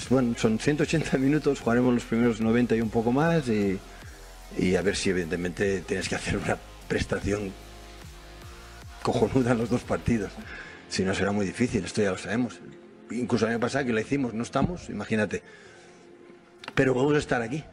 bueno, 0.09 0.36
son 0.38 0.59
180 0.59 1.17
minutos, 1.19 1.61
jugaremos 1.61 1.93
los 1.93 2.03
primeros 2.03 2.41
90 2.41 2.76
y 2.76 2.82
un 2.82 2.89
poco 2.89 3.11
más 3.11 3.47
y, 3.47 3.80
y 4.57 4.76
a 4.76 4.82
ver 4.82 4.95
si 4.95 5.11
evidentemente 5.11 5.82
tienes 5.82 6.09
que 6.09 6.15
hacer 6.15 6.38
una 6.38 6.57
prestación 6.88 7.51
cojonuda 9.03 9.51
en 9.51 9.59
los 9.59 9.69
dos 9.69 9.84
partidos. 9.84 10.32
Si 10.95 11.03
no 11.03 11.13
será 11.13 11.33
muy 11.33 11.45
difícil, 11.45 11.83
esto 11.83 12.01
ya 12.01 12.11
lo 12.11 12.17
sabemos. 12.17 12.57
Incluso 13.11 13.43
el 13.45 13.51
año 13.51 13.59
pasado 13.59 13.83
que 13.85 13.91
lo 13.91 13.99
hicimos, 13.99 14.33
no 14.33 14.43
estamos, 14.43 14.89
imagínate. 14.89 15.43
Pero 16.73 16.93
vamos 16.93 17.15
a 17.15 17.17
estar 17.17 17.41
aquí. 17.41 17.65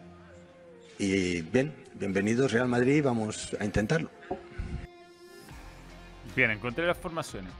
Y 0.99 1.41
bien, 1.43 1.73
bienvenidos 1.95 2.51
Real 2.51 2.67
Madrid, 2.67 3.01
vamos 3.05 3.57
a 3.61 3.65
intentarlo. 3.65 4.11
Bien, 6.35 6.51
encontré 6.51 6.85
las 6.85 6.99
formaciones. 6.99 7.53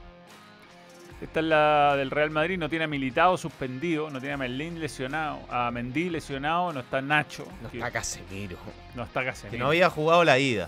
Esta 1.21 1.39
es 1.39 1.45
la 1.45 1.95
del 1.95 2.11
Real 2.11 2.29
Madrid, 2.29 2.57
no 2.57 2.67
tiene 2.67 2.83
a 2.83 2.87
Militao 2.89 3.37
suspendido, 3.37 4.09
no 4.09 4.19
tiene 4.19 4.33
a 4.33 4.37
Merlín 4.37 4.81
lesionado, 4.81 5.39
a 5.49 5.71
Mendy 5.71 6.09
lesionado, 6.09 6.73
no 6.73 6.81
está 6.81 7.01
Nacho. 7.01 7.47
No 7.61 7.71
que- 7.71 7.77
está 7.77 7.89
Casemiro. 7.89 8.57
no 8.95 9.03
está 9.03 9.23
Casemiro. 9.23 9.51
Que 9.53 9.59
no 9.59 9.67
había 9.67 9.89
jugado 9.89 10.25
la 10.25 10.37
ida. 10.39 10.67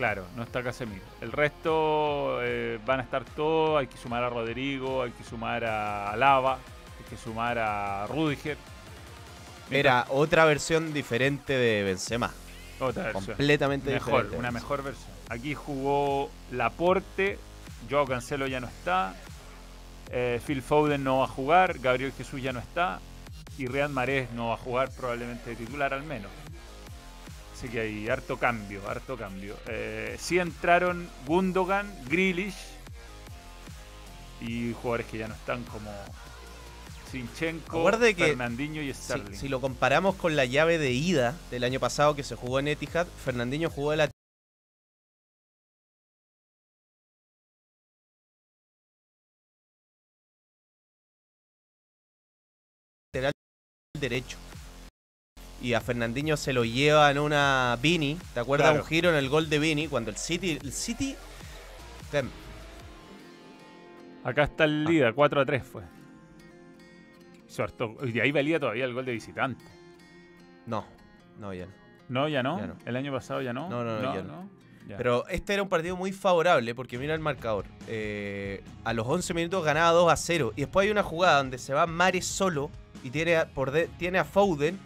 Claro, 0.00 0.24
no 0.34 0.44
está 0.44 0.62
Casemiro. 0.62 1.04
El 1.20 1.30
resto 1.30 2.38
eh, 2.42 2.78
van 2.86 3.00
a 3.00 3.02
estar 3.02 3.22
todos, 3.22 3.78
hay 3.78 3.86
que 3.86 3.98
sumar 3.98 4.24
a 4.24 4.30
Rodrigo, 4.30 5.02
hay 5.02 5.10
que 5.10 5.22
sumar 5.22 5.62
a 5.62 6.16
Lava, 6.16 6.54
hay 6.54 7.04
que 7.10 7.18
sumar 7.18 7.58
a 7.58 8.06
Rudiger. 8.06 8.56
Era 9.70 10.06
otra 10.08 10.46
versión 10.46 10.94
diferente 10.94 11.52
de 11.52 11.82
Benzema. 11.82 12.32
Otra 12.80 13.02
versión. 13.02 13.26
Completamente 13.26 13.92
mejor, 13.92 14.22
diferente. 14.22 14.38
una 14.38 14.50
mejor 14.50 14.82
versión. 14.82 15.10
Aquí 15.28 15.54
jugó 15.54 16.30
Laporte, 16.50 17.38
Joao 17.90 18.06
Cancelo 18.06 18.46
ya 18.46 18.58
no 18.58 18.68
está, 18.68 19.12
eh, 20.10 20.40
Phil 20.46 20.62
Foden 20.62 21.04
no 21.04 21.18
va 21.18 21.24
a 21.24 21.28
jugar, 21.28 21.78
Gabriel 21.78 22.14
Jesús 22.16 22.40
ya 22.40 22.54
no 22.54 22.60
está 22.60 23.00
y 23.58 23.66
Riyad 23.66 23.90
Mahrez 23.90 24.30
no 24.30 24.48
va 24.48 24.54
a 24.54 24.56
jugar 24.56 24.90
probablemente 24.92 25.50
de 25.50 25.56
titular 25.56 25.92
al 25.92 26.04
menos. 26.04 26.30
Así 27.60 27.68
que 27.68 27.80
hay 27.80 28.08
harto 28.08 28.38
cambio, 28.38 28.88
harto 28.88 29.18
cambio. 29.18 29.54
Eh, 29.68 30.16
sí 30.18 30.38
entraron 30.38 31.10
Gundogan, 31.26 31.94
Grealish 32.08 32.56
y 34.40 34.72
jugadores 34.72 35.04
que 35.08 35.18
ya 35.18 35.28
no 35.28 35.34
están 35.34 35.62
como 35.64 35.90
Sinchenko, 37.10 37.84
que 38.00 38.14
Fernandinho 38.14 38.80
y 38.80 38.94
Si, 38.94 39.02
Sterling. 39.02 39.36
si 39.36 39.48
lo 39.50 39.60
comparamos 39.60 40.14
con 40.14 40.36
la 40.36 40.46
llave 40.46 40.78
de 40.78 40.92
ida 40.92 41.36
del 41.50 41.64
año 41.64 41.78
pasado 41.80 42.16
que 42.16 42.22
se 42.22 42.34
jugó 42.34 42.60
en 42.60 42.68
Etihad, 42.68 43.06
Fernandinho 43.22 43.68
jugó 43.68 43.90
de 43.90 43.96
la 43.98 44.10
lateral 53.12 53.32
derecho. 54.00 54.38
Y 55.62 55.74
a 55.74 55.80
Fernandinho 55.80 56.36
se 56.36 56.52
lo 56.52 56.64
lleva 56.64 57.10
en 57.10 57.18
una 57.18 57.76
Vini. 57.82 58.16
¿Te 58.34 58.40
acuerdas 58.40 58.68
Claro. 58.70 58.82
un 58.82 58.88
giro 58.88 59.10
en 59.10 59.16
el 59.16 59.28
gol 59.28 59.50
de 59.50 59.58
Vini? 59.58 59.88
Cuando 59.88 60.10
el 60.10 60.16
City. 60.16 60.58
El 60.62 60.72
City. 60.72 61.14
Acá 64.24 64.44
está 64.44 64.64
Ah. 64.64 64.66
el 64.66 64.84
líder, 64.84 65.14
4 65.14 65.40
a 65.40 65.44
3 65.46 65.62
fue. 65.64 65.82
Harto- 67.58 67.96
Y 68.06 68.12
de 68.12 68.22
ahí 68.22 68.32
valía 68.32 68.58
todavía 68.60 68.84
el 68.84 68.94
gol 68.94 69.04
de 69.04 69.12
visitante. 69.12 69.64
No, 70.66 70.84
no, 71.38 71.52
ya 71.52 71.66
no. 71.66 71.72
No, 72.08 72.28
ya 72.28 72.42
no. 72.42 72.58
Ya 72.58 72.66
no. 72.68 72.76
El 72.86 72.96
año 72.96 73.12
pasado 73.12 73.42
ya 73.42 73.52
no. 73.52 73.68
No, 73.68 73.84
no, 73.84 74.00
no, 74.00 74.14
ya 74.14 74.22
no. 74.22 74.48
Ya. 74.88 74.96
Pero 74.96 75.26
este 75.28 75.52
era 75.54 75.62
un 75.62 75.68
partido 75.68 75.94
muy 75.96 76.10
favorable 76.12 76.74
porque 76.74 76.96
mira 76.98 77.12
el 77.14 77.20
marcador. 77.20 77.66
Eh, 77.86 78.62
a 78.84 78.92
los 78.92 79.06
11 79.06 79.34
minutos 79.34 79.64
ganaba 79.64 79.90
2 79.92 80.10
a 80.12 80.16
0. 80.16 80.52
Y 80.56 80.62
después 80.62 80.86
hay 80.86 80.90
una 80.90 81.02
jugada 81.02 81.38
donde 81.38 81.58
se 81.58 81.74
va 81.74 81.86
Mares 81.86 82.24
solo 82.26 82.70
y 83.04 83.10
tiene 83.10 83.36
a, 83.36 83.48
por 83.48 83.70
de- 83.72 83.88
tiene 83.98 84.18
a 84.18 84.24
Foden 84.24 84.78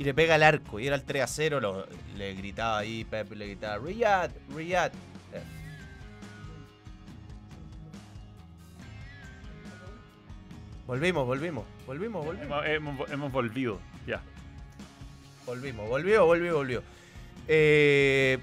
y 0.00 0.04
le 0.04 0.14
pega 0.14 0.36
al 0.36 0.42
arco. 0.42 0.80
Y 0.80 0.86
era 0.86 0.96
el 0.96 1.04
3 1.04 1.22
a 1.22 1.26
0. 1.26 1.60
lo- 1.60 1.86
le 2.16 2.32
gritaba 2.34 2.78
ahí, 2.78 3.04
Pep 3.04 3.30
le 3.32 3.46
gritaba, 3.48 3.76
Riyad, 3.84 4.30
Riyad. 4.56 4.92
Eh. 5.34 5.42
Volvimos, 10.86 11.26
volvimos, 11.26 11.64
volvimos, 11.86 12.24
volvimos. 12.24 12.64
hemos, 12.66 12.96
hemos- 12.98 13.10
hemos 13.10 13.32
volvido. 13.32 13.78
Ya. 14.06 14.20
Volvimos, 15.46 15.88
volvió, 15.88 16.26
volvió, 16.26 16.54
volvió. 16.56 16.82
Eh, 17.46 18.38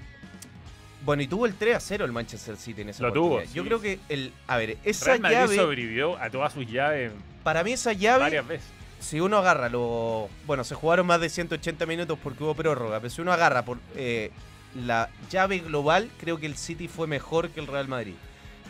bueno, 1.04 1.22
y 1.22 1.26
tuvo 1.26 1.46
el 1.46 1.54
3 1.54 1.76
a 1.76 1.80
0 1.80 2.04
el 2.04 2.12
Manchester 2.12 2.56
City 2.56 2.82
en 2.82 2.90
esa 2.90 3.02
Lo 3.02 3.12
tuvo. 3.12 3.42
Yo 3.52 3.64
creo 3.64 3.80
que 3.80 3.98
el. 4.08 4.32
A 4.46 4.56
ver, 4.56 4.78
esa 4.84 5.06
Real 5.06 5.20
Madrid 5.20 5.36
llave. 5.36 5.56
sobrevivió 5.56 6.16
a 6.18 6.30
todas 6.30 6.52
sus 6.52 6.66
llaves 6.70 7.12
Para 7.42 7.62
mí, 7.64 7.72
esa 7.72 7.92
llave. 7.92 8.20
varias 8.20 8.46
veces. 8.46 8.70
Si 9.00 9.20
uno 9.20 9.38
agarra 9.38 9.68
lo. 9.68 10.28
Bueno, 10.46 10.64
se 10.64 10.74
jugaron 10.74 11.06
más 11.06 11.20
de 11.20 11.28
180 11.28 11.86
minutos 11.86 12.18
porque 12.22 12.42
hubo 12.42 12.54
prórroga. 12.54 12.98
Pero 13.00 13.10
si 13.10 13.20
uno 13.20 13.32
agarra 13.32 13.64
por 13.64 13.78
eh, 13.94 14.30
la 14.74 15.08
llave 15.30 15.58
global, 15.60 16.10
creo 16.18 16.38
que 16.38 16.46
el 16.46 16.56
City 16.56 16.88
fue 16.88 17.06
mejor 17.06 17.50
que 17.50 17.60
el 17.60 17.66
Real 17.66 17.88
Madrid. 17.88 18.14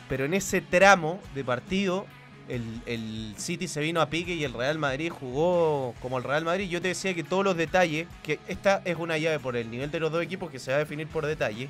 Pero 0.08 0.24
en 0.24 0.34
ese 0.34 0.60
tramo 0.60 1.20
de 1.34 1.44
partido, 1.44 2.06
el, 2.48 2.62
el 2.86 3.34
City 3.36 3.68
se 3.68 3.80
vino 3.80 4.00
a 4.00 4.10
pique 4.10 4.34
y 4.34 4.44
el 4.44 4.52
Real 4.52 4.78
Madrid 4.78 5.10
jugó 5.10 5.94
como 6.00 6.18
el 6.18 6.24
Real 6.24 6.44
Madrid. 6.44 6.68
Yo 6.68 6.80
te 6.82 6.88
decía 6.88 7.14
que 7.14 7.24
todos 7.24 7.44
los 7.44 7.56
detalles, 7.56 8.06
que 8.22 8.38
esta 8.48 8.82
es 8.84 8.96
una 8.96 9.18
llave 9.18 9.38
por 9.38 9.56
el 9.56 9.70
nivel 9.70 9.90
de 9.90 10.00
los 10.00 10.12
dos 10.12 10.22
equipos 10.22 10.50
que 10.50 10.58
se 10.58 10.70
va 10.70 10.76
a 10.76 10.80
definir 10.80 11.08
por 11.08 11.24
detalle. 11.26 11.68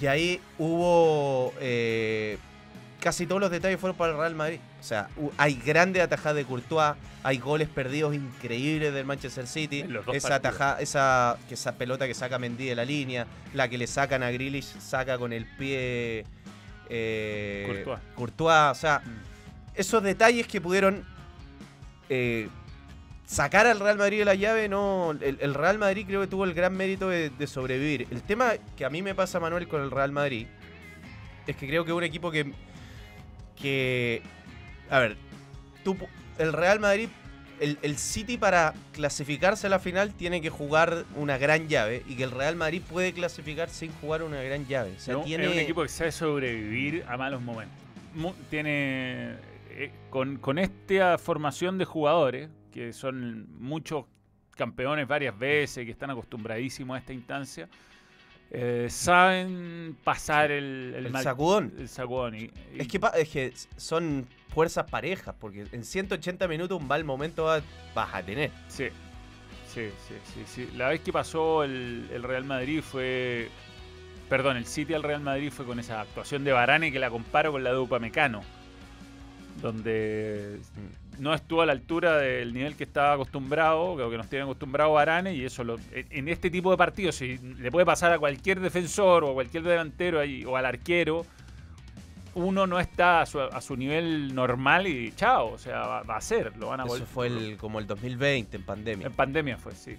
Y 0.00 0.06
ahí 0.06 0.40
hubo. 0.58 1.52
eh, 1.60 2.38
casi 3.04 3.26
todos 3.26 3.38
los 3.38 3.50
detalles 3.50 3.78
fueron 3.78 3.98
para 3.98 4.12
el 4.12 4.18
Real 4.18 4.34
Madrid. 4.34 4.58
O 4.80 4.82
sea, 4.82 5.10
hay 5.36 5.56
grandes 5.56 6.02
atajadas 6.02 6.36
de 6.36 6.46
Courtois, 6.46 6.94
hay 7.22 7.36
goles 7.36 7.68
perdidos 7.68 8.14
increíbles 8.14 8.94
del 8.94 9.04
Manchester 9.04 9.46
City. 9.46 9.84
Esa 10.10 10.36
atajada, 10.36 10.80
esa, 10.80 11.36
pelota 11.76 12.06
que 12.06 12.14
saca 12.14 12.38
Mendy 12.38 12.64
de 12.64 12.74
la 12.74 12.86
línea, 12.86 13.26
la 13.52 13.68
que 13.68 13.76
le 13.76 13.86
sacan 13.86 14.22
a 14.22 14.30
Grealish, 14.30 14.80
saca 14.80 15.18
con 15.18 15.34
el 15.34 15.44
pie. 15.44 16.24
eh, 16.88 17.64
Courtois. 17.66 18.00
Courtois, 18.14 18.70
o 18.70 18.74
sea, 18.74 19.02
esos 19.74 20.02
detalles 20.02 20.46
que 20.46 20.62
pudieron 20.62 21.04
eh, 22.08 22.48
sacar 23.26 23.66
al 23.66 23.80
Real 23.80 23.98
Madrid 23.98 24.20
de 24.20 24.24
la 24.24 24.34
llave, 24.34 24.70
no. 24.70 25.10
El, 25.20 25.36
el 25.42 25.52
Real 25.52 25.78
Madrid 25.78 26.06
creo 26.06 26.22
que 26.22 26.26
tuvo 26.26 26.44
el 26.44 26.54
gran 26.54 26.74
mérito 26.74 27.10
de, 27.10 27.28
de 27.28 27.46
sobrevivir. 27.46 28.08
El 28.10 28.22
tema 28.22 28.52
que 28.78 28.86
a 28.86 28.88
mí 28.88 29.02
me 29.02 29.14
pasa, 29.14 29.40
Manuel, 29.40 29.68
con 29.68 29.82
el 29.82 29.90
Real 29.90 30.10
Madrid, 30.10 30.46
es 31.46 31.54
que 31.54 31.66
creo 31.66 31.84
que 31.84 31.92
un 31.92 32.02
equipo 32.02 32.30
que. 32.30 32.50
Que 33.60 34.22
a 34.90 34.98
ver, 34.98 35.16
tú, 35.82 35.96
el 36.38 36.52
Real 36.52 36.80
Madrid, 36.80 37.08
el, 37.60 37.78
el 37.82 37.96
City 37.96 38.36
para 38.36 38.74
clasificarse 38.92 39.66
a 39.66 39.70
la 39.70 39.78
final 39.78 40.12
tiene 40.14 40.40
que 40.40 40.50
jugar 40.50 41.04
una 41.16 41.38
gran 41.38 41.68
llave 41.68 42.02
y 42.06 42.16
que 42.16 42.24
el 42.24 42.30
Real 42.30 42.56
Madrid 42.56 42.82
puede 42.88 43.12
clasificar 43.12 43.70
sin 43.70 43.92
jugar 43.92 44.22
una 44.22 44.42
gran 44.42 44.66
llave. 44.66 44.94
O 44.96 45.00
sea, 45.00 45.14
No, 45.14 45.22
tiene. 45.22 45.46
Es 45.46 45.52
un 45.52 45.58
equipo 45.58 45.82
que 45.82 45.88
sabe 45.88 46.12
sobrevivir 46.12 47.04
a 47.08 47.16
malos 47.16 47.40
momentos. 47.42 47.76
Tiene. 48.50 49.34
eh, 49.70 49.90
con, 50.10 50.36
con 50.36 50.58
esta 50.58 51.18
formación 51.18 51.78
de 51.78 51.84
jugadores, 51.84 52.48
que 52.72 52.92
son 52.92 53.46
muchos 53.58 54.04
campeones 54.56 55.08
varias 55.08 55.36
veces, 55.36 55.84
que 55.84 55.90
están 55.90 56.10
acostumbradísimos 56.10 56.94
a 56.94 56.98
esta 56.98 57.12
instancia, 57.12 57.68
eh, 58.56 58.86
saben 58.88 59.96
pasar 60.04 60.50
el, 60.52 60.94
El 60.96 61.10
mal- 61.10 61.24
sacudón. 61.24 61.72
el 61.76 61.88
sacudón. 61.88 62.36
y- 62.36 62.38
y- 62.44 62.52
Es 62.78 62.88
que, 62.88 63.00
es 63.16 63.28
que 63.28 63.52
son 63.76 64.26
fuerzas 64.50 64.88
parejas, 64.88 65.34
porque 65.40 65.66
en 65.72 65.84
180 65.84 66.46
minutos 66.46 66.80
un 66.80 66.86
mal 66.86 67.02
momento 67.04 67.44
va- 67.44 67.62
vas 67.94 68.14
a 68.14 68.22
tener. 68.22 68.50
Sí, 68.68 68.86
sí, 69.72 69.88
sí, 70.06 70.14
sí, 70.32 70.42
sí. 70.46 70.70
La 70.76 70.88
vez 70.90 71.00
que 71.00 71.12
pasó 71.12 71.64
el, 71.64 72.08
el 72.12 72.22
Real 72.22 72.44
Madrid 72.44 72.80
fue. 72.80 73.48
Perdón, 74.28 74.56
el 74.56 74.66
City 74.66 74.94
al 74.94 75.02
Real 75.02 75.20
Madrid 75.20 75.50
fue 75.50 75.66
con 75.66 75.78
esa 75.80 76.00
actuación 76.00 76.44
de 76.44 76.52
Varane 76.52 76.92
que 76.92 76.98
la 77.00 77.10
comparo 77.10 77.50
con 77.52 77.64
la 77.64 77.72
de 77.72 77.78
Upamecano. 77.78 78.42
Donde 79.60 80.60
no 81.18 81.34
estuvo 81.34 81.62
a 81.62 81.66
la 81.66 81.72
altura 81.72 82.16
del 82.18 82.52
nivel 82.54 82.76
que 82.76 82.84
estaba 82.84 83.14
acostumbrado, 83.14 83.82
o 83.92 84.10
que 84.10 84.16
nos 84.16 84.28
tiene 84.28 84.44
acostumbrado 84.44 84.92
Varane, 84.92 85.34
y 85.34 85.44
eso 85.44 85.64
lo- 85.64 85.78
en 85.92 86.06
en 86.10 86.28
este 86.28 86.50
tipo 86.50 86.70
de 86.70 86.76
partidos, 86.76 87.16
si 87.16 87.38
le 87.38 87.70
puede 87.70 87.86
pasar 87.86 88.12
a 88.12 88.18
cualquier 88.18 88.60
defensor 88.60 89.24
o 89.24 89.30
a 89.30 89.34
cualquier 89.34 89.62
delantero 89.62 90.20
ahí, 90.20 90.44
o 90.44 90.56
al 90.56 90.66
arquero, 90.66 91.24
uno 92.34 92.66
no 92.66 92.80
está 92.80 93.20
a 93.20 93.26
su, 93.26 93.40
a 93.40 93.60
su 93.60 93.76
nivel 93.76 94.34
normal 94.34 94.86
y 94.88 95.12
chao, 95.12 95.52
o 95.52 95.58
sea, 95.58 95.78
va, 95.86 96.02
va 96.02 96.16
a 96.16 96.20
ser, 96.20 96.56
lo 96.56 96.68
van 96.68 96.80
a 96.80 96.84
Eso 96.84 96.96
vol- 96.98 97.04
fue 97.06 97.26
el, 97.28 97.56
como 97.58 97.78
el 97.78 97.86
2020 97.86 98.56
en 98.56 98.62
pandemia. 98.64 99.06
En 99.06 99.12
pandemia 99.12 99.56
fue, 99.56 99.72
sí. 99.76 99.96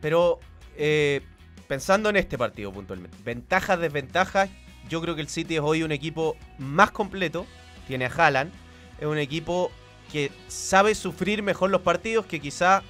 Pero 0.00 0.38
eh, 0.76 1.22
pensando 1.66 2.10
en 2.10 2.16
este 2.16 2.36
partido 2.36 2.72
puntualmente, 2.72 3.16
ventajas, 3.24 3.80
desventajas, 3.80 4.50
yo 4.90 5.00
creo 5.00 5.14
que 5.14 5.22
el 5.22 5.28
City 5.28 5.54
es 5.56 5.62
hoy 5.62 5.82
un 5.82 5.92
equipo 5.92 6.36
más 6.58 6.90
completo, 6.90 7.46
tiene 7.86 8.04
a 8.04 8.08
Haaland, 8.14 8.52
es 9.00 9.06
un 9.06 9.16
equipo 9.18 9.70
que 10.10 10.30
sabe 10.48 10.94
sufrir 10.94 11.42
mejor 11.42 11.70
los 11.70 11.82
partidos, 11.82 12.26
que 12.26 12.40
quizá 12.40 12.82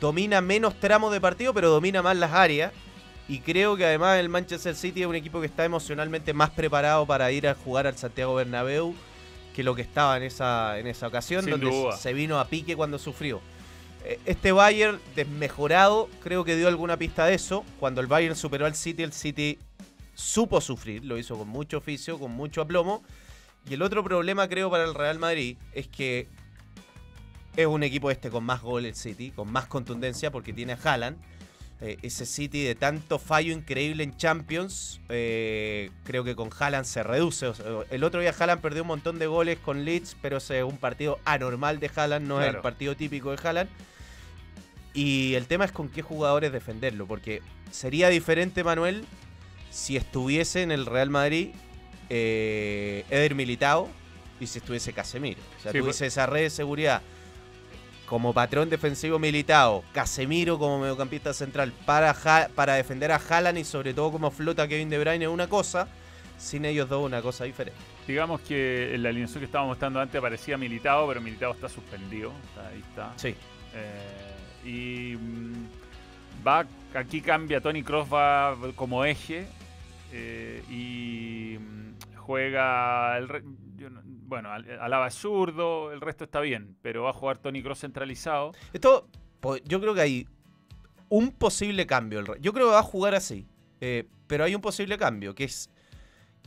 domina 0.00 0.40
menos 0.40 0.78
tramos 0.80 1.12
de 1.12 1.20
partido, 1.20 1.52
pero 1.54 1.70
domina 1.70 2.02
más 2.02 2.16
las 2.16 2.32
áreas. 2.32 2.72
Y 3.28 3.40
creo 3.40 3.76
que 3.76 3.84
además 3.84 4.18
el 4.20 4.28
Manchester 4.28 4.76
City 4.76 5.02
es 5.02 5.06
un 5.08 5.16
equipo 5.16 5.40
que 5.40 5.46
está 5.46 5.64
emocionalmente 5.64 6.32
más 6.32 6.50
preparado 6.50 7.06
para 7.06 7.32
ir 7.32 7.48
a 7.48 7.54
jugar 7.54 7.86
al 7.86 7.96
Santiago 7.96 8.34
Bernabéu 8.36 8.94
que 9.54 9.62
lo 9.64 9.74
que 9.74 9.82
estaba 9.82 10.16
en 10.16 10.22
esa, 10.22 10.78
en 10.78 10.86
esa 10.86 11.06
ocasión, 11.08 11.42
Sin 11.42 11.50
donde 11.52 11.66
duda. 11.66 11.96
se 11.96 12.12
vino 12.12 12.38
a 12.38 12.46
pique 12.46 12.76
cuando 12.76 12.98
sufrió. 12.98 13.40
Eh, 14.04 14.20
Este 14.26 14.52
Bayern 14.52 15.00
desmejorado 15.16 16.08
creo 16.22 16.44
que 16.44 16.54
dio 16.56 16.68
alguna 16.68 16.96
pista 16.98 17.26
de 17.26 17.34
eso. 17.34 17.64
Cuando 17.80 18.00
el 18.00 18.06
Bayern 18.06 18.36
superó 18.36 18.66
al 18.66 18.74
City, 18.76 19.02
el 19.02 19.12
City 19.12 19.58
supo 20.14 20.60
sufrir, 20.60 21.04
lo 21.04 21.18
hizo 21.18 21.36
con 21.36 21.48
mucho 21.48 21.78
oficio, 21.78 22.18
con 22.18 22.30
mucho 22.30 22.60
aplomo. 22.60 23.02
Y 23.68 23.74
el 23.74 23.82
otro 23.82 24.04
problema 24.04 24.46
creo 24.48 24.70
para 24.70 24.84
el 24.84 24.94
Real 24.94 25.18
Madrid 25.18 25.56
es 25.72 25.88
que 25.88 26.28
es 27.56 27.66
un 27.66 27.82
equipo 27.82 28.10
este 28.10 28.30
con 28.30 28.44
más 28.44 28.62
gol 28.62 28.84
el 28.84 28.94
City, 28.94 29.30
con 29.30 29.50
más 29.50 29.66
contundencia 29.66 30.30
porque 30.30 30.52
tiene 30.52 30.74
a 30.74 30.78
Haaland. 30.82 31.16
Eh, 31.80 31.98
ese 32.02 32.24
City 32.24 32.62
de 32.62 32.74
tanto 32.74 33.18
fallo 33.18 33.52
increíble 33.52 34.02
en 34.02 34.16
Champions, 34.16 35.00
eh, 35.10 35.90
creo 36.04 36.24
que 36.24 36.34
con 36.34 36.48
Haaland 36.58 36.86
se 36.86 37.02
reduce. 37.02 37.46
O 37.46 37.54
sea, 37.54 37.66
el 37.90 38.02
otro 38.04 38.20
día 38.20 38.34
Haaland 38.38 38.62
perdió 38.62 38.82
un 38.82 38.88
montón 38.88 39.18
de 39.18 39.26
goles 39.26 39.58
con 39.58 39.84
Leeds, 39.84 40.16
pero 40.22 40.38
es 40.38 40.50
un 40.50 40.78
partido 40.78 41.18
anormal 41.24 41.78
de 41.80 41.90
Haaland, 41.94 42.26
no 42.26 42.40
es 42.40 42.48
el 42.54 42.60
partido 42.60 42.96
típico 42.96 43.30
de 43.30 43.38
Haaland. 43.46 43.68
Y 44.94 45.34
el 45.34 45.46
tema 45.46 45.66
es 45.66 45.72
con 45.72 45.90
qué 45.90 46.00
jugadores 46.00 46.52
defenderlo, 46.52 47.06
porque 47.06 47.42
sería 47.70 48.08
diferente, 48.08 48.64
Manuel, 48.64 49.04
si 49.70 49.98
estuviese 49.98 50.62
en 50.62 50.70
el 50.70 50.86
Real 50.86 51.10
Madrid 51.10 51.50
eh, 52.08 53.04
Eder 53.10 53.34
Militao 53.34 53.90
y 54.40 54.46
si 54.46 54.58
estuviese 54.60 54.94
Casemiro. 54.94 55.40
O 55.58 55.62
sea, 55.62 55.72
Sí, 55.72 55.78
tuviese 55.80 56.04
pues- 56.04 56.12
esa 56.14 56.24
red 56.24 56.42
de 56.44 56.50
seguridad 56.50 57.02
como 58.06 58.32
patrón 58.32 58.70
defensivo 58.70 59.18
Militao, 59.18 59.82
Casemiro 59.92 60.58
como 60.58 60.78
mediocampista 60.78 61.32
central 61.34 61.72
para, 61.84 62.14
Ja- 62.14 62.48
para 62.54 62.74
defender 62.74 63.10
a 63.12 63.16
Haaland 63.16 63.58
y 63.58 63.64
sobre 63.64 63.92
todo 63.94 64.12
como 64.12 64.30
flota 64.30 64.66
Kevin 64.68 64.88
De 64.90 64.98
Bruyne 64.98 65.24
es 65.24 65.30
una 65.30 65.48
cosa, 65.48 65.88
sin 66.38 66.64
ellos 66.64 66.88
dos 66.88 67.04
una 67.04 67.20
cosa 67.22 67.44
diferente. 67.44 67.78
Digamos 68.06 68.40
que 68.42 68.94
en 68.94 69.02
la 69.02 69.08
alineación 69.08 69.40
que 69.40 69.46
estábamos 69.46 69.72
mostrando 69.72 70.00
antes 70.00 70.16
aparecía 70.16 70.56
Militao, 70.56 71.08
pero 71.08 71.20
Militao 71.20 71.52
está 71.52 71.68
suspendido. 71.68 72.32
Está- 72.50 72.68
ahí 72.68 72.80
está. 72.88 73.12
Sí. 73.16 73.34
Eh, 73.74 74.64
y 74.64 75.16
mm, 75.16 75.66
va, 76.46 76.64
aquí 76.94 77.20
cambia, 77.20 77.60
Tony 77.60 77.82
Cross 77.82 78.08
va 78.12 78.56
como 78.76 79.04
eje 79.04 79.46
eh, 80.12 80.62
y 80.70 81.58
mm, 81.58 82.16
juega, 82.16 83.18
el 83.18 83.26
yo 83.76 83.90
no- 83.90 84.02
bueno, 84.26 84.50
Al- 84.52 84.78
Alaba 84.80 85.08
es 85.08 85.14
zurdo, 85.14 85.92
el 85.92 86.00
resto 86.00 86.24
está 86.24 86.40
bien, 86.40 86.76
pero 86.82 87.04
va 87.04 87.10
a 87.10 87.12
jugar 87.12 87.38
Tony 87.38 87.62
Cross 87.62 87.80
centralizado. 87.80 88.52
Esto, 88.72 89.08
yo 89.64 89.80
creo 89.80 89.94
que 89.94 90.00
hay 90.00 90.28
un 91.08 91.30
posible 91.32 91.86
cambio. 91.86 92.22
Yo 92.40 92.52
creo 92.52 92.66
que 92.66 92.72
va 92.72 92.80
a 92.80 92.82
jugar 92.82 93.14
así. 93.14 93.46
eh, 93.80 94.06
pero 94.26 94.42
hay 94.44 94.54
un 94.54 94.60
posible 94.60 94.96
cambio, 94.98 95.34
que 95.34 95.44
es 95.44 95.70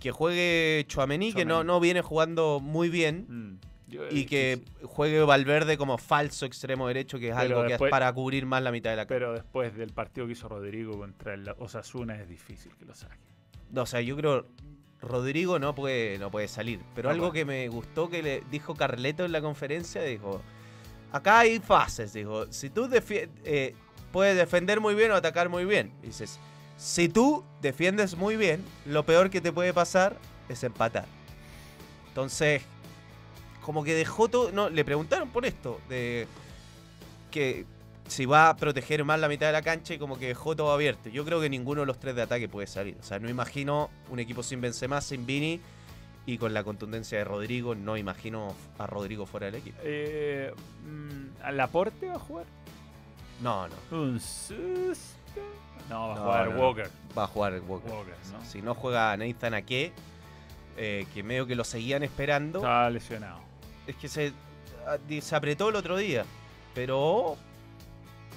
que 0.02 0.12
juegue 0.12 0.84
Chouameni, 0.88 1.32
que 1.34 1.46
no, 1.46 1.64
no 1.64 1.80
viene 1.80 2.02
jugando 2.02 2.60
muy 2.60 2.90
bien. 2.90 3.26
Mm, 3.30 3.92
yo- 3.92 4.10
Y 4.10 4.26
que 4.26 4.62
juegue 4.84 5.22
Valverde 5.22 5.78
como 5.78 5.98
falso 5.98 6.46
extremo 6.46 6.88
derecho, 6.88 7.20
que 7.20 7.30
es 7.30 7.36
Pero 7.36 7.58
algo 7.60 7.68
que 7.68 7.74
es 7.76 7.90
para 7.90 8.12
cubrir 8.14 8.46
más 8.46 8.62
la 8.64 8.72
mitad 8.72 8.90
de 8.90 8.96
la 8.98 9.04
cancha. 9.06 9.16
Pero 9.16 9.34
después 9.34 9.76
del 9.78 9.92
partido 9.94 10.26
que 10.28 10.34
hizo 10.34 10.48
Rodrigo 10.50 10.98
contra 10.98 11.34
el 11.36 11.48
Osasuna 11.60 12.16
es 12.22 12.28
difícil 12.28 12.76
que 12.78 12.86
lo 12.86 12.94
saque. 12.96 13.18
No, 13.72 13.84
o 13.84 13.86
sea, 13.86 14.02
yo 14.02 14.16
creo 14.18 14.48
Rodrigo 15.02 15.60
no 15.60 15.74
puede, 15.76 16.18
no 16.20 16.30
puede 16.30 16.47
salir. 16.47 16.82
Pero 16.95 17.10
No 17.10 17.14
algo 17.14 17.30
puede. 17.30 17.41
que 17.41 17.45
me 17.45 17.68
gustó 17.70 18.10
que 18.10 18.22
le 18.22 18.43
dijo 18.52 18.76
Carleto 18.76 19.26
en 19.26 19.32
la 19.32 19.41
conferencia, 19.41 20.02
dijo, 20.04 20.41
acá 21.12 21.39
hay 21.39 21.60
fases, 21.60 22.14
dijo, 22.14 22.52
si 22.52 22.70
tú 22.70 22.89
eh, 22.91 23.76
puedes 24.12 24.36
defender 24.38 24.82
muy 24.82 24.95
bien 24.95 25.12
o 25.12 25.16
atacar 25.16 25.50
muy 25.50 25.66
bien. 25.66 25.93
Dices, 26.02 26.39
si 26.78 27.10
tú 27.10 27.43
defiendes 27.62 28.16
muy 28.16 28.36
bien, 28.36 28.64
lo 28.86 29.04
peor 29.06 29.30
que 29.30 29.41
te 29.41 29.52
puede 29.52 29.74
pasar 29.74 30.18
es 30.50 30.64
empatar. 30.64 31.06
Entonces, 32.10 32.62
como 33.62 33.84
que 33.84 33.93
dejó 33.93 34.28
todo, 34.28 34.52
no, 34.52 34.70
le 34.70 34.84
preguntaron 34.84 35.30
por 35.30 35.45
esto, 35.45 35.80
de 35.89 36.28
que 37.32 37.66
si 38.10 38.26
va 38.26 38.49
a 38.49 38.55
proteger 38.57 39.03
más 39.05 39.20
la 39.20 39.28
mitad 39.28 39.47
de 39.47 39.53
la 39.53 39.62
cancha 39.62 39.93
y 39.93 39.97
como 39.99 40.18
que 40.18 40.28
dejó 40.28 40.55
todo 40.55 40.72
abierto. 40.72 41.10
Yo 41.10 41.24
creo 41.26 41.39
que 41.39 41.49
ninguno 41.49 41.82
de 41.82 41.88
los 41.88 41.99
tres 41.99 42.16
de 42.16 42.24
ataque 42.24 42.49
puede 42.49 42.68
salir. 42.68 42.97
O 42.99 43.03
sea, 43.03 43.20
no 43.20 43.30
imagino 43.30 43.89
un 44.10 44.20
equipo 44.20 44.43
sin 44.43 44.60
Benzema, 44.62 44.99
sin 45.01 45.26
Vini 45.26 45.62
y 46.26 46.38
con 46.38 46.53
la 46.53 46.64
contundencia 46.64 47.18
de 47.18 47.24
Rodrigo, 47.24 47.76
no 47.76 47.97
imagino 47.97 48.53
a 48.78 48.88
Rodrigo 48.88 49.26
fuera 49.26 49.45
del 49.47 49.55
equipo. 49.55 49.78
Eh, 49.84 50.53
mm, 50.86 51.43
¿Al 51.43 51.60
aporte 51.60 52.07
va 52.07 52.16
a 52.16 52.20
jugar? 52.20 52.45
No, 53.41 53.68
no. 53.68 53.76
Un 53.97 54.20
susto. 54.20 55.16
No, 55.89 56.10
va 56.10 56.14
a 56.14 56.16
No, 56.18 56.22
jugar 56.24 56.47
no, 56.49 56.53
no. 56.53 56.60
Walker. 56.62 56.89
Va 57.18 57.24
a 57.24 57.28
jugar 57.28 57.62
Walker. 57.68 57.91
Walker. 57.91 58.14
Si 58.45 58.62
no 58.62 58.76
juega 58.76 59.16
Nathan 59.18 59.53
Ake, 59.53 59.93
eh, 60.78 61.05
que 61.14 61.24
medio 61.24 61.47
que 61.47 61.55
lo 61.55 61.64
seguían 61.64 62.03
esperando. 62.03 62.60
Estaba 62.60 62.89
lesionado. 62.89 63.39
Es 63.88 63.95
que 63.95 64.07
se, 64.07 64.34
se 65.22 65.36
apretó 65.36 65.70
el 65.70 65.76
otro 65.76 65.97
día. 65.97 66.26
Pero. 66.76 67.38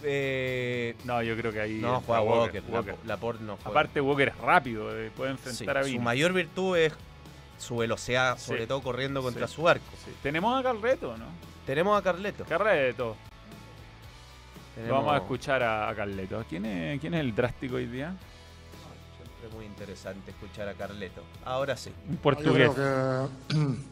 Eh, 0.02 0.94
No, 1.04 1.22
yo 1.22 1.36
creo 1.36 1.52
que 1.52 1.60
ahí. 1.60 1.74
no 1.80 2.00
juega 2.00 2.20
Walker. 2.22 2.62
Walker. 2.68 2.94
La- 3.04 3.14
Laporte 3.14 3.44
no 3.44 3.56
juega. 3.56 3.70
Aparte, 3.70 4.00
Walker 4.00 4.28
es 4.28 4.36
rápido, 4.38 4.96
eh, 4.98 5.10
puede 5.16 5.36
Sí, 5.36 5.48
enfrentar 5.48 5.78
a 5.78 5.82
su 5.82 5.88
Vini. 5.88 5.98
mayor 5.98 6.32
virtud 6.32 6.76
es 6.76 6.92
su 7.58 7.76
velocidad, 7.76 8.36
Sí. 8.38 8.46
sobre 8.46 8.66
todo 8.66 8.82
corriendo 8.82 9.22
contra 9.22 9.46
Sí. 9.46 9.54
su 9.54 9.68
arco. 9.68 9.84
Sí. 10.04 10.10
Tenemos 10.22 10.58
a 10.58 10.62
Carleto, 10.62 11.16
¿no? 11.16 11.26
Tenemos 11.66 11.98
a 11.98 12.02
Carleto. 12.02 12.44
Carleto. 12.44 13.16
Tenemos- 14.74 14.98
Vamos 14.98 15.14
a 15.14 15.16
escuchar 15.18 15.62
a, 15.62 15.88
a 15.88 15.94
Carleto. 15.94 16.44
¿Quién 16.48 16.64
es, 16.64 17.00
¿Quién 17.00 17.14
es 17.14 17.20
el 17.20 17.34
drástico 17.34 17.76
hoy 17.76 17.86
día? 17.86 18.16
Siempre 19.16 19.56
muy 19.56 19.66
interesante 19.66 20.30
escuchar 20.30 20.68
a 20.68 20.74
Carleto. 20.74 21.22
Ahora 21.44 21.76
sí. 21.76 21.92
Un 22.08 22.16
Yo 22.16 22.22
portugués. 22.22 22.70
creo 22.74 23.30
que 23.48 23.54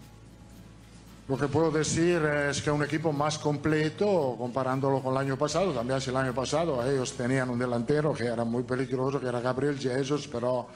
lo 1.31 1.39
que 1.39 1.47
puedo 1.47 1.71
decir 1.71 2.21
es 2.25 2.61
que 2.61 2.73
un 2.73 2.83
equipo 2.83 3.13
más 3.13 3.39
completo, 3.39 4.35
comparándolo 4.37 5.01
con 5.01 5.13
el 5.13 5.19
año 5.19 5.39
pasado, 5.39 5.71
también 5.71 6.01
si 6.01 6.11
el 6.11 6.17
año 6.17 6.35
pasado 6.35 6.85
ellos 6.85 7.13
tenían 7.13 7.49
un 7.51 7.57
delantero 7.57 8.13
que 8.13 8.25
era 8.25 8.43
muy 8.43 8.65
peligroso, 8.65 9.21
que 9.21 9.29
era 9.29 9.41
Gabriel 9.41 9.79
Jesus, 9.79 10.27
pero 10.27 10.67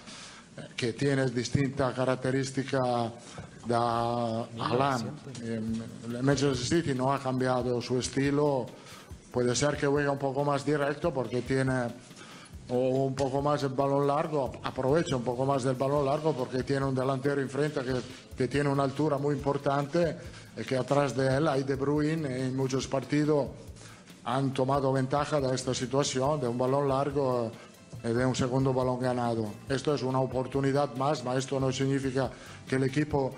eh, 0.57 0.61
que 0.77 0.93
tiene 0.93 1.27
distinta 1.27 1.93
característica 1.93 2.79
Haaland. 3.69 5.11
Eh, 5.43 5.61
El 6.07 6.23
Manchester 6.23 6.57
City 6.57 6.95
no 6.95 7.13
ha 7.13 7.19
cambiado 7.19 7.83
su 7.83 7.99
estilo, 7.99 8.67
puede 9.33 9.57
ser 9.57 9.77
que 9.77 9.89
juegue 9.89 10.09
un 10.09 10.19
poco 10.19 10.45
más 10.45 10.65
directo 10.65 11.13
porque 11.13 11.43
tiene 11.43 11.89
o 12.69 13.07
un 13.07 13.15
poco 13.17 13.43
más 13.43 13.61
el 13.65 13.71
balón 13.71 14.07
largo, 14.07 14.53
aprovecha 14.63 15.17
un 15.17 15.25
poco 15.25 15.45
más 15.45 15.65
del 15.65 15.75
balón 15.75 16.07
largo 16.07 16.33
porque 16.33 16.63
tiene 16.63 16.87
un 16.87 16.95
delantero 16.95 17.43
enfrente 17.43 17.81
que, 17.81 17.95
que 18.37 18.47
tiene 18.47 18.71
una 18.71 18.85
altura 18.85 19.19
muy 19.19 19.35
importante 19.35 20.17
que 20.63 20.77
atrás 20.77 21.17
de 21.17 21.37
él 21.37 21.49
hay 21.49 21.65
De 21.65 21.75
Bruyne 21.75 22.47
en 22.47 22.57
muchos 22.57 22.87
partidos 22.87 23.49
han 24.25 24.55
tomado 24.55 24.93
ventaja 24.93 25.41
de 25.41 25.55
esta 25.55 25.75
situación, 25.75 26.41
de 26.41 26.49
un 26.49 26.57
balón 26.57 26.89
largo 26.89 27.51
y 28.03 28.09
de 28.09 28.25
un 28.25 28.35
segundo 28.35 28.73
balón 28.73 29.01
ganado. 29.01 29.51
Esto 29.69 29.95
es 29.95 30.03
una 30.03 30.21
oportunidad 30.21 30.95
más, 30.97 31.21
pero 31.21 31.37
esto 31.37 31.61
no 31.61 31.71
significa 31.73 32.31
que 32.67 32.77
el 32.77 32.85
equipo 32.85 33.35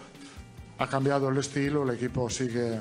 ha 0.79 0.87
cambiado 0.87 1.29
el 1.29 1.39
estilo, 1.39 1.83
el 1.83 1.97
equipo 1.97 2.29
sigue 2.31 2.81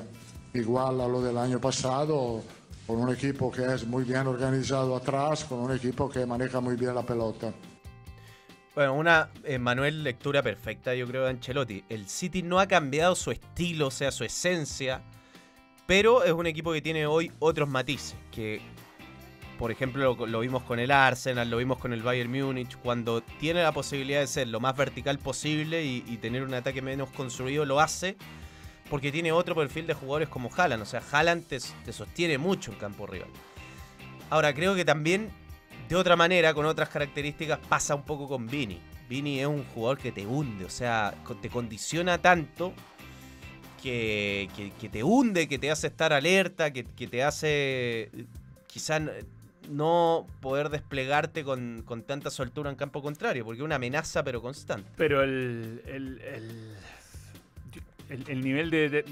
igual 0.54 1.00
a 1.00 1.08
lo 1.08 1.20
del 1.20 1.36
año 1.38 1.60
pasado, 1.60 2.42
con 2.86 2.98
un 2.98 3.12
equipo 3.12 3.50
que 3.50 3.74
es 3.74 3.86
muy 3.86 4.04
bien 4.04 4.26
organizado 4.26 4.94
atrás, 4.94 5.44
con 5.44 5.58
un 5.58 5.72
equipo 5.72 6.08
que 6.08 6.24
maneja 6.24 6.60
muy 6.60 6.76
bien 6.76 6.94
la 6.94 7.02
pelota. 7.02 7.52
Bueno, 8.76 8.92
una, 8.92 9.30
eh, 9.44 9.58
Manuel, 9.58 10.04
lectura 10.04 10.42
perfecta, 10.42 10.94
yo 10.94 11.06
creo, 11.06 11.24
de 11.24 11.30
Ancelotti. 11.30 11.82
El 11.88 12.06
City 12.10 12.42
no 12.42 12.60
ha 12.60 12.66
cambiado 12.66 13.16
su 13.16 13.30
estilo, 13.30 13.86
o 13.86 13.90
sea, 13.90 14.12
su 14.12 14.22
esencia, 14.22 15.00
pero 15.86 16.24
es 16.24 16.32
un 16.32 16.46
equipo 16.46 16.74
que 16.74 16.82
tiene 16.82 17.06
hoy 17.06 17.32
otros 17.38 17.70
matices, 17.70 18.16
que, 18.30 18.60
por 19.58 19.70
ejemplo, 19.70 20.26
lo, 20.26 20.40
vimos 20.40 20.62
con 20.64 20.78
el 20.78 20.90
Arsenal, 20.90 21.48
lo 21.48 21.56
vimos 21.56 21.78
con 21.78 21.94
el 21.94 22.02
Bayern 22.02 22.30
Múnich, 22.30 22.76
cuando 22.76 23.22
tiene 23.22 23.62
la 23.62 23.72
posibilidad 23.72 24.20
de 24.20 24.26
ser 24.26 24.48
lo 24.48 24.60
más 24.60 24.76
vertical 24.76 25.18
posible 25.18 25.82
y, 25.82 26.02
tener 26.18 26.42
un 26.42 26.52
ataque 26.52 26.82
menos 26.82 27.08
construido, 27.12 27.64
lo 27.64 27.80
hace, 27.80 28.18
porque 28.90 29.10
tiene 29.10 29.32
otro 29.32 29.54
perfil 29.54 29.86
de 29.86 29.94
jugadores 29.94 30.28
como 30.28 30.50
Haaland, 30.54 30.82
o 30.82 30.86
sea, 30.86 31.00
Haaland 31.12 31.46
te 31.46 31.92
sostiene 31.94 32.36
mucho 32.36 32.72
en 32.72 32.78
campo 32.78 33.06
rival. 33.06 33.30
Ahora, 34.28 34.52
creo 34.52 34.74
que 34.74 34.84
también 34.84 35.30
de 35.88 35.94
otra 35.96 36.16
manera, 36.16 36.52
con 36.54 36.66
otras 36.66 36.88
características, 36.88 37.58
pasa 37.68 37.94
un 37.94 38.02
poco 38.04 38.26
con 38.28 38.46
Vini. 38.46 38.80
Vini 39.08 39.38
es 39.40 39.46
un 39.46 39.64
jugador 39.64 39.98
que 39.98 40.10
te 40.12 40.26
hunde, 40.26 40.64
o 40.64 40.70
sea, 40.70 41.14
te 41.40 41.48
condiciona 41.48 42.18
tanto 42.18 42.72
que, 43.82 44.48
que- 44.80 44.88
te 44.88 45.02
hunde, 45.04 45.46
que 45.48 45.58
te 45.58 45.70
hace 45.70 45.86
estar 45.88 46.12
alerta, 46.12 46.72
que, 46.72 46.84
que 46.84 47.06
te 47.06 47.22
hace 47.22 48.10
quizás 48.66 49.02
no 49.70 50.26
poder 50.40 50.68
desplegarte 50.70 51.44
con, 51.44 51.82
con 51.84 52.02
tanta 52.02 52.30
soltura 52.30 52.70
en 52.70 52.76
campo 52.76 53.02
contrario, 53.02 53.44
porque 53.44 53.60
es 53.60 53.64
una 53.64 53.76
amenaza 53.76 54.22
pero 54.24 54.40
constante. 54.42 54.88
Pero 54.96 55.22
el, 55.22 55.82
el, 55.86 56.20
el- 58.08 58.24
el 58.28 58.40
nivel 58.40 58.70
de, 58.70 58.88
de- 58.88 59.04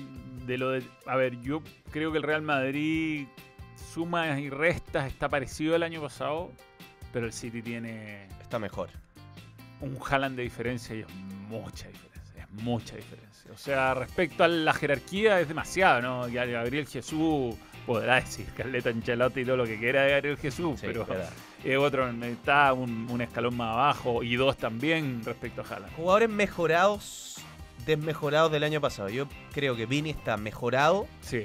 de 0.46 0.58
lo 0.58 0.70
de... 0.70 0.82
A 1.06 1.16
ver, 1.16 1.40
yo 1.40 1.62
creo 1.90 2.12
que 2.12 2.18
el 2.18 2.22
Real 2.22 2.42
Madrid 2.42 3.26
sumas 3.92 4.38
y 4.38 4.50
restas 4.50 5.06
está 5.06 5.28
parecido 5.28 5.74
al 5.74 5.82
año 5.82 6.00
pasado, 6.00 6.50
pero 7.12 7.26
el 7.26 7.32
City 7.32 7.62
tiene 7.62 8.26
Está 8.40 8.58
mejor. 8.58 8.88
un 9.80 9.98
Haaland 10.08 10.36
de 10.36 10.42
diferencia 10.44 10.94
y 10.96 11.00
es 11.00 11.08
mucha 11.48 11.88
diferencia, 11.88 12.42
es 12.42 12.50
mucha 12.62 12.96
diferencia. 12.96 13.50
O 13.52 13.58
sea, 13.58 13.94
respecto 13.94 14.42
a 14.44 14.48
la 14.48 14.72
jerarquía 14.72 15.40
es 15.40 15.48
demasiado, 15.48 16.00
¿no? 16.02 16.20
Gabriel 16.30 16.86
Jesús 16.86 17.54
podrá 17.86 18.16
decir 18.16 18.46
Carleta 18.56 18.88
Ancelotti 18.90 19.40
y 19.40 19.44
todo 19.44 19.58
lo 19.58 19.64
que 19.66 19.78
quiera 19.78 20.02
de 20.04 20.12
Gabriel 20.12 20.38
Jesús, 20.38 20.80
Sí, 20.80 20.86
pero 20.86 21.04
verdad. 21.04 21.30
es 21.62 21.76
otro, 21.76 22.08
está 22.08 22.72
un, 22.72 23.06
un 23.10 23.20
escalón 23.20 23.56
más 23.56 23.72
abajo 23.74 24.22
y 24.22 24.36
dos 24.36 24.56
también 24.56 25.22
respecto 25.24 25.60
a 25.62 25.64
Haaland. 25.66 25.94
Jugadores 25.94 26.30
mejorados, 26.30 27.36
desmejorados 27.86 28.50
del 28.52 28.64
año 28.64 28.80
pasado. 28.80 29.08
Yo 29.10 29.26
creo 29.52 29.76
que 29.76 29.84
Vini 29.86 30.10
está 30.10 30.36
mejorado. 30.36 31.06
Sí. 31.20 31.44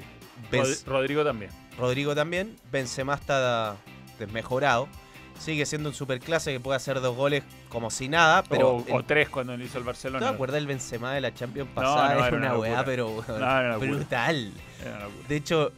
Benz- 0.50 0.84
Rodrigo 0.86 1.24
también. 1.24 1.50
Rodrigo 1.78 2.14
también. 2.14 2.56
Benzema 2.70 3.14
está 3.14 3.76
desmejorado. 4.18 4.88
Sigue 5.38 5.64
siendo 5.64 5.88
un 5.88 5.94
superclase 5.94 6.52
que 6.52 6.60
puede 6.60 6.76
hacer 6.76 7.00
dos 7.00 7.16
goles 7.16 7.42
como 7.70 7.90
si 7.90 8.08
nada, 8.10 8.42
pero... 8.42 8.76
o, 8.76 8.84
o 8.94 9.04
tres 9.04 9.30
cuando 9.30 9.56
lo 9.56 9.64
hizo 9.64 9.78
el 9.78 9.84
¿Te 9.84 9.86
Barcelona. 9.86 10.28
acuerdas 10.28 10.56
del 10.56 10.66
Benzema 10.66 11.14
de 11.14 11.22
la 11.22 11.32
Champions 11.32 11.70
No, 11.70 11.74
pasada? 11.74 12.14
no, 12.14 12.26
era 12.26 12.36
una 12.36 12.48
una 12.52 12.58
weá, 12.58 12.84
pero 12.84 13.24
No, 13.26 13.78
brutal. 13.78 14.52
De 15.28 15.36
hecho, 15.36 15.72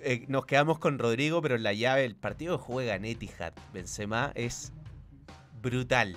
eh, 0.00 0.24
nos 0.28 0.46
quedamos 0.46 0.78
con 0.78 1.00
Rodrigo, 1.00 1.42
pero 1.42 1.56
en 1.56 1.64
la 1.64 1.72
llave, 1.72 2.04
el 2.04 2.14
partido 2.14 2.58
que 2.58 2.62
juega 2.64 2.94
en 2.94 3.04
Etihad, 3.04 3.52
Benzema, 3.72 4.30
es 4.36 4.72
brutal. 5.60 6.14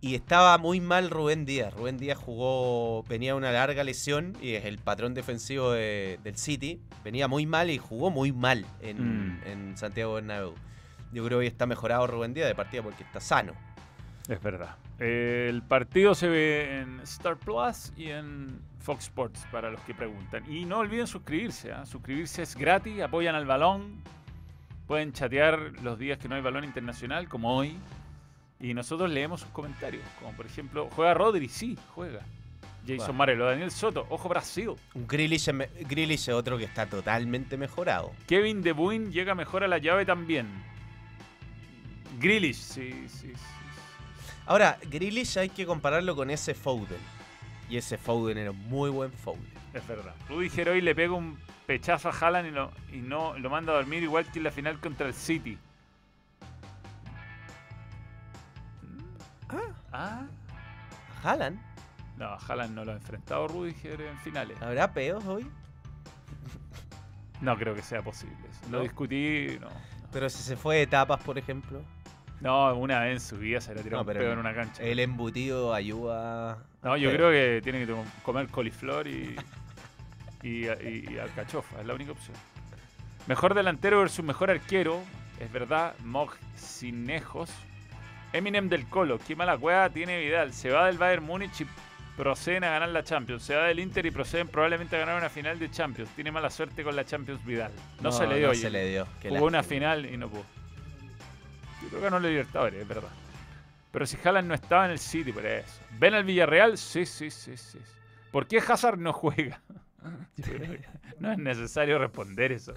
Y 0.00 0.14
estaba 0.14 0.56
muy 0.58 0.80
mal 0.80 1.10
Rubén 1.10 1.44
Díaz. 1.44 1.74
Rubén 1.74 1.98
Díaz 1.98 2.18
jugó, 2.18 3.02
venía 3.08 3.34
una 3.34 3.50
larga 3.50 3.82
lesión 3.82 4.36
y 4.40 4.52
es 4.54 4.64
el 4.64 4.78
patrón 4.78 5.12
defensivo 5.12 5.72
de- 5.72 6.20
del 6.22 6.36
City. 6.36 6.80
Venía 7.02 7.26
muy 7.26 7.46
mal 7.46 7.68
y 7.68 7.78
jugó 7.78 8.10
muy 8.10 8.30
mal 8.32 8.64
en, 8.80 9.32
Mm. 9.38 9.40
en 9.46 9.76
Santiago 9.76 10.14
Bernabéu. 10.14 10.54
Yo 11.12 11.24
creo 11.24 11.38
que 11.38 11.42
hoy 11.42 11.46
está 11.48 11.66
mejorado 11.66 12.06
Rubén 12.06 12.32
Díaz 12.32 12.46
de 12.46 12.54
partida 12.54 12.82
porque 12.82 13.02
está 13.02 13.18
sano. 13.20 13.54
Es 14.28 14.40
verdad. 14.40 14.76
El 15.00 15.62
partido 15.62 16.14
se 16.14 16.28
ve 16.28 16.80
en 16.80 17.00
Star 17.00 17.36
Plus 17.36 17.92
y 17.96 18.10
en 18.10 18.60
Fox 18.80 19.04
Sports 19.04 19.46
para 19.50 19.70
los 19.70 19.80
que 19.80 19.94
preguntan. 19.94 20.44
Y 20.52 20.64
no 20.64 20.78
olviden 20.78 21.06
suscribirse. 21.08 21.72
¿ah? 21.72 21.86
Suscribirse 21.86 22.42
es 22.42 22.54
gratis, 22.56 23.00
apoyan 23.00 23.34
al 23.34 23.46
balón. 23.46 24.00
Pueden 24.86 25.12
chatear 25.12 25.72
los 25.82 25.98
días 25.98 26.18
que 26.18 26.28
no 26.28 26.34
hay 26.36 26.40
balón 26.42 26.64
internacional, 26.64 27.28
como 27.28 27.54
hoy. 27.56 27.76
Y 28.60 28.74
nosotros 28.74 29.10
leemos 29.10 29.40
sus 29.40 29.50
comentarios. 29.50 30.02
Como 30.18 30.32
por 30.36 30.46
ejemplo, 30.46 30.88
¿juega 30.94 31.14
Rodri? 31.14 31.48
Sí, 31.48 31.78
juega. 31.94 32.20
Jason. 32.86 33.14
Marelo, 33.16 33.44
Daniel 33.44 33.70
Soto, 33.70 34.06
ojo 34.08 34.28
Brasil. 34.30 34.70
Grealish, 34.94 35.48
es 35.48 35.54
me- 35.54 35.66
Grealish 35.80 36.22
es 36.22 36.28
otro 36.30 36.56
que 36.56 36.64
está 36.64 36.86
totalmente 36.86 37.56
mejorado. 37.58 38.12
Kevin 38.26 38.62
De 38.62 38.72
Bruyne 38.72 39.10
llega 39.12 39.34
mejor 39.34 39.62
a 39.62 39.68
la 39.68 39.76
llave 39.78 40.06
también. 40.06 40.46
Grealish, 42.18 42.56
sí, 42.56 42.92
sí, 43.08 43.32
sí. 43.34 43.42
Ahora, 44.46 44.78
Grealish 44.90 45.36
hay 45.38 45.50
que 45.50 45.66
compararlo 45.66 46.16
con 46.16 46.30
ese 46.30 46.54
Foden. 46.54 46.98
Y 47.68 47.76
ese 47.76 47.98
Foden 47.98 48.38
era 48.38 48.50
un 48.52 48.68
muy 48.68 48.88
buen 48.90 49.12
Foden. 49.12 49.46
Es 49.74 49.86
verdad. 49.86 50.14
Rudy 50.28 50.48
Geroy 50.48 50.80
le 50.80 50.94
pega 50.94 51.12
un 51.12 51.38
pechazo 51.66 52.08
a 52.08 52.12
Haaland 52.12 52.48
y, 52.48 52.50
lo, 52.52 52.72
y 52.90 52.96
no 52.96 53.38
lo 53.38 53.50
manda 53.50 53.72
a 53.72 53.76
dormir 53.76 54.02
igual 54.02 54.24
que 54.32 54.38
en 54.38 54.44
la 54.44 54.50
final 54.50 54.80
contra 54.80 55.06
el 55.06 55.12
City. 55.14 55.58
Ah. 59.50 60.26
¿A 61.22 61.28
Haaland? 61.30 61.58
No, 62.16 62.26
a 62.26 62.36
Haaland 62.36 62.74
no 62.74 62.84
lo 62.84 62.92
ha 62.92 62.96
enfrentado 62.96 63.48
Rudy 63.48 63.74
Geroy 63.74 64.08
en 64.08 64.18
finales. 64.18 64.60
¿Habrá 64.60 64.92
peos 64.92 65.24
hoy? 65.26 65.46
No 67.40 67.56
creo 67.56 67.74
que 67.74 67.82
sea 67.82 68.02
posible. 68.02 68.36
Lo 68.70 68.78
¿No? 68.78 68.82
discutí, 68.82 69.56
no. 69.60 69.68
Pero 70.12 70.28
si 70.28 70.42
se 70.42 70.56
fue 70.56 70.76
de 70.76 70.82
etapas, 70.82 71.22
por 71.22 71.38
ejemplo. 71.38 71.80
No, 72.40 72.74
una 72.74 73.00
vez 73.00 73.12
en 73.14 73.20
su 73.20 73.36
vida 73.36 73.60
se 73.60 73.74
le 73.74 73.82
tiró 73.82 73.96
No, 73.96 74.02
un 74.02 74.06
pedo 74.06 74.32
en 74.32 74.38
una 74.38 74.54
cancha. 74.54 74.82
El 74.82 74.98
embutido 75.00 75.74
ayuda. 75.74 76.58
No, 76.82 76.96
yo 76.96 77.10
creo 77.12 77.30
que 77.30 77.60
tiene 77.62 77.84
que 77.84 77.94
comer 78.22 78.48
coliflor 78.48 79.06
y, 79.08 79.36
y, 80.42 80.66
y- 80.68 81.06
y 81.10 81.18
alcachofa, 81.18 81.80
es 81.80 81.86
la 81.86 81.94
única 81.94 82.12
opción. 82.12 82.36
Mejor 83.26 83.54
delantero 83.54 83.98
versus 84.00 84.24
mejor 84.24 84.50
arquero, 84.50 85.00
es 85.40 85.50
verdad, 85.52 85.94
Mog 86.04 86.30
Cinejos. 86.56 87.50
Eminem 88.32 88.68
del 88.68 88.86
Colo, 88.88 89.18
qué 89.18 89.34
mala 89.34 89.56
cueva 89.56 89.88
tiene 89.90 90.20
Vidal. 90.20 90.52
Se 90.52 90.70
va 90.70 90.86
del 90.86 90.98
Bayern 90.98 91.24
Múnich 91.24 91.60
y 91.62 91.66
proceden 92.16 92.64
a 92.64 92.70
ganar 92.70 92.88
la 92.90 93.02
Champions. 93.02 93.42
Se 93.42 93.54
va 93.54 93.64
del 93.64 93.78
Inter 93.78 94.04
y 94.04 94.10
proceden 94.10 94.48
probablemente 94.48 94.96
a 94.96 94.98
ganar 94.98 95.16
una 95.16 95.30
final 95.30 95.58
de 95.58 95.70
Champions. 95.70 96.10
Tiene 96.10 96.30
mala 96.32 96.50
suerte 96.50 96.82
con 96.82 96.94
la 96.96 97.04
Champions 97.04 97.44
Vidal. 97.44 97.72
No, 98.00 98.12
se 98.12 98.26
le 98.26 98.36
dio. 98.36 98.46
No 98.46 98.50
oye. 98.52 98.60
se 98.60 98.70
le 98.70 98.88
dio. 98.90 99.06
Qué 99.20 99.30
Jugó 99.30 99.46
una 99.46 99.62
final 99.62 100.04
y 100.06 100.16
no 100.16 100.28
pudo. 100.28 100.44
Yo 101.82 101.88
creo 101.88 102.00
que 102.00 102.04
ganó 102.04 102.20
la 102.20 102.28
Libertadores, 102.28 102.82
es 102.82 102.88
verdad. 102.88 103.08
Pero 103.92 104.04
si 104.06 104.18
Haaland 104.22 104.48
no 104.48 104.54
estaba 104.54 104.84
en 104.84 104.90
el 104.90 104.98
City, 104.98 105.32
por 105.32 105.46
eso. 105.46 105.80
¿Ven 105.98 106.14
al 106.14 106.24
Villarreal? 106.24 106.76
Sí, 106.76 107.06
sí, 107.06 107.30
sí, 107.30 107.56
sí. 107.56 107.78
¿Por 108.30 108.46
qué 108.46 108.58
Hazard 108.58 108.98
no 108.98 109.12
juega? 109.12 109.60
No 111.18 111.32
es 111.32 111.38
necesario 111.38 111.98
responder 111.98 112.52
eso. 112.52 112.72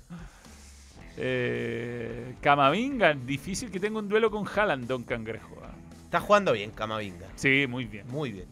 Eh, 1.17 2.35
Camavinga, 2.41 3.13
difícil 3.13 3.69
que 3.71 3.79
tenga 3.79 3.99
un 3.99 4.07
duelo 4.09 4.31
con 4.31 4.45
Haaland, 4.47 4.87
Don 4.87 5.03
Cangrejo. 5.03 5.55
¿ah? 5.63 5.71
Está 6.03 6.19
jugando 6.19 6.53
bien, 6.53 6.71
Camavinga. 6.71 7.27
Sí, 7.35 7.65
muy 7.67 7.85
bien. 7.85 8.07
Muy 8.07 8.31
bien. 8.31 8.45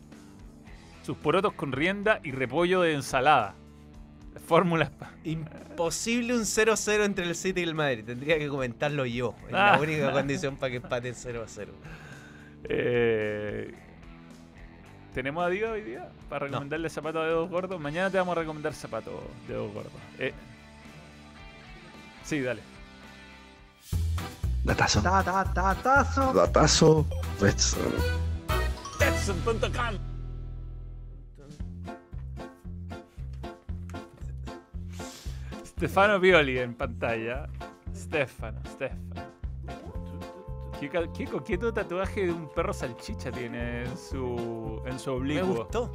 Sus 1.03 1.17
porotos 1.17 1.53
con 1.53 1.71
rienda 1.71 2.19
y 2.23 2.31
repollo 2.31 2.81
de 2.81 2.93
ensalada. 2.93 3.55
Fórmulas. 4.45 4.91
Imposible 5.23 6.33
un 6.35 6.41
0-0 6.45 7.03
entre 7.05 7.25
el 7.25 7.35
City 7.35 7.61
y 7.61 7.63
el 7.63 7.75
Madrid. 7.75 8.03
Tendría 8.05 8.37
que 8.37 8.47
comentarlo 8.47 9.05
yo. 9.05 9.35
Es 9.47 9.53
Ah. 9.53 9.73
la 9.73 9.79
única 9.79 10.11
condición 10.13 10.55
para 10.57 10.71
que 10.71 10.77
empaten 10.77 11.13
0-0. 11.15 11.69
Eh, 12.65 13.73
¿Tenemos 15.13 15.43
a 15.45 15.49
Diego 15.49 15.71
hoy 15.71 15.81
día? 15.81 16.09
Para 16.29 16.45
No. 16.45 16.51
recomendarle 16.51 16.89
zapatos 16.89 17.21
de 17.23 17.27
dedos 17.29 17.49
gordos. 17.49 17.79
Mañana 17.81 18.09
te 18.11 18.17
vamos 18.17 18.37
a 18.37 18.41
recomendar 18.41 18.73
zapatos 18.73 19.13
de 19.47 19.53
dedos 19.53 19.73
gordos. 19.73 19.93
Eh, 20.19 20.33
sí, 22.29 22.41
dale. 22.41 22.61
Datazo. 24.63 25.01
datazo. 25.01 26.33
Datazo. 26.33 27.05
Betson. 27.41 27.93
Betson.com 28.99 29.97
Stefano 35.65 36.19
Pioli 36.19 36.59
en 36.59 36.75
pantalla. 36.75 37.47
Stefano, 37.95 38.59
Stefano. 38.65 39.39
Qué, 40.79 41.25
coqueto 41.25 41.73
tatuaje 41.73 42.27
de 42.27 42.31
un 42.31 42.47
perro 42.53 42.73
salchicha 42.73 43.31
tiene 43.31 43.83
en 43.83 43.97
su, 43.97 44.81
en 44.85 44.99
su 44.99 45.09
Me 45.11 45.17
oblicuo. 45.17 45.55
gustó. 45.63 45.91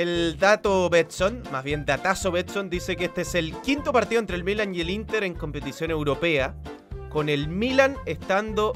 El 0.00 0.38
dato 0.38 0.88
Betson, 0.88 1.42
más 1.52 1.62
bien 1.62 1.84
datazo 1.84 2.32
Betson, 2.32 2.70
dice 2.70 2.96
que 2.96 3.04
este 3.04 3.20
es 3.20 3.34
el 3.34 3.54
quinto 3.60 3.92
partido 3.92 4.18
entre 4.18 4.34
el 4.34 4.44
Milan 4.44 4.74
y 4.74 4.80
el 4.80 4.88
Inter 4.88 5.24
en 5.24 5.34
competición 5.34 5.90
europea, 5.90 6.54
con 7.10 7.28
el 7.28 7.48
Milan 7.48 7.98
estando 8.06 8.72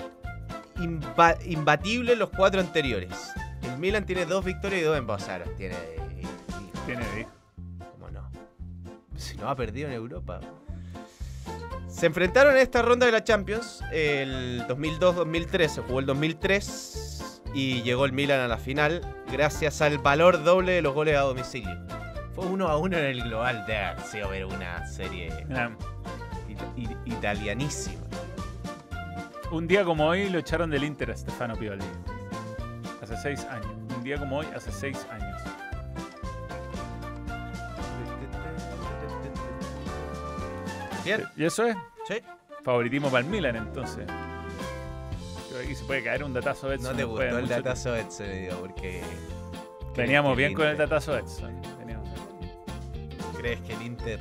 imba- 0.77 1.39
imbatible 1.47 2.13
en 2.13 2.19
los 2.19 2.29
cuatro 2.29 2.61
anteriores. 2.61 3.33
El 3.63 3.79
Milan 3.79 4.05
tiene 4.05 4.27
dos 4.27 4.45
victorias 4.45 4.83
y 4.83 4.85
dos 4.85 4.99
empasados. 4.99 5.49
Tiene, 5.57 5.77
Tiene 6.85 7.03
hijo. 7.21 7.31
¿Cómo 7.93 8.11
no? 8.11 8.31
Si 9.17 9.35
no 9.39 9.49
ha 9.49 9.57
perdido 9.57 9.89
en 9.89 9.95
Europa. 9.95 10.41
Se 11.89 12.05
enfrentaron 12.05 12.53
en 12.53 12.59
esta 12.61 12.83
ronda 12.83 13.07
de 13.07 13.13
la 13.13 13.25
Champions 13.25 13.81
el 13.93 14.63
2002-2003, 14.69 15.69
se 15.69 15.81
jugó 15.81 16.01
el 16.01 16.07
2003 16.07 17.41
y 17.55 17.81
llegó 17.81 18.05
el 18.05 18.13
Milan 18.13 18.41
a 18.41 18.49
la 18.49 18.59
final 18.59 19.01
gracias 19.35 19.83
al 19.83 19.99
valor 19.99 20.43
doble 20.45 20.73
de 20.73 20.83
los 20.83 20.95
goles 20.95 21.17
a 21.17 21.21
domicilio. 21.23 21.77
Fue 22.35 22.47
uno 22.47 22.69
a 22.69 22.77
uno 22.79 22.97
en 22.97 23.05
el 23.05 23.23
global 23.25 23.67
de 23.67 23.77
sido 24.11 24.29
ver 24.31 24.45
una 24.47 24.87
serie 24.87 25.29
it- 26.49 26.59
it- 26.77 26.97
italianísima. 27.05 28.01
Un 29.51 29.67
día 29.67 29.85
como 29.85 30.07
hoy 30.07 30.29
lo 30.31 30.39
echaron 30.39 30.71
del 30.71 30.85
Inter 30.85 31.11
a 31.11 31.17
Stefano 31.17 31.57
Pioli. 31.57 31.85
Hace 33.03 33.17
seis 33.17 33.45
años. 33.51 33.67
Un 33.97 34.03
día 34.05 34.19
como 34.19 34.39
hoy, 34.39 34.47
hace 34.55 34.71
seis 34.73 35.05
años. 35.11 35.41
Bien, 41.05 41.25
¿Y 41.37 41.45
eso 41.45 41.67
es? 41.67 41.77
sí. 42.09 42.15
Favoritismo 42.63 43.09
para 43.11 43.25
el 43.25 43.31
Milan, 43.31 43.57
entonces. 43.57 44.07
Aquí 45.65 45.75
se 45.75 45.85
puede 45.85 46.03
caer 46.03 46.23
un 46.25 46.33
datazo 46.33 46.73
Edson. 46.73 46.93
No 46.93 46.97
te 46.97 47.05
gustó 47.05 47.39
el 47.39 47.49
datazo 47.49 47.97
Edson, 47.97 48.27
digo, 48.33 48.57
porque... 48.61 49.03
Veníamos 49.97 50.37
bien 50.37 50.55
con 50.55 50.67
el 50.67 50.77
datazo 50.77 51.17
Edson. 51.17 51.61
Veníamos. 51.79 52.09
¿Crees 53.39 53.61
que 53.61 53.75
el 53.75 53.83
Inter 53.83 54.21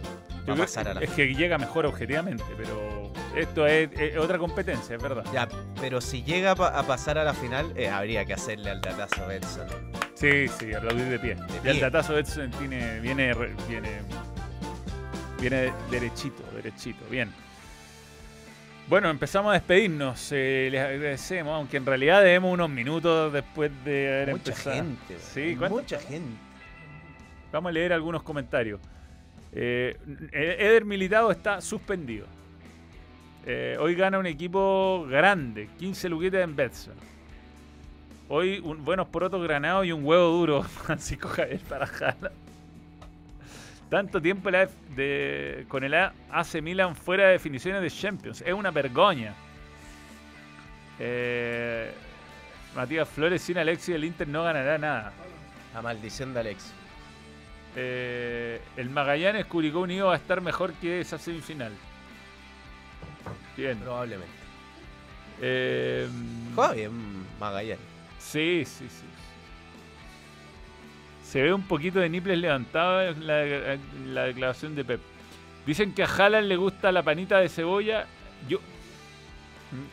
va 0.50 0.54
a 0.54 0.58
pasar 0.58 0.88
a 0.89 0.94
la 0.94 1.02
es 1.02 1.10
que 1.12 1.34
llega 1.34 1.58
mejor 1.58 1.86
objetivamente, 1.86 2.44
pero 2.58 3.12
esto 3.36 3.66
es, 3.66 3.89
es 3.98 4.18
otra 4.18 4.38
competencia, 4.38 4.96
es 4.98 5.02
verdad. 5.02 5.24
Ya, 5.34 5.48
pero 5.80 6.02
si 6.02 6.22
llega 6.24 6.52
a, 6.52 6.56
pa- 6.56 6.78
a 6.78 6.84
pasar 6.84 7.18
a 7.18 7.24
la 7.24 7.34
final, 7.34 7.72
eh, 7.78 7.89
habría 7.89 8.26
que 8.26 8.34
hacerle 8.34 8.70
al 8.72 8.82
datazo 8.82 9.32
Edson. 9.32 9.68
Sí, 10.16 10.48
sí, 10.48 10.74
aplaudir 10.74 11.06
de 11.06 11.20
pie. 11.20 11.36
De 11.36 11.60
Y 11.64 11.68
el 11.70 11.80
datazo 11.80 12.18
Edson 12.18 12.52
tiene, 12.52 13.00
viene, 13.00 13.34
viene, 13.68 14.02
viene 15.39 15.74
derechito, 15.89 16.44
derechito, 16.54 17.04
bien. 17.10 17.34
Bueno, 18.88 19.10
empezamos 19.10 19.52
a 19.52 19.54
despedirnos. 19.54 20.30
eh, 20.32 20.68
les 20.72 20.82
agradecemos, 20.82 21.54
aunque 21.54 21.78
en 21.78 21.86
realidad 21.86 22.22
debemos 22.22 22.54
unos 22.54 22.70
minutos 22.70 23.32
después 23.32 23.72
de 23.86 24.08
haber 24.24 24.32
Mucha 24.32 24.52
empezado. 24.52 24.76
gente. 24.76 25.18
Sí, 25.20 25.58
mucha 25.70 26.00
gente. 26.00 26.38
Vamos 27.52 27.70
a 27.70 27.74
leer 27.74 27.94
algunos 27.94 28.24
comentarios. 28.24 28.80
Eh, 29.54 29.98
Eder 30.32 30.86
Militado 30.86 31.32
está 31.32 31.62
suspendido. 31.62 32.26
Eh, 33.46 33.78
hoy 33.80 33.96
gana 33.96 34.20
un 34.20 34.26
equipo 34.26 35.06
grande, 35.10 35.70
15 35.80 36.10
luquitas 36.10 36.42
en 36.42 36.56
Betson. 36.56 36.94
Hoy 38.30 38.60
un, 38.64 38.84
buenos 38.84 39.08
porotos 39.08 39.44
granados 39.44 39.86
y 39.86 39.92
un 39.92 40.04
huevo 40.04 40.30
duro, 40.30 40.64
Francisco 40.86 41.28
Javier 41.30 41.60
Tarajana. 41.62 42.32
Tanto 43.94 44.20
tiempo 44.20 44.50
la 44.50 44.64
F- 44.64 44.74
de- 44.96 45.66
con 45.68 45.84
el 45.84 45.94
A- 45.94 46.14
AC 46.32 46.64
Milan 46.64 46.96
fuera 46.96 47.26
de 47.28 47.34
definiciones 47.34 47.80
de 47.80 47.91
Champions. 47.91 48.41
Es 48.41 48.52
una 48.52 48.72
vergoña. 48.72 49.36
Eh, 50.98 51.91
Matías 52.76 53.08
Flores 53.08 53.44
sin 53.44 53.60
Alexis 53.60 53.94
el 53.94 54.04
Inter 54.04 54.28
no 54.28 54.44
ganará 54.44 54.80
nada. 54.80 55.14
La 55.76 55.84
maldición 55.84 56.34
de 56.34 56.39
Alex. 56.39 56.74
Eh, 57.76 58.62
el 58.78 58.89
Magallanes 58.89 59.46
Curicó 59.46 59.82
Unido 59.82 60.08
va 60.08 60.14
a 60.14 60.18
estar 60.18 60.41
mejor 60.41 60.74
que 60.74 61.00
esa 61.02 61.20
semifinal. 61.20 61.72
Bien. 63.56 63.78
Probablemente. 63.78 64.34
Eh, 65.39 66.08
Juega 66.56 66.74
bien 66.74 66.91
Magallanes. 67.39 67.86
sí, 68.18 68.64
sí, 68.66 68.88
sí. 68.89 69.06
Se 71.34 71.42
ve 71.42 71.52
un 71.52 71.64
poquito 71.64 71.98
de 71.98 72.10
niples 72.10 72.38
levantado 72.38 73.02
en 73.02 73.26
la, 74.14 74.26
declaración 74.26 74.76
de 74.76 74.86
Pep. 74.86 75.02
Dicen 75.66 75.92
que 75.92 76.04
a 76.04 76.06
Haaland 76.06 76.48
le 76.48 76.58
gusta 76.58 76.92
la 76.92 77.02
panita 77.02 77.40
de 77.40 77.50
cebolla. 77.50 78.06
Yo. 78.48 78.60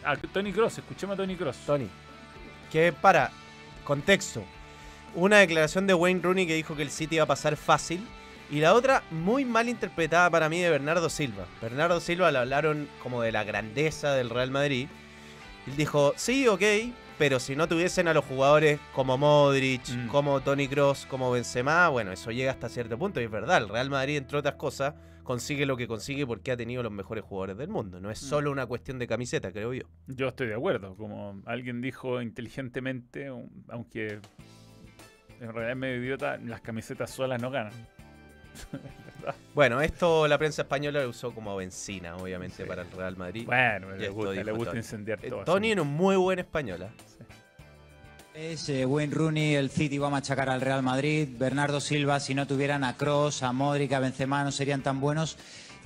A 0.04 0.18
Tony 0.18 0.52
Cross, 0.52 0.80
escuchemos 0.80 1.14
a 1.14 1.16
Tony 1.16 1.36
Cross. 1.36 1.56
Tony. 1.64 1.88
Que 2.70 2.92
para, 2.92 3.30
contexto. 3.84 4.44
Una 5.14 5.38
declaración 5.38 5.86
de 5.86 5.94
Wayne 5.94 6.20
Rooney 6.22 6.46
que 6.46 6.52
dijo 6.52 6.76
que 6.76 6.82
el 6.82 6.90
City 6.90 7.14
iba 7.14 7.24
a 7.24 7.28
pasar 7.28 7.56
fácil. 7.56 8.06
Y 8.50 8.60
la 8.60 8.74
otra, 8.74 9.02
muy 9.10 9.46
mal 9.46 9.70
interpretada 9.70 10.28
para 10.28 10.50
mí, 10.50 10.60
de 10.60 10.68
Bernardo 10.68 11.08
Silva. 11.08 11.46
Bernardo 11.62 12.00
Silva 12.00 12.30
le 12.30 12.38
hablaron 12.38 12.86
como 13.02 13.22
de 13.22 13.32
la 13.32 13.44
grandeza 13.44 14.12
del 14.12 14.28
Real 14.28 14.50
Madrid. 14.50 14.88
Él 15.66 15.76
dijo, 15.78 16.12
sí, 16.18 16.46
ok, 16.48 16.62
pero 17.20 17.38
si 17.38 17.54
no 17.54 17.68
tuviesen 17.68 18.08
a 18.08 18.14
los 18.14 18.24
jugadores 18.24 18.80
como 18.94 19.18
Modric, 19.18 19.86
Mm. 19.90 20.06
como 20.08 20.40
Tony 20.40 20.66
Cross, 20.68 21.04
como 21.04 21.30
Benzema, 21.30 21.86
bueno, 21.90 22.12
eso 22.12 22.30
llega 22.30 22.50
hasta 22.50 22.70
cierto 22.70 22.98
punto. 22.98 23.20
Y 23.20 23.24
es 23.24 23.30
verdad, 23.30 23.58
el 23.58 23.68
Real 23.68 23.90
Madrid, 23.90 24.16
entre 24.16 24.38
otras 24.38 24.54
cosas, 24.54 24.94
consigue 25.22 25.66
lo 25.66 25.76
que 25.76 25.86
consigue 25.86 26.26
porque 26.26 26.50
ha 26.50 26.56
tenido 26.56 26.82
los 26.82 26.90
mejores 26.90 27.22
jugadores 27.22 27.58
del 27.58 27.68
mundo. 27.68 28.00
No 28.00 28.10
es 28.10 28.22
Mm. 28.22 28.26
solo 28.26 28.50
una 28.50 28.64
cuestión 28.64 28.98
de 28.98 29.06
camiseta, 29.06 29.52
creo 29.52 29.74
yo. 29.74 29.82
Yo 30.06 30.28
estoy 30.28 30.46
de 30.46 30.54
acuerdo. 30.54 30.96
Como 30.96 31.42
alguien 31.44 31.82
dijo 31.82 32.22
inteligentemente, 32.22 33.30
un- 33.30 33.64
aunque 33.68 34.18
en 35.40 35.52
realidad 35.52 35.70
es 35.72 35.76
medio 35.76 35.96
idiota, 36.02 36.38
las 36.38 36.62
camisetas 36.62 37.10
solas 37.10 37.40
no 37.40 37.50
ganan. 37.50 37.72
Bueno, 39.54 39.80
esto 39.82 40.26
la 40.26 40.38
prensa 40.38 40.62
española 40.62 41.02
lo 41.02 41.10
usó 41.10 41.32
como 41.34 41.54
benzina, 41.54 42.16
obviamente, 42.16 42.62
Sí. 42.62 42.68
para 42.68 42.82
el 42.82 42.90
Real 42.90 43.16
Madrid. 43.16 43.44
Bueno, 43.44 43.90
le 43.90 44.08
gusta, 44.08 44.32
le 44.32 44.42
dijo 44.44 44.56
gusta 44.56 44.70
Tony. 44.70 44.78
incendiar 44.78 45.18
Eh, 45.22 45.28
todo. 45.28 45.44
Tony 45.44 45.66
así. 45.66 45.72
era 45.72 45.82
un 45.82 45.88
muy 45.88 46.16
buen 46.16 46.38
español. 46.38 46.82
¿ah? 46.84 46.90
Es 48.34 48.68
eh, 48.70 48.86
Wayne 48.86 49.12
Rooney, 49.14 49.54
el 49.56 49.70
City 49.70 49.98
va 49.98 50.06
a 50.06 50.10
machacar 50.10 50.48
al 50.48 50.60
Real 50.62 50.82
Madrid. 50.82 51.28
Bernardo 51.38 51.80
Silva, 51.80 52.18
si 52.18 52.34
no 52.34 52.46
tuvieran 52.46 52.82
a 52.82 52.96
Cross, 52.96 53.42
a 53.42 53.52
Modric, 53.52 53.92
a 53.92 54.00
Benzema, 54.00 54.42
no 54.42 54.52
serían 54.52 54.82
tan 54.82 55.00
buenos. 55.00 55.36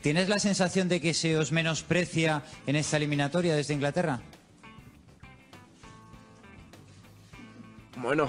¿Tienes 0.00 0.28
la 0.28 0.38
sensación 0.38 0.88
de 0.88 1.00
que 1.00 1.12
se 1.12 1.36
os 1.36 1.50
menosprecia 1.50 2.42
en 2.66 2.76
esta 2.76 2.98
eliminatoria 2.98 3.56
desde 3.56 3.74
Inglaterra? 3.74 4.20
Bueno, 7.96 8.28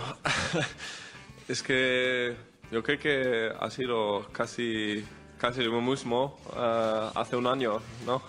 es 1.47 1.61
que 1.61 2.35
yo 2.75 2.83
creo 2.83 2.99
que 2.99 3.53
ha 3.57 3.69
sido 3.69 4.27
casi, 4.33 5.01
casi 5.37 5.63
lo 5.63 5.79
mismo 5.79 6.37
eh, 6.57 7.09
hace 7.15 7.37
un 7.37 7.47
año, 7.47 7.79
¿no? 8.05 8.21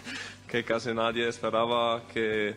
que 0.48 0.64
casi 0.64 0.92
nadie 0.92 1.28
esperaba 1.28 2.02
que, 2.12 2.56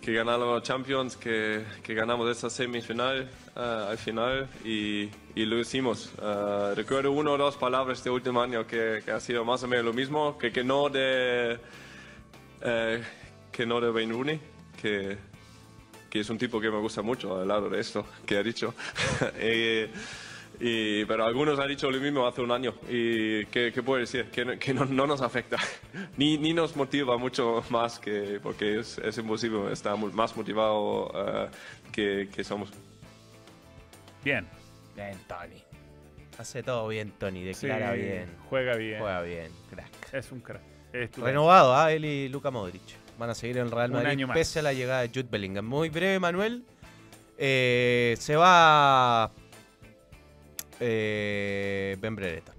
que 0.00 0.14
ganáramos 0.14 0.54
la 0.54 0.62
Champions, 0.62 1.18
que, 1.18 1.66
que 1.82 1.92
ganamos 1.92 2.34
esa 2.34 2.48
semifinal 2.48 3.28
eh, 3.54 3.86
al 3.90 3.98
final 3.98 4.48
y, 4.64 5.10
y 5.34 5.44
lo 5.44 5.58
hicimos. 5.58 6.10
Eh, 6.18 6.72
recuerdo 6.74 7.12
una 7.12 7.32
o 7.32 7.36
dos 7.36 7.58
palabras 7.58 8.02
de 8.02 8.08
último 8.08 8.40
año 8.40 8.66
que, 8.66 9.02
que 9.04 9.10
ha 9.10 9.20
sido 9.20 9.44
más 9.44 9.62
o 9.62 9.68
menos 9.68 9.84
lo 9.84 9.92
mismo, 9.92 10.38
que, 10.38 10.50
que 10.50 10.64
no 10.64 10.88
de... 10.88 11.58
que 13.52 13.66
no 13.66 13.78
de 13.78 13.90
Wayne 13.90 14.12
Rooney, 14.14 14.40
que, 14.80 15.18
que 16.14 16.20
es 16.20 16.30
un 16.30 16.38
tipo 16.38 16.60
que 16.60 16.70
me 16.70 16.78
gusta 16.78 17.02
mucho 17.02 17.40
al 17.40 17.48
lado 17.48 17.68
de 17.68 17.80
esto 17.80 18.06
que 18.24 18.36
ha 18.36 18.42
dicho. 18.44 18.72
Eh, 19.36 19.90
y- 20.60 21.04
pero 21.06 21.24
algunos 21.24 21.58
han 21.58 21.66
dicho 21.66 21.90
lo 21.90 21.98
mismo 21.98 22.24
hace 22.24 22.40
un 22.40 22.52
año. 22.52 22.72
¿Y 22.88 23.44
qué, 23.46 23.72
qué 23.74 23.82
puedo 23.82 23.98
decir? 23.98 24.26
Que, 24.26 24.44
no- 24.44 24.56
que 24.56 24.72
no, 24.72 24.84
no 24.84 25.08
nos 25.08 25.20
afecta. 25.22 25.56
Ni, 26.16 26.38
ni 26.38 26.52
nos 26.52 26.76
motiva 26.76 27.18
mucho 27.18 27.64
más, 27.68 27.98
que, 27.98 28.38
porque 28.40 28.78
es, 28.78 28.96
es 28.98 29.18
imposible 29.18 29.72
estar 29.72 29.96
mu- 29.96 30.12
más 30.12 30.36
motivado 30.36 31.10
eh, 31.16 31.48
que, 31.90 32.28
que 32.32 32.44
somos. 32.44 32.70
Bien. 34.22 34.46
Bien, 34.94 35.18
Tony. 35.26 35.60
Hace 36.38 36.62
todo 36.62 36.86
bien, 36.86 37.10
Tony. 37.18 37.42
Declara 37.42 37.92
Sí, 37.94 37.98
bien. 38.02 38.26
Juega 38.48 38.76
bien. 38.76 39.00
Juega 39.00 39.22
bien, 39.22 39.50
crack. 39.68 40.12
Es 40.14 40.30
un 40.30 40.38
crack. 40.40 40.62
Es. 40.92 41.10
Renovado, 41.16 41.74
¿ah? 41.74 41.92
Él 41.92 42.04
y 42.04 42.28
Luka 42.28 42.52
Modric. 42.52 43.02
Van 43.18 43.30
a 43.30 43.34
seguir 43.34 43.58
en 43.58 43.64
el 43.66 43.70
Real 43.70 43.90
Madrid 43.92 44.08
año 44.08 44.26
más. 44.26 44.36
pese 44.36 44.58
a 44.58 44.62
la 44.62 44.72
llegada 44.72 45.02
de 45.02 45.08
Jude 45.08 45.28
Bellingham. 45.30 45.64
Muy 45.66 45.88
breve, 45.88 46.18
Manuel. 46.18 46.64
Eh, 47.38 48.16
se 48.18 48.36
va 48.36 49.30
eh, 50.80 51.96
Ben 52.00 52.16
Brereton. 52.16 52.54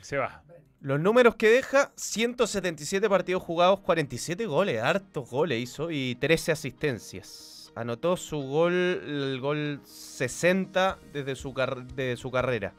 Se 0.00 0.16
va. 0.16 0.42
Los 0.80 0.98
números 0.98 1.34
que 1.36 1.48
deja, 1.50 1.92
177 1.96 3.08
partidos 3.08 3.42
jugados, 3.42 3.80
47 3.80 4.46
goles, 4.46 4.80
hartos 4.82 5.28
goles 5.28 5.60
hizo 5.60 5.90
y 5.90 6.14
13 6.14 6.52
asistencias. 6.52 7.70
Anotó 7.74 8.16
su 8.16 8.38
gol, 8.40 8.72
el 8.72 9.38
gol 9.40 9.80
60 9.84 10.98
desde 11.12 11.36
su, 11.36 11.52
car- 11.52 11.84
de 11.86 12.16
su 12.16 12.30
carrera, 12.30 12.72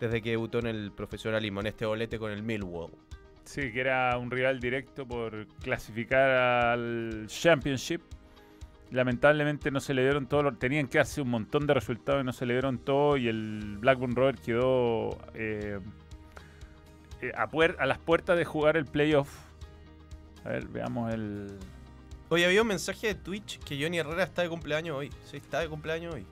desde 0.00 0.22
que 0.22 0.30
debutó 0.30 0.58
en 0.60 0.66
el 0.66 0.92
profesionalismo, 0.92 1.60
en 1.60 1.66
este 1.66 1.84
bolete 1.86 2.18
con 2.18 2.32
el 2.32 2.42
Millwall. 2.42 2.92
Sí, 3.44 3.72
que 3.72 3.80
era 3.80 4.16
un 4.18 4.30
rival 4.30 4.60
directo 4.60 5.06
por 5.06 5.46
clasificar 5.62 6.30
al 6.30 7.24
Championship. 7.26 8.00
Lamentablemente 8.90 9.70
no 9.70 9.80
se 9.80 9.94
le 9.94 10.02
dieron 10.02 10.26
todos 10.26 10.44
los... 10.44 10.58
Tenían 10.58 10.86
que 10.86 10.98
darse 10.98 11.20
un 11.20 11.30
montón 11.30 11.66
de 11.66 11.74
resultados 11.74 12.22
y 12.22 12.24
no 12.24 12.32
se 12.32 12.46
le 12.46 12.54
dieron 12.54 12.78
todo. 12.78 13.16
Y 13.16 13.28
el 13.28 13.78
Blackburn 13.78 14.14
Rovers 14.14 14.40
quedó 14.40 15.18
eh, 15.34 15.80
eh, 17.20 17.32
a, 17.36 17.50
puer- 17.50 17.76
a 17.78 17.86
las 17.86 17.98
puertas 17.98 18.36
de 18.36 18.44
jugar 18.44 18.76
el 18.76 18.84
playoff. 18.86 19.34
A 20.44 20.50
ver, 20.50 20.68
veamos 20.68 21.12
el... 21.12 21.58
Hoy 22.28 22.44
había 22.44 22.62
un 22.62 22.68
mensaje 22.68 23.08
de 23.08 23.14
Twitch 23.14 23.58
que 23.58 23.82
Johnny 23.82 23.98
Herrera 23.98 24.24
está 24.24 24.42
de 24.42 24.48
cumpleaños 24.48 24.96
hoy. 24.96 25.10
Sí, 25.24 25.36
está 25.36 25.60
de 25.60 25.68
cumpleaños 25.68 26.14
hoy. 26.14 26.26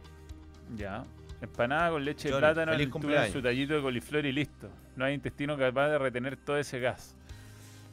Ya. 0.76 1.02
Empanada 1.40 1.90
con 1.90 2.04
leche 2.04 2.28
de 2.28 2.32
Johnny, 2.34 2.40
plátano, 2.40 2.72
feliz 2.72 2.86
el 2.86 2.92
tubo 2.92 3.12
en 3.26 3.32
su 3.32 3.42
tallito 3.42 3.74
de 3.74 3.82
coliflor 3.82 4.26
y 4.26 4.32
listo. 4.32 4.68
No 4.96 5.04
hay 5.04 5.14
intestino 5.14 5.56
capaz 5.56 5.88
de 5.88 5.98
retener 5.98 6.36
todo 6.36 6.58
ese 6.58 6.80
gas. 6.80 7.14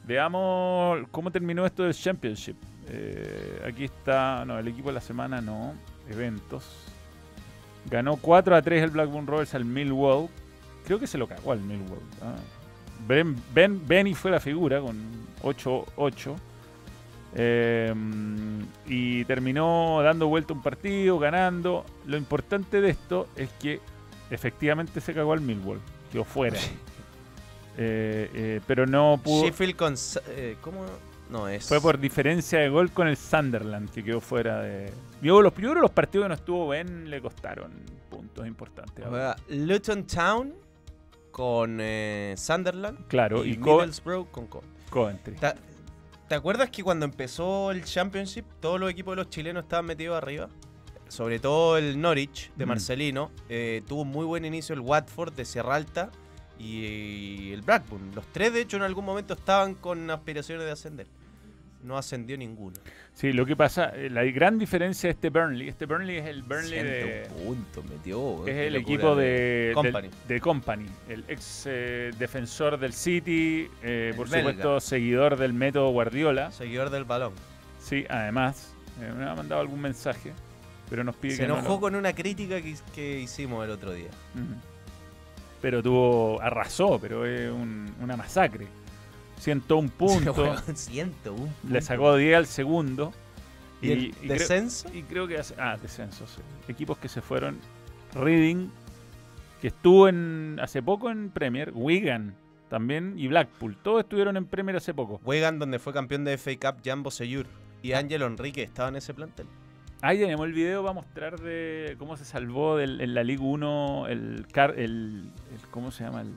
Veamos 0.04 1.00
cómo 1.10 1.30
terminó 1.30 1.64
esto 1.66 1.82
del 1.82 1.94
Championship. 1.94 2.56
Eh, 2.88 3.62
aquí 3.66 3.84
está, 3.84 4.44
no, 4.46 4.58
el 4.58 4.68
equipo 4.68 4.88
de 4.88 4.94
la 4.94 5.00
semana 5.00 5.40
no, 5.40 5.74
eventos. 6.10 6.64
Ganó 7.90 8.16
4 8.16 8.56
a 8.56 8.62
3 8.62 8.82
el 8.84 8.90
Blackburn 8.90 9.26
Rovers 9.26 9.54
al 9.54 9.64
Millwall. 9.64 10.28
Creo 10.86 10.98
que 10.98 11.06
se 11.06 11.18
lo 11.18 11.26
cagó 11.26 11.52
al 11.52 11.60
Millwall. 11.60 12.00
ah. 12.22 12.34
Ben, 13.06 13.36
ben- 13.54 13.86
Benny 13.86 14.14
fue 14.14 14.30
la 14.30 14.40
figura 14.40 14.80
con 14.80 14.96
8-8. 15.42 16.34
Eh, 17.40 17.94
y 18.86 19.24
terminó 19.26 20.00
dando 20.02 20.26
vuelta 20.26 20.52
un 20.52 20.62
partido, 20.62 21.18
ganando. 21.18 21.84
Lo 22.06 22.16
importante 22.16 22.80
de 22.80 22.90
esto 22.90 23.28
es 23.36 23.48
que 23.60 23.80
efectivamente 24.30 25.00
se 25.00 25.14
cagó 25.14 25.32
al 25.32 25.40
Millwall. 25.40 25.80
Quedó 26.12 26.24
fuera. 26.24 26.58
Eh, 27.80 28.28
eh, 28.34 28.60
pero 28.66 28.86
no 28.88 29.20
pudo. 29.22 29.44
Sheffield 29.44 29.76
con. 29.76 29.94
Eh, 30.30 30.56
¿Cómo? 30.62 30.84
No, 31.30 31.46
es. 31.46 31.64
Fue 31.68 31.80
por 31.80 32.00
diferencia 32.00 32.58
de 32.58 32.68
gol 32.70 32.90
con 32.90 33.06
el 33.06 33.16
Sunderland 33.16 33.88
que 33.90 34.02
quedó 34.02 34.20
fuera 34.20 34.60
de. 34.62 34.92
Yo, 35.22 35.40
los, 35.42 35.52
que 35.52 35.62
los 35.62 35.90
partidos 35.92 36.24
que 36.24 36.28
no 36.30 36.34
estuvo 36.34 36.66
Ben 36.66 37.08
le 37.08 37.20
costaron 37.20 37.70
puntos 38.10 38.44
importantes. 38.48 39.04
Luton 39.48 40.08
Town 40.08 40.54
con 41.30 41.80
Sunderland. 42.36 43.06
Claro, 43.06 43.44
y, 43.44 43.52
y 43.52 43.58
Middlesbrough 43.58 44.28
con 44.32 44.48
Co- 44.48 44.64
Coventry. 44.90 45.36
¿Te, 45.36 45.54
te 46.28 46.34
acuerdas 46.34 46.70
que 46.70 46.82
cuando 46.82 47.04
empezó 47.06 47.70
el 47.70 47.84
Championship, 47.84 48.44
todos 48.60 48.78
los 48.78 48.90
equipos 48.90 49.12
de 49.12 49.16
los 49.22 49.30
chilenos 49.30 49.64
estaban 49.64 49.86
metidos 49.86 50.16
arriba? 50.16 50.48
Sobre 51.08 51.38
todo 51.38 51.78
el 51.78 52.00
Norwich 52.00 52.52
de 52.54 52.66
Mm. 52.66 52.68
Marcelino. 52.68 53.30
eh, 53.48 53.82
tuvo 53.88 54.02
un 54.02 54.08
muy 54.08 54.26
buen 54.26 54.44
inicio 54.44 54.74
el 54.74 54.80
Watford 54.80 55.32
de 55.32 55.44
Sierra 55.46 55.74
Alta 55.76 56.10
y 56.58 57.50
el 57.52 57.62
Blackburn. 57.62 58.14
Los 58.14 58.26
tres, 58.32 58.52
de 58.52 58.60
hecho, 58.60 58.76
en 58.76 58.82
algún 58.82 59.04
momento 59.06 59.34
estaban 59.34 59.74
con 59.74 60.10
aspiraciones 60.10 60.66
de 60.66 60.72
ascender. 60.72 61.06
No 61.82 61.96
ascendió 61.96 62.36
ninguno. 62.36 62.76
Sí, 63.14 63.32
lo 63.32 63.46
que 63.46 63.54
pasa, 63.54 63.92
eh, 63.94 64.10
la 64.10 64.24
gran 64.24 64.58
diferencia 64.58 65.08
de 65.08 65.12
este 65.12 65.30
Burnley, 65.30 65.68
este 65.68 65.86
Burnley 65.86 66.16
es 66.16 66.26
el 66.26 66.42
Burnley 66.42 66.82
de. 66.82 67.24
101 67.30 67.44
puntos 67.46 67.84
metió. 67.84 68.46
Es 68.48 68.56
el 68.56 68.76
equipo 68.76 69.14
de 69.14 69.70
Company. 69.74 70.10
de 70.26 70.40
Company, 70.40 70.86
el 71.08 71.24
ex 71.28 71.64
eh, 71.66 72.10
defensor 72.18 72.78
del 72.78 72.92
City, 72.92 73.68
eh, 73.82 74.08
El 74.10 74.16
por 74.16 74.28
belga. 74.28 74.50
supuesto 74.50 74.80
seguidor 74.80 75.36
del 75.36 75.52
método 75.52 75.90
Guardiola. 75.90 76.50
Seguidor 76.50 76.90
del 76.90 77.04
balón. 77.04 77.32
Sí, 77.80 78.04
además, 78.10 78.74
eh, 79.00 79.12
me 79.16 79.24
ha 79.24 79.34
mandado 79.36 79.60
algún 79.60 79.80
mensaje, 79.80 80.32
pero 80.90 81.04
nos 81.04 81.14
pide 81.16 81.36
Se 81.36 81.42
que 81.42 81.48
no 81.48 81.54
enojó 81.60 81.74
lo- 81.74 81.80
con 81.80 81.94
una 81.94 82.12
crítica 82.12 82.60
que, 82.60 82.74
que 82.92 83.20
hicimos 83.20 83.64
el 83.64 83.70
otro 83.70 83.92
día. 83.92 84.08
Pero 85.60 85.82
tuvo, 85.82 86.40
arrasó, 86.40 86.98
pero 87.00 87.26
es 87.26 87.50
un- 87.50 87.92
una 88.00 88.16
masacre. 88.16 88.66
101 89.38 89.88
puntos. 89.98 90.36
Weón, 90.36 90.76
101 90.76 91.48
Le 91.70 91.80
sacó 91.82 92.16
10 92.16 92.36
al 92.36 92.46
segundo. 92.46 93.12
¿Y 93.80 93.92
el 93.92 94.10
creo- 94.16 94.32
descenso? 94.32 94.88
y 94.92 95.02
creo 95.02 95.26
que 95.28 95.38
hace. 95.38 95.54
Ah, 95.58 95.76
descenso, 95.80 96.26
sí. 96.26 96.40
Equipos 96.68 96.98
que 96.98 97.08
se 97.08 97.20
fueron. 97.20 97.58
Reading, 98.14 98.68
que 99.60 99.68
estuvo 99.68 100.08
en 100.08 100.58
hace 100.60 100.82
poco 100.82 101.10
en 101.10 101.30
Premier. 101.30 101.70
Wigan 101.74 102.34
también. 102.70 103.14
Y 103.16 103.28
Blackpool. 103.28 103.76
Todos 103.82 104.00
estuvieron 104.02 104.36
en 104.36 104.46
Premier 104.46 104.76
hace 104.76 104.94
poco. 104.94 105.20
Wigan, 105.24 105.58
donde 105.58 105.78
fue 105.78 105.92
campeón 105.92 106.24
de 106.24 106.36
FA 106.38 106.52
Cup, 106.72 106.80
Jambo 106.84 107.10
Seyur. 107.10 107.46
Y 107.82 107.92
Ángelo 107.92 108.26
Enrique 108.26 108.62
estaba 108.64 108.88
en 108.88 108.96
ese 108.96 109.14
plantel. 109.14 109.46
Ahí 110.00 110.18
tenemos 110.18 110.46
el 110.46 110.52
video 110.52 110.82
para 110.82 110.94
mostrar 110.94 111.40
de 111.40 111.96
cómo 111.98 112.16
se 112.16 112.24
salvó 112.24 112.76
del- 112.76 113.00
en 113.00 113.14
la 113.14 113.22
Liga 113.24 113.42
1 113.42 114.06
el, 114.08 114.46
car- 114.52 114.74
el, 114.78 115.30
el- 115.52 115.68
¿Cómo 115.70 115.90
se 115.92 116.04
llama? 116.04 116.20
El 116.22 116.32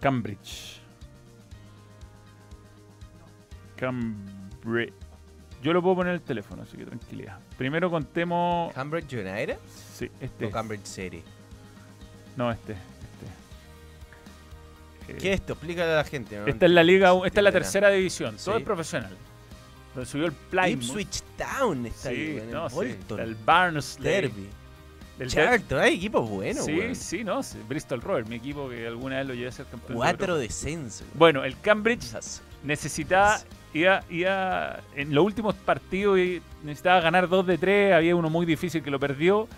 Cambridge. 0.00 0.80
Cambridge. 3.76 4.92
Yo 5.62 5.72
lo 5.72 5.80
puedo 5.82 5.96
poner 5.96 6.10
en 6.14 6.20
el 6.20 6.22
teléfono, 6.22 6.62
así 6.62 6.76
que 6.76 6.84
tranquilidad. 6.84 7.38
Primero 7.56 7.90
contemos. 7.90 8.72
¿Cambridge 8.74 9.12
United? 9.12 9.58
Sí, 9.94 10.10
este. 10.20 10.46
¿O 10.46 10.50
Cambridge 10.50 10.84
City? 10.86 11.22
No, 12.36 12.50
este. 12.50 12.72
este. 12.72 12.82
Eh, 15.12 15.16
¿Qué 15.20 15.32
es 15.32 15.40
esto? 15.40 15.52
Explícale 15.52 15.92
a 15.92 15.96
la 15.96 16.04
gente. 16.04 16.36
no 16.38 16.46
Esta 16.46 16.66
es 16.66 16.72
la 16.72 16.82
Liga, 16.82 17.12
esta 17.24 17.40
es 17.40 17.44
la 17.44 17.52
tercera 17.52 17.90
división. 17.90 18.36
Todo 18.42 18.54
Sí. 18.56 18.60
es 18.60 18.64
profesional. 18.66 19.16
Donde 19.94 20.08
subió 20.10 20.26
el 20.26 20.32
Plymouth. 20.32 20.82
Ipswich 20.84 21.22
Town 21.36 21.86
está 21.86 22.08
ahí, 22.08 22.16
Sí, 22.16 22.36
el 22.38 22.50
no, 22.50 22.68
sí, 22.70 22.74
Bolton. 22.74 23.20
el 23.20 23.34
Barnsley. 23.36 24.12
Derby. 24.12 24.48
Del 25.18 25.28
Charlton, 25.28 25.78
hay 25.78 25.96
equipos 25.96 26.28
buenos, 26.28 26.64
Sí, 26.64 26.94
sí, 26.94 27.22
no. 27.22 27.42
sí, 27.42 27.58
Bristol 27.68 28.00
Rovers, 28.00 28.26
mi 28.28 28.36
equipo 28.36 28.68
que 28.70 28.86
alguna 28.86 29.18
vez 29.18 29.26
lo 29.26 29.34
llevé 29.34 29.48
a 29.48 29.52
ser 29.52 29.66
campeón. 29.66 29.92
de 29.92 29.96
Cuatro 29.96 30.24
Europa. 30.28 30.40
descensos. 30.40 31.06
Bueno, 31.14 31.44
el 31.44 31.60
Cambridge 31.60 32.06
necesitaba, 32.64 33.38
iba, 33.74 34.02
iba- 34.10 34.80
en 34.94 35.14
los 35.14 35.24
últimos 35.24 35.54
partidos 35.54 36.18
y 36.18 36.42
necesitaba 36.62 37.00
ganar 37.00 37.28
2 37.28 37.46
de 37.46 37.58
3, 37.58 37.94
había 37.94 38.14
uno 38.16 38.30
muy 38.30 38.46
difícil 38.46 38.82
que 38.82 38.90
lo 38.90 38.98
perdió. 39.00 39.48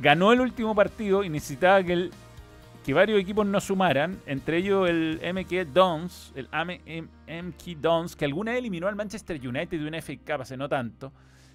Ganó 0.00 0.32
el 0.32 0.40
último 0.40 0.74
partido 0.74 1.24
y 1.24 1.28
necesitaba 1.28 1.82
que, 1.82 1.92
el, 1.92 2.10
que 2.84 2.94
varios 2.94 3.20
equipos 3.20 3.44
no 3.46 3.60
sumaran, 3.60 4.18
entre 4.26 4.58
ellos 4.58 4.88
el 4.88 5.20
MK 5.34 5.72
Dons, 5.72 6.32
el 6.36 6.48
MK 7.26 7.76
Dons, 7.80 8.14
que 8.16 8.24
alguna 8.24 8.52
vez 8.52 8.60
eliminó 8.60 8.86
al 8.86 8.94
Manchester 8.96 9.36
United 9.46 9.78
de 9.80 9.86
una 9.88 9.98
FA 10.00 10.14
Cup 10.24 10.42
hace 10.42 10.56
no 10.56 10.68
tanto. 10.68 11.12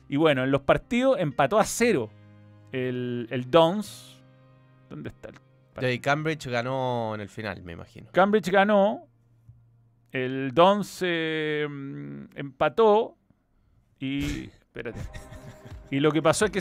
Y 0.10 0.18
bueno, 0.18 0.44
en 0.44 0.52
los 0.52 0.62
partidos 0.62 1.18
empató 1.20 1.58
a 1.58 1.64
cero 1.64 2.10
el, 2.74 3.28
el 3.32 3.50
Dons. 3.50 4.22
¿Dónde 4.90 5.10
está 5.10 5.30
el 5.30 5.94
Y 5.94 6.00
Cambridge 6.00 6.46
ganó 6.48 7.16
en 7.16 7.22
el 7.22 7.30
final, 7.30 7.64
me 7.64 7.72
imagino. 7.74 8.10
Cambridge 8.12 8.50
ganó. 8.52 9.08
El 10.14 10.52
Dons 10.54 11.00
eh, 11.02 11.68
mm, 11.70 12.24
empató. 12.36 13.18
Y. 14.00 14.46
Espérate. 14.46 15.00
Y 15.90 16.00
lo 16.00 16.12
que 16.12 16.22
pasó 16.22 16.46
es 16.46 16.52
que. 16.52 16.60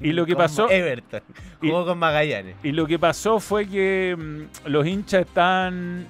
y 0.00 0.12
lo 0.12 0.24
que 0.26 0.34
Con 0.34 0.42
pasó. 0.44 0.70
Everton. 0.70 1.22
Jugó 1.60 1.84
con 1.84 1.98
Magallanes. 1.98 2.56
Y 2.62 2.72
lo 2.72 2.86
que 2.86 2.98
pasó 2.98 3.40
fue 3.40 3.66
que 3.66 4.16
mm, 4.16 4.68
los 4.68 4.86
hinchas 4.86 5.26
estaban 5.26 6.06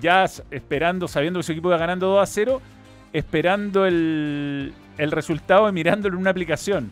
ya 0.00 0.24
esperando, 0.50 1.08
sabiendo 1.08 1.38
que 1.38 1.44
su 1.44 1.52
equipo 1.52 1.68
iba 1.68 1.78
ganando 1.78 2.08
2 2.08 2.22
a 2.22 2.26
0, 2.26 2.62
esperando 3.12 3.86
el, 3.86 4.72
el 4.98 5.10
resultado 5.12 5.68
y 5.68 5.72
mirándolo 5.72 6.16
en 6.16 6.20
una 6.20 6.30
aplicación. 6.30 6.90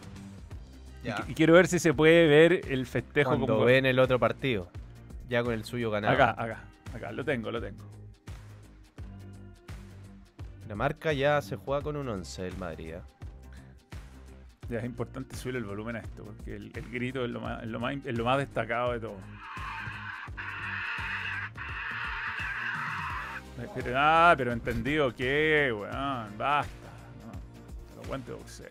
Y 1.29 1.35
quiero 1.35 1.55
ver 1.55 1.67
si 1.67 1.79
se 1.79 1.95
puede 1.95 2.27
ver 2.27 2.61
el 2.69 2.87
festejo 2.87 3.31
Cuando 3.31 3.47
como- 3.55 3.65
ven 3.65 3.87
el 3.87 3.99
otro 3.99 4.19
partido. 4.19 4.69
Ya 5.29 5.43
con 5.43 5.55
el 5.55 5.65
suyo 5.65 5.91
ganado. 5.91 6.13
Acá, 6.15 6.31
acá, 6.31 6.65
acá, 6.95 7.13
lo 7.13 7.25
tengo, 7.25 7.51
lo 7.51 7.61
tengo. 7.61 7.85
La 10.71 10.77
marca 10.77 11.13
ya 11.13 11.43
se 11.43 11.57
juega 11.57 11.83
con 11.83 11.97
un 11.97 12.09
11 12.09 12.43
del 12.43 12.57
Madrid. 12.57 12.95
¿eh? 12.95 13.01
Ya 14.69 14.79
es 14.79 14.85
importante 14.85 15.35
subir 15.35 15.57
el 15.57 15.65
volumen 15.65 15.97
a 15.97 15.99
esto, 15.99 16.23
porque 16.23 16.55
el, 16.55 16.71
el 16.73 16.91
grito 16.93 17.25
es 17.25 17.31
lo, 17.33 17.41
más, 17.41 17.61
es, 17.65 17.69
lo 17.69 17.81
más, 17.81 17.95
es 18.05 18.17
lo 18.17 18.25
más 18.25 18.39
destacado 18.39 18.93
de 18.93 19.01
todo. 19.01 19.17
Pero, 23.75 23.95
ah, 23.99 24.33
pero 24.39 24.53
entendido 24.53 25.13
que, 25.13 25.73
weón, 25.77 26.39
basta. 26.39 26.71
No, 27.27 27.33
pero 27.89 28.03
aguante 28.05 28.31
boxeo. 28.31 28.69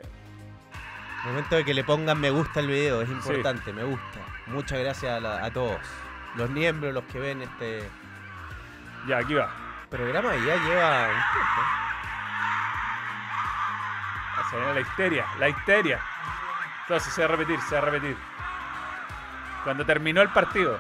Momento 1.26 1.58
de 1.58 1.66
que 1.66 1.74
le 1.74 1.84
pongan 1.84 2.18
me 2.18 2.30
gusta 2.30 2.62
al 2.62 2.68
video, 2.68 3.02
es 3.02 3.10
importante, 3.10 3.74
me 3.74 3.84
gusta. 3.84 4.20
Muchas 4.48 4.80
gracias 4.80 5.12
a, 5.18 5.20
la- 5.20 5.44
a 5.44 5.52
todos. 5.52 5.78
Los 6.38 6.50
miembros, 6.50 6.94
los 6.94 7.04
que 7.04 7.20
ven 7.20 7.42
este 7.42 7.84
Ya, 9.06 9.18
aquí 9.18 9.34
va. 9.34 9.52
programa 9.90 10.34
y 10.38 10.46
ya 10.46 10.56
lleva 10.56 11.08
un 11.08 11.34
tiempo. 11.34 11.89
Ah, 14.50 14.52
Se 14.52 14.58
viene 14.58 14.74
la 14.74 14.82
histeria, 14.82 15.26
la 15.40 15.50
histeria. 15.50 16.00
Entonces 16.82 17.14
se 17.14 17.22
va 17.22 17.26
a 17.26 17.38
repetir, 17.38 17.60
se 17.62 17.76
va 17.76 17.82
a 17.82 17.86
repetir. 17.86 18.18
Cuando 19.64 19.86
terminó 19.86 20.22
el 20.22 20.30
partido. 20.30 20.80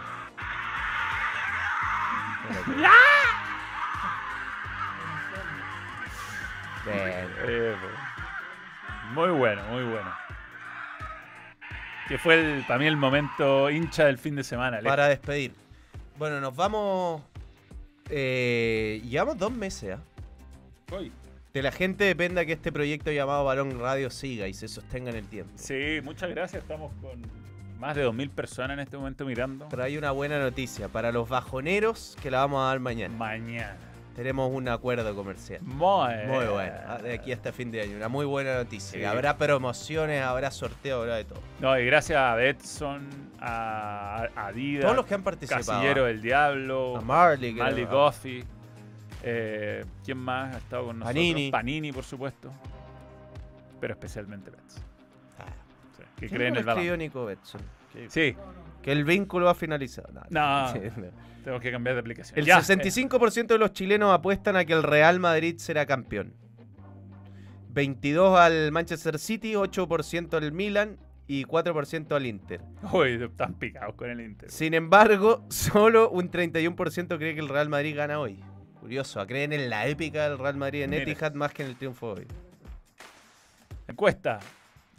Eh, 6.88 7.76
muy 9.13 9.30
bueno, 9.30 9.63
muy 9.65 9.84
bueno. 9.84 10.11
Que 12.07 12.17
fue 12.17 12.39
el, 12.39 12.65
para 12.65 12.80
mí 12.80 12.88
el 12.88 12.97
momento 12.97 13.70
hincha 13.70 14.05
del 14.05 14.17
fin 14.17 14.36
de 14.36 14.43
semana. 14.43 14.78
Alex. 14.78 14.89
Para 14.89 15.07
despedir. 15.07 15.53
Bueno, 16.17 16.39
nos 16.41 16.55
vamos. 16.55 17.22
Eh, 18.09 19.01
llevamos 19.05 19.38
dos 19.38 19.51
meses. 19.51 19.97
¿ah? 19.97 20.95
Hoy. 20.95 21.11
De 21.54 21.64
la 21.64 21.72
gente 21.72 22.04
dependa 22.04 22.45
que 22.45 22.54
este 22.54 22.72
proyecto 22.72 23.12
llamado 23.12 23.43
Balón 23.43 23.80
Radio 23.80 24.12
siga 24.12 24.47
y 24.47 24.54
se 24.54 24.68
sostenga 24.68 25.10
en 25.10 25.16
el 25.18 25.28
tiempo. 25.28 25.52
Sí, 25.56 26.00
muchas 26.04 26.30
gracias. 26.30 26.62
Estamos 26.62 26.91
con 27.02 27.22
más 27.80 27.95
de 27.95 28.06
2.000 28.06 28.30
personas 28.30 28.72
en 28.76 28.82
este 28.82 28.97
momento 28.97 29.26
mirando. 29.26 29.68
Pero 29.70 29.84
hay 29.84 29.97
una 29.97 30.12
buena 30.12 30.38
noticia 30.38 30.89
para 30.89 31.12
los 31.12 31.28
bajoneros 31.28 32.16
que 32.22 32.30
la 32.30 32.39
vamos 32.41 32.62
a 32.62 32.68
dar 32.68 32.80
mañana. 32.80 33.16
Mañana. 33.18 33.78
Tenemos 34.16 34.52
un 34.54 34.68
acuerdo 34.68 35.16
comercial. 35.16 35.62
Muy, 35.64 36.14
Muy 36.28 36.45
bueno. 36.45 36.76
ah, 36.88 36.97
De 37.02 37.14
aquí 37.14 37.32
hasta 37.32 37.54
fin 37.54 37.72
de 37.72 37.82
año. 37.82 37.95
Una 37.95 38.10
muy 38.10 38.26
buena 38.26 38.56
noticia. 38.56 39.00
Sí. 39.00 39.06
Habrá 39.06 39.38
promociones, 39.38 40.22
habrá 40.22 40.52
sorteo, 40.52 41.02
habrá 41.02 41.16
de 41.16 41.24
todo. 41.24 41.39
No, 41.62 41.80
y 41.80 41.86
gracias 41.86 42.20
a 42.20 42.36
Betson, 42.36 43.08
a, 43.39 44.28
Adidas, 44.36 44.84
Todos 44.84 44.97
los 44.97 45.06
que 45.06 45.14
han 45.16 45.24
participado, 45.24 45.66
Casillero 45.66 46.06
del 46.06 46.22
Diablo, 46.22 46.97
A 46.97 47.02
Marley, 47.02 47.54
Marley 47.54 47.86
Goffey. 47.86 48.43
Eh, 49.24 49.84
¿Quién 50.05 50.17
más 50.17 50.55
ha 50.55 50.57
estado 50.59 50.86
con 50.88 50.99
nosotros? 50.99 51.13
Panini. 51.15 51.51
Panini, 51.51 51.91
por 51.91 52.03
supuesto. 52.03 52.51
Pero 53.80 53.93
especialmente 53.93 54.49
Betson. 54.51 54.84
Sí, 55.97 56.03
que 56.17 56.28
¿Quién 56.28 56.30
creen 56.38 56.53
no 56.53 56.59
en 56.72 56.80
el. 56.80 56.97
Nico 56.99 57.26
Betson? 57.26 57.61
Que, 57.93 58.09
Sí. 58.09 58.36
que 58.82 58.91
el 58.91 59.03
vínculo 59.03 59.49
ha 59.49 59.55
finalizado. 59.55 60.09
No, 60.30 60.67
Sí, 60.74 60.80
tenemos 61.43 61.61
que 61.61 61.72
cambiar 61.72 61.95
de 61.95 62.01
aplicación. 62.01 62.38
El 62.38 62.45
Ya, 62.45 62.59
65% 62.59 63.47
de 63.47 63.57
los 63.57 63.72
chilenos 63.74 64.13
apuestan 64.13 64.55
a 64.55 64.65
que 64.65 64.74
el 64.74 64.84
Real 64.84 65.20
Madrid 65.20 65.55
será 65.57 65.86
campeón. 65.86 66.34
22 67.72 68.38
al 68.39 68.72
Manchester 68.72 69.20
City, 69.20 69.53
8% 69.53 70.34
al 70.38 70.51
Milan 70.51 70.97
y 71.28 71.45
4% 71.45 72.15
al 72.15 72.26
Inter. 72.26 72.61
Uy, 72.91 73.22
están 73.24 73.53
picados 73.53 73.93
con 73.95 74.09
el 74.09 74.20
Inter. 74.22 74.49
Sin 74.49 74.74
embargo, 74.74 75.45
solo 75.49 76.09
un 76.09 76.30
31% 76.32 77.17
cree 77.17 77.36
que 77.36 77.39
el 77.41 77.47
Real 77.49 77.70
Madrid 77.70 77.95
gana 77.95 78.20
hoy. 78.20 78.43
Curioso, 78.80 79.25
creen 79.27 79.53
en 79.53 79.69
la 79.69 79.88
épica 79.88 80.30
del 80.30 80.38
Real 80.38 80.55
Madrid 80.55 80.84
en 80.84 80.91
Mira. 80.91 81.03
Etihad 81.03 81.34
más 81.34 81.51
que 81.51 81.63
en 81.63 81.69
el 81.69 81.75
triunfo 81.75 82.15
de 82.15 82.21
hoy. 82.21 82.27
Encuesta. 83.88 84.39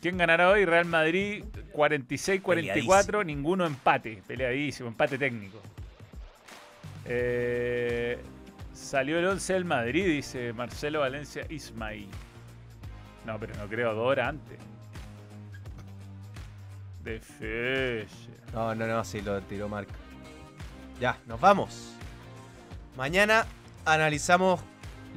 ¿Quién 0.01 0.17
ganará 0.17 0.51
hoy? 0.51 0.65
Real 0.65 0.87
Madrid 0.87 1.45
46-44, 1.75 2.43
Peleadísimo. 2.43 3.25
ninguno 3.25 3.67
empate. 3.67 4.23
Peleadísimo, 4.27 4.89
empate 4.89 5.19
técnico. 5.19 5.61
Eh, 7.05 8.19
salió 8.73 9.19
el 9.19 9.27
11 9.27 9.53
del 9.53 9.65
Madrid, 9.65 10.07
dice 10.07 10.53
Marcelo 10.53 11.01
Valencia 11.01 11.45
Ismail. 11.49 12.09
No, 13.27 13.39
pero 13.39 13.55
no 13.57 13.69
creo, 13.69 13.95
dos 13.95 14.07
horas 14.07 14.29
antes. 14.31 14.59
De 17.05 17.21
Feche. 17.21 18.31
No, 18.53 18.75
no, 18.75 18.87
no, 18.87 19.05
sí, 19.05 19.21
lo 19.21 19.41
tiró 19.43 19.69
Marca. 19.69 19.95
Ya, 20.99 21.19
nos 21.27 21.41
vamos. 21.41 21.95
Mañana 22.97 23.47
analizamos 23.85 24.61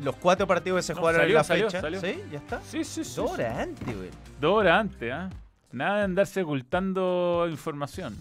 los 0.01 0.15
cuatro 0.15 0.47
partidos 0.47 0.77
que 0.79 0.83
se 0.83 0.93
No, 0.93 0.99
jugaron 0.99 1.21
salió, 1.21 1.31
en 1.33 1.37
la 1.37 1.43
salió, 1.43 1.65
fecha. 1.67 1.81
salió. 1.81 2.01
¿Sí? 2.01 2.19
¿Ya 2.31 2.37
está? 2.39 2.61
Sí, 2.61 2.83
sí, 2.83 3.03
sí. 3.03 3.15
Dos 3.15 3.29
sí. 3.29 3.33
horas 3.41 3.57
antes, 3.59 3.95
güey. 3.97 4.09
Dos 4.41 4.53
horas 4.59 4.79
antes, 4.81 5.11
¿ah? 5.13 5.29
Nada 5.71 5.97
de 5.99 6.03
andarse 6.03 6.41
ocultando 6.41 7.47
información. 7.49 8.15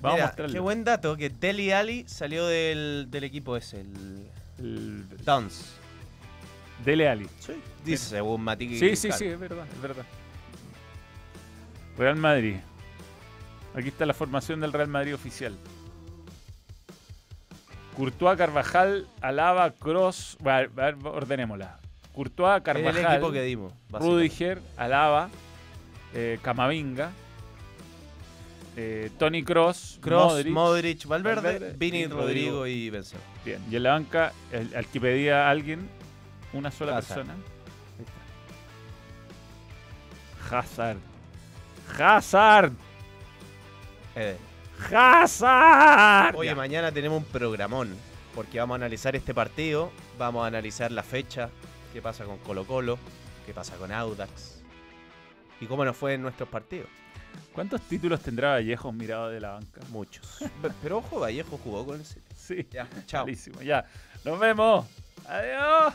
Vamos 0.00 0.16
Mira, 0.16 0.24
a 0.24 0.28
mostrarlo. 0.28 0.52
Qué 0.54 0.60
buen 0.60 0.84
dato 0.84 1.16
que 1.16 1.28
Deli 1.30 1.72
Ali 1.72 2.04
salió 2.08 2.46
del, 2.46 3.06
del 3.10 3.24
equipo 3.24 3.56
ese, 3.56 3.80
el, 3.82 4.26
El- 4.58 5.24
Dance. 5.24 5.64
Dele 6.84 7.08
Ali. 7.08 7.28
Dice 7.84 8.08
según 8.08 8.42
Mati. 8.42 8.78
Sí, 8.78 8.96
sí, 8.96 9.12
sí, 9.12 9.26
es 9.26 9.38
verdad, 9.38 9.66
es 9.70 9.82
verdad. 9.82 10.04
Real 11.98 12.16
Madrid. 12.16 12.56
Aquí 13.74 13.88
está 13.88 14.06
la 14.06 14.14
formación 14.14 14.60
del 14.60 14.72
Real 14.72 14.88
Madrid 14.88 15.14
oficial. 15.14 15.54
Courtois, 17.96 18.36
Carvajal, 18.36 19.06
Alaba, 19.20 19.70
Cross. 19.72 20.38
A 20.44 20.58
a 20.60 20.94
ordenémosla. 21.08 21.78
Courtois, 22.14 22.56
Es 22.58 22.62
Carvajal, 22.62 22.96
el 22.96 23.12
equipo 23.12 23.32
que 23.32 23.42
dimos. 23.42 23.72
Rudiger, 23.90 24.60
Alaba, 24.76 25.28
eh, 26.14 26.38
Camavinga, 26.42 27.10
eh, 28.76 29.10
Tony 29.18 29.42
Cross, 29.44 29.98
Cross, 30.00 30.32
Modric, 30.32 30.52
Modric, 30.52 31.06
Valverde, 31.06 31.40
Valverde, 31.42 31.74
Vini, 31.76 32.06
Rodrigo 32.06 32.66
y 32.66 32.90
Benzema. 32.90 33.22
Bien, 33.44 33.60
y 33.70 33.76
en 33.76 33.82
la 33.82 33.92
banca, 33.92 34.32
el- 34.52 34.74
al 34.74 34.86
que 34.86 35.00
pedía 35.00 35.48
alguien, 35.50 35.88
una 36.52 36.70
sola 36.70 36.96
Hazard. 36.98 37.26
persona. 37.26 37.36
Hazard. 40.50 40.98
Hazard. 41.98 42.72
Eden. 44.16 44.49
Hazard. 44.92 46.34
Oye, 46.36 46.54
mañana 46.54 46.92
tenemos 46.92 47.18
un 47.18 47.24
programón. 47.24 47.94
Porque 48.34 48.58
vamos 48.60 48.74
a 48.74 48.76
analizar 48.76 49.16
este 49.16 49.34
partido. 49.34 49.90
Vamos 50.18 50.44
a 50.44 50.46
analizar 50.46 50.90
la 50.92 51.02
fecha. 51.02 51.50
Qué 51.92 52.00
pasa 52.00 52.24
con 52.24 52.38
Colo 52.38 52.64
Colo. 52.64 52.98
Qué 53.46 53.52
pasa 53.52 53.74
con 53.76 53.90
Audax. 53.92 54.60
Y 55.60 55.66
cómo 55.66 55.84
nos 55.84 55.96
fue 55.96 56.14
en 56.14 56.22
nuestros 56.22 56.48
partidos. 56.48 56.88
¿Cuántos 57.52 57.80
títulos 57.82 58.20
tendrá 58.20 58.52
Vallejo 58.52 58.92
mirado 58.92 59.28
de 59.28 59.40
la 59.40 59.52
banca? 59.52 59.80
Muchos. 59.90 60.24
Pe- 60.62 60.70
Pero 60.82 60.98
ojo, 60.98 61.20
Vallejo 61.20 61.58
jugó 61.62 61.84
con 61.84 61.96
el 62.00 62.04
City. 62.06 62.22
Sí. 62.36 62.66
Ya, 62.70 62.88
chao. 63.06 63.24
Malísimo. 63.24 63.60
Ya. 63.62 63.84
Nos 64.24 64.38
vemos. 64.38 64.86
Adiós. 65.26 65.94